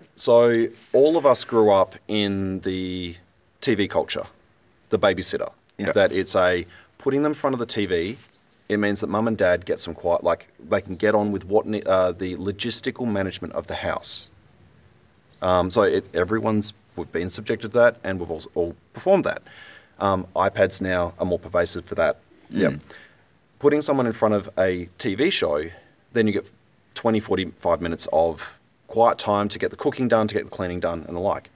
so 0.15 0.65
all 0.93 1.17
of 1.17 1.25
us 1.27 1.43
grew 1.43 1.71
up 1.71 1.95
in 2.07 2.61
the 2.61 3.15
TV 3.65 3.89
culture, 3.89 4.23
the 4.89 4.99
babysitter. 4.99 5.51
Yeah. 5.77 5.91
That 5.91 6.11
it's 6.11 6.35
a 6.35 6.65
putting 6.97 7.23
them 7.23 7.31
in 7.31 7.35
front 7.35 7.53
of 7.53 7.59
the 7.59 7.65
TV. 7.65 8.17
It 8.67 8.77
means 8.77 9.01
that 9.01 9.07
mum 9.07 9.27
and 9.27 9.37
dad 9.37 9.65
get 9.65 9.79
some 9.79 9.93
quiet, 9.93 10.23
like 10.23 10.47
they 10.59 10.81
can 10.81 10.95
get 10.95 11.13
on 11.13 11.31
with 11.31 11.45
what 11.45 11.65
uh, 11.65 12.13
the 12.13 12.35
logistical 12.35 13.07
management 13.07 13.53
of 13.53 13.67
the 13.67 13.75
house. 13.75 14.29
Um, 15.41 15.69
so 15.69 15.83
it, 15.83 16.15
everyone's 16.15 16.73
we've 16.95 17.11
been 17.11 17.29
subjected 17.29 17.73
to 17.73 17.77
that, 17.79 17.97
and 18.03 18.19
we've 18.19 18.31
also 18.31 18.49
all 18.55 18.75
performed 18.93 19.25
that. 19.25 19.43
Um, 19.99 20.27
iPads 20.35 20.81
now 20.81 21.13
are 21.19 21.25
more 21.25 21.39
pervasive 21.39 21.85
for 21.85 21.95
that. 21.95 22.19
Yep. 22.49 22.79
Putting 23.59 23.81
someone 23.81 24.07
in 24.07 24.13
front 24.13 24.35
of 24.35 24.49
a 24.57 24.89
TV 24.97 25.31
show, 25.31 25.63
then 26.13 26.27
you 26.27 26.33
get 26.33 26.49
20, 26.95 27.19
45 27.19 27.81
minutes 27.81 28.07
of 28.11 28.57
quiet 28.87 29.17
time 29.17 29.49
to 29.49 29.59
get 29.59 29.71
the 29.71 29.77
cooking 29.77 30.07
done, 30.07 30.27
to 30.27 30.35
get 30.35 30.45
the 30.45 30.49
cleaning 30.49 30.79
done, 30.79 31.03
and 31.07 31.15
the 31.15 31.19
like. 31.19 31.49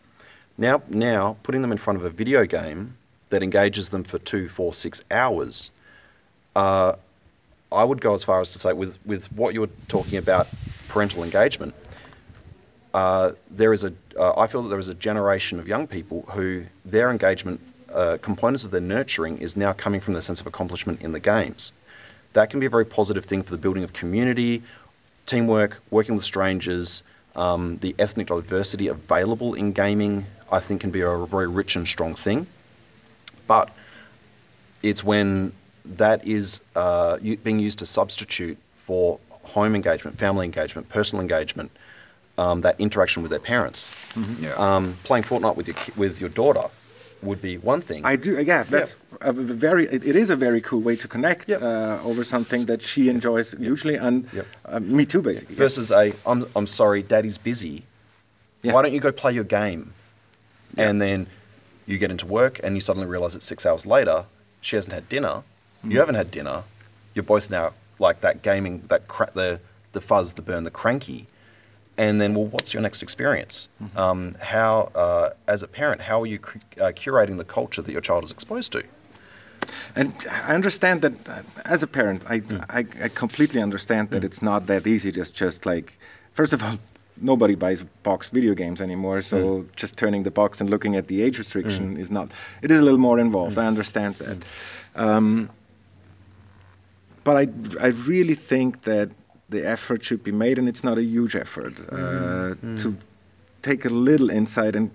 Now, 0.60 0.82
now 0.90 1.38
putting 1.42 1.62
them 1.62 1.72
in 1.72 1.78
front 1.78 2.00
of 2.00 2.06
a 2.06 2.10
video 2.10 2.46
game 2.46 2.98
that 3.30 3.44
engages 3.44 3.88
them 3.88 4.04
for 4.04 4.20
two, 4.20 4.50
four, 4.50 4.74
six 4.74 5.06
hours. 5.10 5.72
Uh, 6.54 6.96
I 7.72 7.82
would 7.82 8.02
go 8.02 8.14
as 8.14 8.26
far 8.26 8.42
as 8.42 8.52
to 8.52 8.60
say, 8.60 8.74
with 8.74 8.98
with 9.06 9.32
what 9.32 9.54
you're 9.54 9.70
talking 9.88 10.18
about, 10.18 10.48
parental 10.90 11.24
engagement. 11.24 11.74
Uh, 12.94 13.32
there 13.50 13.72
is 13.72 13.86
a, 13.86 13.94
uh, 14.20 14.34
I 14.36 14.48
feel 14.48 14.64
that 14.64 14.70
there 14.70 14.80
is 14.80 14.90
a 14.90 14.96
generation 14.96 15.60
of 15.60 15.68
young 15.68 15.88
people 15.88 16.24
who 16.24 16.66
their 16.84 17.10
engagement 17.10 17.62
uh, 17.94 18.18
components 18.22 18.66
of 18.66 18.72
their 18.72 18.82
nurturing 18.82 19.38
is 19.38 19.56
now 19.56 19.72
coming 19.72 20.02
from 20.02 20.14
their 20.14 20.22
sense 20.22 20.42
of 20.42 20.48
accomplishment 20.48 21.04
in 21.04 21.14
the 21.14 21.22
games. 21.22 21.72
That 22.34 22.50
can 22.50 22.60
be 22.60 22.66
a 22.66 22.70
very 22.70 22.86
positive 22.86 23.26
thing 23.26 23.44
for 23.44 23.52
the 23.52 23.58
building 23.58 23.84
of 23.84 23.94
community, 23.94 24.64
teamwork, 25.26 25.82
working 25.90 26.16
with 26.16 26.26
strangers. 26.26 27.04
Um, 27.36 27.78
the 27.78 27.96
ethnic 27.98 28.28
diversity 28.28 28.88
available 28.88 29.54
in 29.54 29.72
gaming, 29.72 30.26
I 30.52 30.60
think, 30.60 30.82
can 30.82 30.92
be 30.92 31.02
a 31.02 31.18
very 31.18 31.48
rich 31.48 31.76
and 31.76 31.88
strong 31.88 32.16
thing. 32.16 32.48
But 33.48 33.70
it's 34.84 35.04
when 35.04 35.54
that 35.86 36.28
is 36.28 36.62
uh, 36.76 37.18
being 37.18 37.60
used 37.60 37.80
to 37.80 37.86
substitute 37.86 38.58
for 38.86 39.20
home 39.44 39.76
engagement, 39.76 40.18
family 40.18 40.46
engagement, 40.46 40.90
personal 40.90 41.22
engagement, 41.22 41.72
um, 42.38 42.62
that 42.62 42.80
interaction 42.80 43.24
with 43.24 43.32
their 43.32 43.40
parents. 43.40 43.96
Yeah. 44.40 44.54
Um, 44.54 44.96
playing 45.04 45.24
Fortnite 45.24 45.56
with 45.56 45.68
your 45.68 45.78
with 45.98 46.22
your 46.22 46.30
daughter 46.30 46.64
would 47.22 47.42
be 47.42 47.58
one 47.58 47.82
thing. 47.82 48.06
I 48.06 48.16
do. 48.16 48.42
Yeah, 48.42 48.64
that's 48.64 48.96
a 49.20 49.34
very. 49.34 49.86
It, 49.86 50.06
it 50.06 50.16
is 50.16 50.30
a 50.30 50.36
very 50.36 50.62
cool 50.62 50.80
way 50.80 50.96
to 50.98 51.08
connect 51.08 51.50
uh, 51.52 52.00
over 52.04 52.24
something 52.24 52.66
that 52.68 52.82
she 52.82 53.10
enjoys 53.10 53.54
usually, 53.54 53.96
and 53.96 54.30
uh, 54.66 54.80
me 54.80 55.06
too, 55.06 55.22
basically. 55.22 55.56
yeah. 55.56 55.60
versus 55.60 55.92
a 55.92 56.14
I'm 56.26 56.46
I'm 56.56 56.68
sorry, 56.68 57.04
Daddy's 57.04 57.38
busy. 57.38 57.84
Yeah. 58.62 58.74
Why 58.74 58.82
don't 58.84 58.94
you 58.94 59.00
go 59.00 59.12
play 59.12 59.34
your 59.34 59.44
game? 59.44 59.94
And 60.78 61.02
then 61.02 61.28
you 61.86 61.98
get 61.98 62.12
into 62.12 62.26
work 62.26 62.60
and 62.64 62.76
you 62.76 62.82
suddenly 62.82 63.08
realize 63.08 63.36
it's 63.36 63.46
six 63.46 63.66
hours 63.66 63.86
later. 63.86 64.26
She 64.62 64.76
hasn't 64.76 64.94
had 64.94 65.10
dinner. 65.10 65.44
Mm. 65.86 65.92
You 65.92 66.00
haven't 66.00 66.16
had 66.16 66.32
dinner. 66.32 66.64
You're 67.14 67.24
both 67.24 67.50
now 67.50 67.74
like 67.98 68.22
that 68.22 68.42
gaming, 68.42 68.84
that 68.90 69.08
cra- 69.08 69.32
the 69.34 69.60
the 69.92 70.02
fuzz, 70.02 70.34
the 70.34 70.42
burn, 70.42 70.64
the 70.64 70.72
cranky. 70.72 71.28
And 71.98 72.22
then, 72.22 72.34
well, 72.34 72.46
what's 72.46 72.74
your 72.74 72.82
next 72.82 73.04
experience? 73.04 73.68
Mm-hmm. 73.84 73.98
Um, 73.98 74.36
how, 74.40 74.90
uh, 74.96 75.30
as 75.48 75.64
a 75.64 75.68
parent, 75.68 76.00
how 76.00 76.22
are 76.22 76.26
you 76.26 76.40
cu- 76.40 76.60
uh, 76.80 76.92
curating 76.92 77.38
the 77.38 77.44
culture 77.44 77.82
that 77.82 77.92
your 77.92 78.00
child 78.00 78.24
is 78.24 78.32
exposed 78.32 78.72
to? 78.72 78.84
And 79.96 80.14
I 80.32 80.54
understand 80.54 81.02
that 81.02 81.28
uh, 81.28 81.42
as 81.66 81.84
a 81.84 81.88
parent, 81.88 82.24
I, 82.26 82.42
I, 82.70 82.86
I 83.04 83.10
completely 83.10 83.62
understand 83.62 84.12
that 84.12 84.24
it's 84.24 84.42
not 84.42 84.68
that 84.68 84.88
easy. 84.88 85.12
Just 85.12 85.36
just 85.36 85.66
like, 85.66 85.98
first 86.32 86.54
of 86.54 86.64
all, 86.64 86.78
nobody 87.22 87.56
buys 87.56 87.82
boxed 88.04 88.34
video 88.34 88.54
games 88.54 88.82
anymore. 88.82 89.22
So 89.22 89.66
just 89.76 89.98
turning 89.98 90.24
the 90.24 90.32
box 90.32 90.62
and 90.62 90.70
looking 90.70 90.96
at 90.96 91.08
the 91.08 91.22
age 91.22 91.38
restriction 91.38 91.98
is 91.98 92.12
not. 92.12 92.32
It 92.62 92.72
is 92.72 92.80
a 92.80 92.84
little 92.84 93.00
more 93.00 93.20
involved. 93.20 93.58
I 93.58 93.66
understand 93.66 94.16
that. 94.16 94.38
Um, 94.96 95.50
but 97.24 97.38
I 97.38 97.48
I 97.80 97.88
really 97.88 98.36
think 98.36 98.84
that 98.84 99.10
the 99.50 99.66
effort 99.66 100.04
should 100.04 100.24
be 100.24 100.32
made, 100.32 100.60
and 100.60 100.68
it's 100.68 100.84
not 100.84 100.98
a 100.98 101.04
huge 101.04 101.36
effort 101.36 101.74
uh, 101.92 102.56
to 102.82 102.96
take 103.62 103.86
a 103.86 103.90
little 103.90 104.30
insight 104.30 104.76
and 104.76 104.92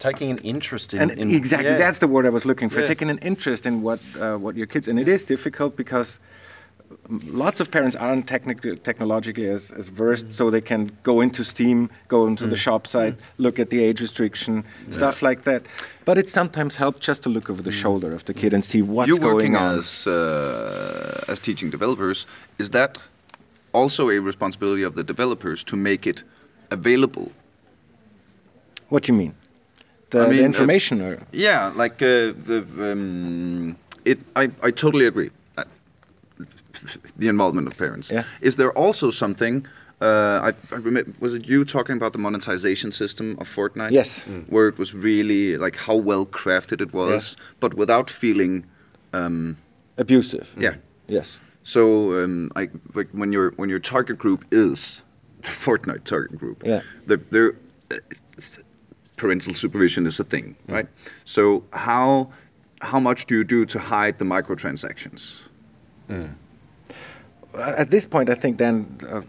Taking 0.00 0.30
an 0.30 0.38
interest 0.38 0.94
in, 0.94 1.02
and 1.02 1.10
in 1.10 1.30
exactly 1.30 1.72
yeah. 1.72 1.76
that's 1.76 1.98
the 1.98 2.08
word 2.08 2.24
I 2.24 2.30
was 2.30 2.46
looking 2.46 2.70
for. 2.70 2.80
Yeah. 2.80 2.86
Taking 2.86 3.10
an 3.10 3.18
interest 3.18 3.66
in 3.66 3.82
what 3.82 4.00
uh, 4.18 4.38
what 4.38 4.56
your 4.56 4.66
kids 4.66 4.88
and 4.88 4.98
it 4.98 5.08
is 5.08 5.24
difficult 5.24 5.76
because 5.76 6.18
lots 7.08 7.60
of 7.60 7.70
parents 7.70 7.96
aren't 7.96 8.26
technically 8.26 8.76
technologically 8.76 9.46
as, 9.46 9.70
as 9.70 9.88
versed, 9.88 10.26
Mm. 10.28 10.32
so 10.34 10.50
they 10.50 10.60
can 10.60 10.90
go 11.02 11.20
into 11.20 11.44
Steam, 11.44 11.90
go 12.08 12.26
into 12.26 12.46
the 12.46 12.56
shop 12.56 12.86
site, 12.86 13.16
look 13.38 13.58
at 13.58 13.70
the 13.70 13.82
age 13.82 14.00
restriction, 14.00 14.64
stuff 14.90 15.22
like 15.22 15.42
that. 15.44 15.66
But 16.04 16.18
it 16.18 16.28
sometimes 16.28 16.76
helps 16.76 17.00
just 17.06 17.22
to 17.24 17.28
look 17.28 17.50
over 17.50 17.62
the 17.62 17.70
Mm. 17.70 17.82
shoulder 17.82 18.14
of 18.14 18.24
the 18.24 18.34
kid 18.34 18.52
and 18.54 18.64
see 18.64 18.82
what's 18.82 19.08
you 19.08 19.18
going 19.18 19.34
working 19.34 19.56
on. 19.56 19.78
as 19.78 20.06
uh, 20.06 21.24
as 21.28 21.40
teaching 21.40 21.70
developers 21.70 22.26
is 22.58 22.70
that 22.70 22.98
also 23.72 24.08
a 24.10 24.18
responsibility 24.20 24.82
of 24.84 24.94
the 24.94 25.04
developers 25.04 25.64
to 25.64 25.76
make 25.76 26.06
it 26.06 26.24
available 26.70 27.30
what 28.88 29.04
do 29.04 29.12
you 29.12 29.18
mean? 29.18 29.34
The, 30.10 30.18
I 30.18 30.26
mean, 30.28 30.36
the 30.38 30.42
uh, 30.42 30.46
information 30.46 31.00
or 31.02 31.18
yeah 31.32 31.72
like 31.76 32.02
uh, 32.02 32.34
the 32.48 32.64
um, 32.92 33.76
it 34.04 34.18
I, 34.34 34.44
I 34.68 34.70
totally 34.72 35.06
agree 35.06 35.28
Uh, 35.28 35.39
the 37.16 37.28
involvement 37.28 37.66
of 37.68 37.76
parents 37.76 38.10
Yeah. 38.10 38.24
is 38.40 38.56
there 38.56 38.72
also 38.72 39.10
something 39.10 39.66
uh, 40.00 40.52
I, 40.52 40.74
I 40.74 40.78
remember 40.78 41.12
was 41.20 41.34
it 41.34 41.46
you 41.46 41.64
talking 41.64 41.96
about 41.96 42.12
the 42.12 42.18
monetization 42.18 42.92
system 42.92 43.36
of 43.38 43.48
Fortnite 43.54 43.90
Yes. 43.92 44.24
where 44.48 44.68
it 44.68 44.78
was 44.78 44.94
really 44.94 45.56
like 45.58 45.76
how 45.76 45.96
well 45.96 46.24
crafted 46.26 46.80
it 46.80 46.92
was 46.94 47.10
Yes. 47.10 47.36
but 47.60 47.74
without 47.74 48.10
feeling 48.10 48.64
um, 49.12 49.56
abusive. 49.98 50.54
yeah 50.58 50.74
Yes. 51.08 51.40
So 51.62 52.24
um, 52.24 52.50
I, 52.56 52.68
like 52.94 53.08
when 53.12 53.32
your 53.32 53.50
when 53.56 53.68
your 53.68 53.80
target 53.80 54.16
group 54.18 54.44
is 54.50 55.02
the 55.42 55.48
Fortnite 55.48 56.04
target 56.04 56.38
group, 56.38 56.62
Yeah. 56.66 56.80
the, 57.06 57.16
there 57.30 57.52
parental 59.16 59.54
supervision 59.54 60.06
is 60.06 60.20
a 60.20 60.24
thing, 60.24 60.56
right? 60.68 60.86
So 61.24 61.64
how 61.72 62.32
how 62.80 63.00
much 63.00 63.26
do 63.26 63.34
you 63.36 63.44
do 63.44 63.66
to 63.66 63.78
hide 63.78 64.18
the 64.18 64.24
microtransactions? 64.24 65.40
At 67.58 67.90
this 67.90 68.06
point, 68.06 68.30
I 68.30 68.34
think 68.34 68.58
then, 68.58 68.98
uh, 69.08 69.22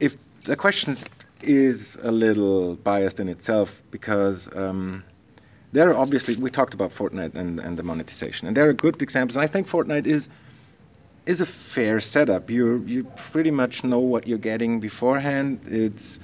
if 0.00 0.16
the 0.44 0.56
question 0.56 0.94
is- 1.42 1.98
a 2.02 2.10
little 2.10 2.76
biased 2.76 3.20
in 3.20 3.28
itself, 3.28 3.82
because 3.90 4.48
um, 4.56 5.04
there 5.72 5.90
are 5.90 5.94
obviously 5.94 6.36
we 6.36 6.50
talked 6.50 6.74
about 6.74 6.90
Fortnite 6.94 7.34
and, 7.34 7.60
and 7.60 7.76
the 7.76 7.82
monetization, 7.82 8.48
and 8.48 8.56
there 8.56 8.68
are 8.68 8.72
good 8.72 9.00
examples. 9.02 9.36
And 9.36 9.42
I 9.44 9.46
think 9.46 9.68
Fortnite 9.68 10.06
is 10.06 10.28
is 11.26 11.40
a 11.40 11.46
fair 11.46 12.00
setup. 12.00 12.50
You 12.50 12.82
you 12.86 13.04
pretty 13.32 13.50
much 13.50 13.84
know 13.84 13.98
what 13.98 14.26
you're 14.26 14.38
getting 14.38 14.80
beforehand. 14.80 15.60
It's 15.66 16.20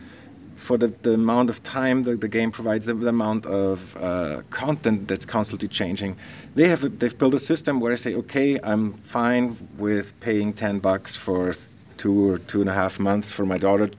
for 0.62 0.78
the, 0.78 0.88
the 1.02 1.14
amount 1.14 1.50
of 1.50 1.62
time 1.62 2.04
the, 2.04 2.14
the 2.16 2.28
game 2.28 2.52
provides, 2.52 2.86
the, 2.86 2.94
the 2.94 3.08
amount 3.08 3.44
of 3.46 3.96
uh, 3.96 4.42
content 4.50 5.08
that's 5.08 5.26
constantly 5.26 5.68
changing. 5.68 6.16
They 6.54 6.68
have 6.68 6.84
a, 6.84 6.88
they've 6.88 7.16
built 7.16 7.34
a 7.34 7.40
system 7.40 7.80
where 7.80 7.92
I 7.92 7.96
say, 7.96 8.14
okay, 8.14 8.58
I'm 8.62 8.92
fine 8.92 9.56
with 9.76 10.18
paying 10.20 10.52
10 10.52 10.78
bucks 10.78 11.16
for 11.16 11.54
two 11.98 12.30
or 12.30 12.38
two 12.38 12.60
and 12.60 12.70
a 12.70 12.74
half 12.74 12.98
months 12.98 13.32
for 13.32 13.44
my 13.44 13.58
daughter, 13.58 13.90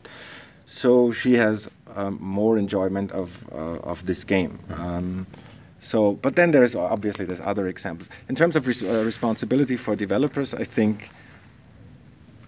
so 0.66 1.11
she 1.11 1.34
has 1.34 1.70
um, 1.95 2.18
more 2.22 2.57
enjoyment 2.57 3.11
of 3.11 3.30
uh, 3.51 3.91
of 3.91 4.05
this 4.05 4.24
game. 4.24 4.59
Um, 4.74 5.28
so, 5.80 6.14
but 6.14 6.36
then 6.36 6.51
there's 6.51 6.76
obviously 6.76 7.26
there's 7.26 7.41
other 7.41 7.68
examples. 7.68 8.09
In 8.30 8.36
terms 8.36 8.55
of 8.55 8.66
res- 8.68 8.84
uh, 8.84 9.03
responsibility 9.05 9.78
for 9.78 9.95
developers, 9.95 10.53
I 10.53 10.64
think 10.64 11.09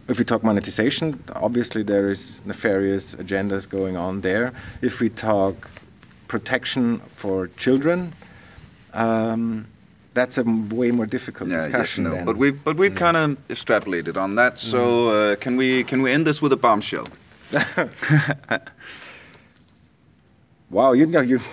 if 0.07 0.19
we 0.19 0.25
talk 0.25 0.43
monetization, 0.43 1.23
obviously 1.33 1.83
there 1.83 2.09
is 2.09 2.41
nefarious 2.45 3.15
agendas 3.15 3.67
going 3.67 3.97
on 3.97 4.21
there. 4.21 4.53
If 4.81 4.99
we 4.99 5.09
talk 5.09 5.69
protection 6.27 6.99
for 7.07 7.47
children, 7.57 8.13
um, 8.93 9.65
that's 10.13 10.37
a 10.37 10.43
way 10.43 10.91
more 10.91 11.05
difficult 11.05 11.49
Yeah, 11.49 11.57
yes, 11.57 11.65
discussion. 11.65 12.03
no. 12.05 12.11
then. 12.11 12.25
But 12.25 12.37
we've 12.37 12.63
but 12.63 12.77
we've 12.77 12.95
kind 12.95 13.17
of 13.17 13.37
extrapolated 13.49 14.15
on 14.17 14.35
that. 14.35 14.59
So 14.59 15.09
uh, 15.09 15.35
can 15.35 15.57
we 15.57 15.83
can 15.83 16.01
we 16.03 16.11
end 16.11 16.25
this 16.27 16.41
with 16.41 16.53
a 16.53 16.57
bombshell? 16.57 17.07
wow, 20.69 20.93
you 20.93 21.05
know 21.05 21.21
you. 21.21 21.39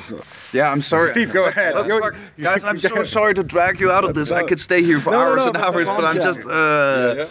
Yeah, 0.52 0.70
I'm 0.70 0.82
sorry. 0.82 1.08
Steve, 1.08 1.32
go 1.32 1.46
ahead. 1.46 1.74
Look, 1.74 1.86
You're- 1.88 2.10
guys, 2.38 2.62
I'm 2.62 2.76
so 2.76 3.04
sorry 3.04 3.32
to 3.32 3.42
drag 3.42 3.80
you 3.80 3.90
out 3.90 4.04
of 4.04 4.14
this. 4.14 4.30
I 4.30 4.42
No. 4.42 4.46
could 4.48 4.60
stay 4.60 4.82
here 4.82 5.00
for 5.00 5.10
No, 5.12 5.18
no, 5.18 5.24
hours 5.30 5.42
no, 5.44 5.48
and 5.48 5.56
hours, 5.56 5.88
but 5.88 6.04
I'm 6.04 6.14
just. 6.16 6.40
Uh, 6.46 7.26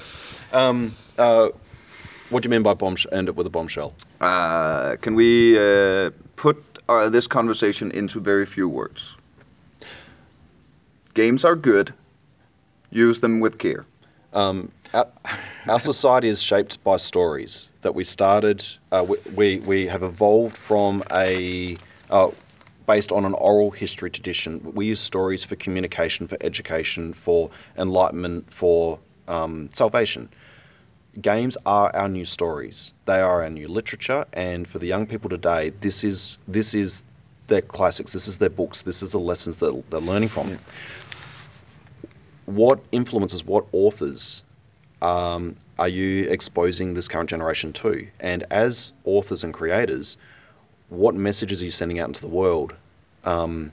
Um, 0.51 0.95
uh, 1.22 1.49
what 2.30 2.43
do 2.43 2.47
you 2.47 2.51
mean 2.51 2.63
by 2.63 2.74
bombshell? 2.74 3.13
End 3.13 3.30
it 3.30 3.36
with 3.36 3.47
a 3.47 3.49
bombshell. 3.49 3.93
Uh, 4.19 4.95
can 5.01 5.15
we 5.15 5.57
uh, 5.57 6.11
put 6.36 6.57
uh, 6.89 7.09
this 7.09 7.28
conversation 7.28 7.91
into 7.91 8.19
very 8.19 8.45
few 8.45 8.67
words? 8.67 9.15
Games 11.13 11.45
are 11.45 11.55
good. 11.55 11.93
Use 12.89 13.19
them 13.19 13.39
with 13.39 13.57
care. 13.57 13.86
Um, 14.34 14.72
our, 14.93 15.07
our 15.67 15.80
society 15.80 16.30
is 16.30 16.41
shaped 16.41 16.84
by 16.84 16.97
stories 16.97 17.69
that 17.82 17.93
we 17.95 18.03
started. 18.03 18.65
Uh, 18.91 19.05
we, 19.07 19.17
we 19.34 19.57
we 19.59 19.88
have 19.88 20.03
evolved 20.03 20.57
from 20.57 21.03
a 21.11 21.78
uh, 22.09 22.30
based 22.88 23.11
on 23.11 23.26
an 23.26 23.34
oral 23.34 23.72
history 23.72 24.09
tradition. 24.09 24.74
We 24.74 24.88
use 24.88 24.99
stories 24.99 25.43
for 25.43 25.55
communication, 25.55 26.28
for 26.28 26.38
education, 26.41 27.13
for 27.13 27.51
enlightenment, 27.78 28.53
for 28.53 28.99
um, 29.28 29.69
salvation. 29.74 30.30
Games 31.20 31.57
are 31.66 31.93
our 31.93 32.07
new 32.07 32.26
stories. 32.26 32.93
They 33.05 33.20
are 33.20 33.43
our 33.43 33.49
new 33.49 33.68
literature, 33.68 34.26
and 34.32 34.68
for 34.68 34.80
the 34.80 34.88
young 34.88 35.07
people 35.07 35.30
today, 35.30 35.70
this 35.70 36.03
is 36.03 36.38
this 36.47 36.74
is 36.74 37.03
their 37.47 37.62
classics. 37.62 38.14
This 38.14 38.28
is 38.28 38.38
their 38.38 38.49
books. 38.49 38.84
This 38.84 39.03
is 39.03 39.12
the 39.12 39.20
lessons 39.20 39.57
that 39.57 39.89
they're 39.89 39.99
learning 39.99 40.30
from 40.30 40.57
what 42.45 42.80
influences, 42.91 43.43
what 43.43 43.66
authors 43.72 44.43
um, 45.01 45.55
are 45.80 45.88
you 45.88 46.30
exposing 46.30 46.93
this 46.93 47.07
current 47.07 47.30
generation 47.30 47.74
to? 47.74 48.07
And 48.20 48.45
as 48.51 48.93
authors 49.03 49.43
and 49.43 49.53
creators, 49.53 50.18
what 50.89 51.16
messages 51.16 51.62
are 51.62 51.66
you 51.66 51.72
sending 51.72 51.99
out 51.99 52.09
into 52.09 52.22
the 52.22 52.28
world? 52.28 52.76
Um, 53.24 53.72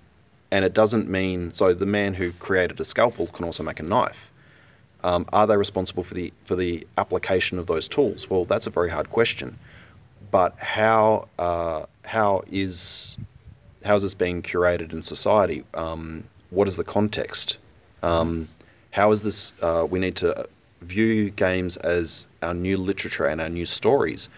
and 0.51 0.65
it 0.65 0.73
doesn't 0.73 1.09
mean 1.09 1.53
so 1.53 1.75
the 1.75 1.87
man 1.87 2.15
who 2.15 2.33
created 2.33 2.81
a 2.81 2.85
scalpel 2.85 3.27
can 3.27 3.45
also 3.45 3.63
make 3.63 3.81
a 3.81 3.83
knife. 3.83 4.28
Um, 5.03 5.27
are 5.33 5.47
they 5.47 5.57
responsible 5.57 6.03
for 6.03 6.15
the 6.15 6.33
for 6.45 6.57
the 6.57 6.87
application 6.97 7.59
of 7.59 7.67
those 7.67 7.89
tools? 7.89 8.29
Well, 8.29 8.45
that's 8.45 8.67
a 8.67 8.71
very 8.71 8.91
hard 8.91 9.11
question. 9.11 9.59
But 10.31 10.59
how 10.59 11.29
uh, 11.39 11.87
how 12.05 12.43
is 12.51 13.17
how 13.85 13.95
is 13.95 14.03
this 14.03 14.15
being 14.15 14.43
curated 14.43 14.93
in 14.93 15.03
society? 15.03 15.65
Um, 15.73 16.25
what 16.51 16.69
is 16.69 16.77
the 16.77 16.85
context? 16.85 17.59
Um, 18.03 18.49
how 18.91 19.13
is 19.13 19.23
this? 19.23 19.53
Uh, 19.63 19.87
we 19.89 20.01
need 20.01 20.17
to 20.17 20.49
view 20.81 21.31
games 21.31 21.77
as 21.77 22.29
our 22.43 22.55
new 22.55 22.77
literature 22.77 23.27
and 23.27 23.41
our 23.41 23.49
new 23.49 23.67
stories, 23.67 24.29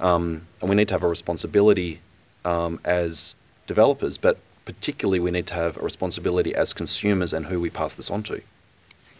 um, 0.00 0.46
and 0.60 0.68
we 0.68 0.76
need 0.76 0.88
to 0.88 0.94
have 0.94 1.02
a 1.02 1.08
responsibility 1.08 2.00
um, 2.44 2.80
as 2.84 3.34
developers, 3.66 4.18
but 4.18 4.38
particularly 4.64 5.20
we 5.20 5.30
need 5.30 5.46
to 5.48 5.54
have 5.54 5.76
a 5.76 5.80
responsibility 5.80 6.54
as 6.54 6.72
consumers 6.72 7.32
and 7.32 7.46
who 7.46 7.60
we 7.60 7.70
pass 7.70 7.94
this 7.94 8.10
on 8.10 8.22
to. 8.24 8.42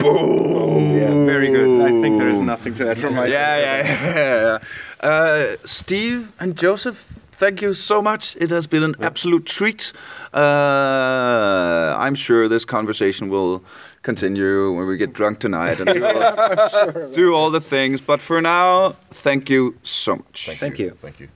Yeah, 0.03 1.25
very 1.25 1.49
good. 1.49 1.81
I 1.81 1.91
think 2.01 2.17
there 2.17 2.29
is 2.29 2.39
nothing 2.39 2.75
to 2.75 2.89
add 2.89 2.97
from 2.97 3.15
my 3.15 3.25
Yeah, 3.25 3.57
yeah, 3.57 4.41
yeah. 4.41 4.59
Uh, 4.99 5.55
Steve 5.65 6.31
and 6.39 6.57
Joseph, 6.57 6.97
thank 6.97 7.61
you 7.61 7.73
so 7.73 8.01
much. 8.01 8.35
It 8.35 8.49
has 8.51 8.67
been 8.67 8.83
an 8.83 8.95
absolute 9.01 9.45
treat. 9.45 9.93
Uh, 10.33 11.95
I'm 11.99 12.15
sure 12.15 12.47
this 12.47 12.65
conversation 12.65 13.29
will 13.29 13.63
continue 14.01 14.71
when 14.71 14.87
we 14.87 14.97
get 14.97 15.13
drunk 15.13 15.39
tonight 15.39 15.79
and 15.79 15.89
do 15.93 16.05
all, 16.05 17.11
do 17.11 17.33
all 17.33 17.51
the 17.51 17.61
things. 17.61 18.01
But 18.01 18.21
for 18.21 18.41
now, 18.41 18.91
thank 19.11 19.49
you 19.49 19.77
so 19.83 20.15
much. 20.15 20.49
Thank 20.49 20.79
you. 20.79 20.91
Thank 20.91 21.19
you. 21.19 21.29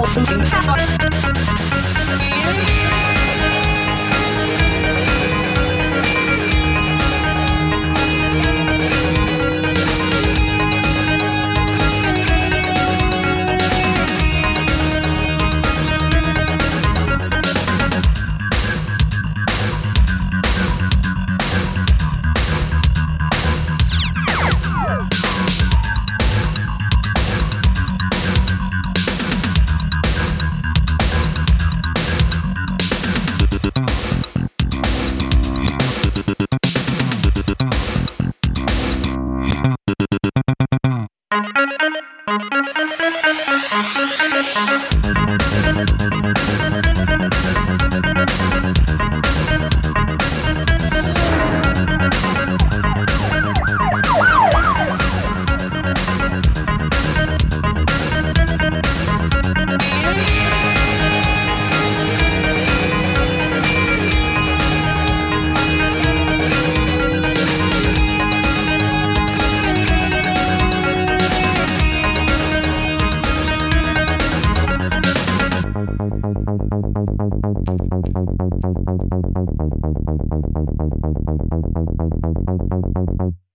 Thank 0.00 1.72
you. 1.72 1.77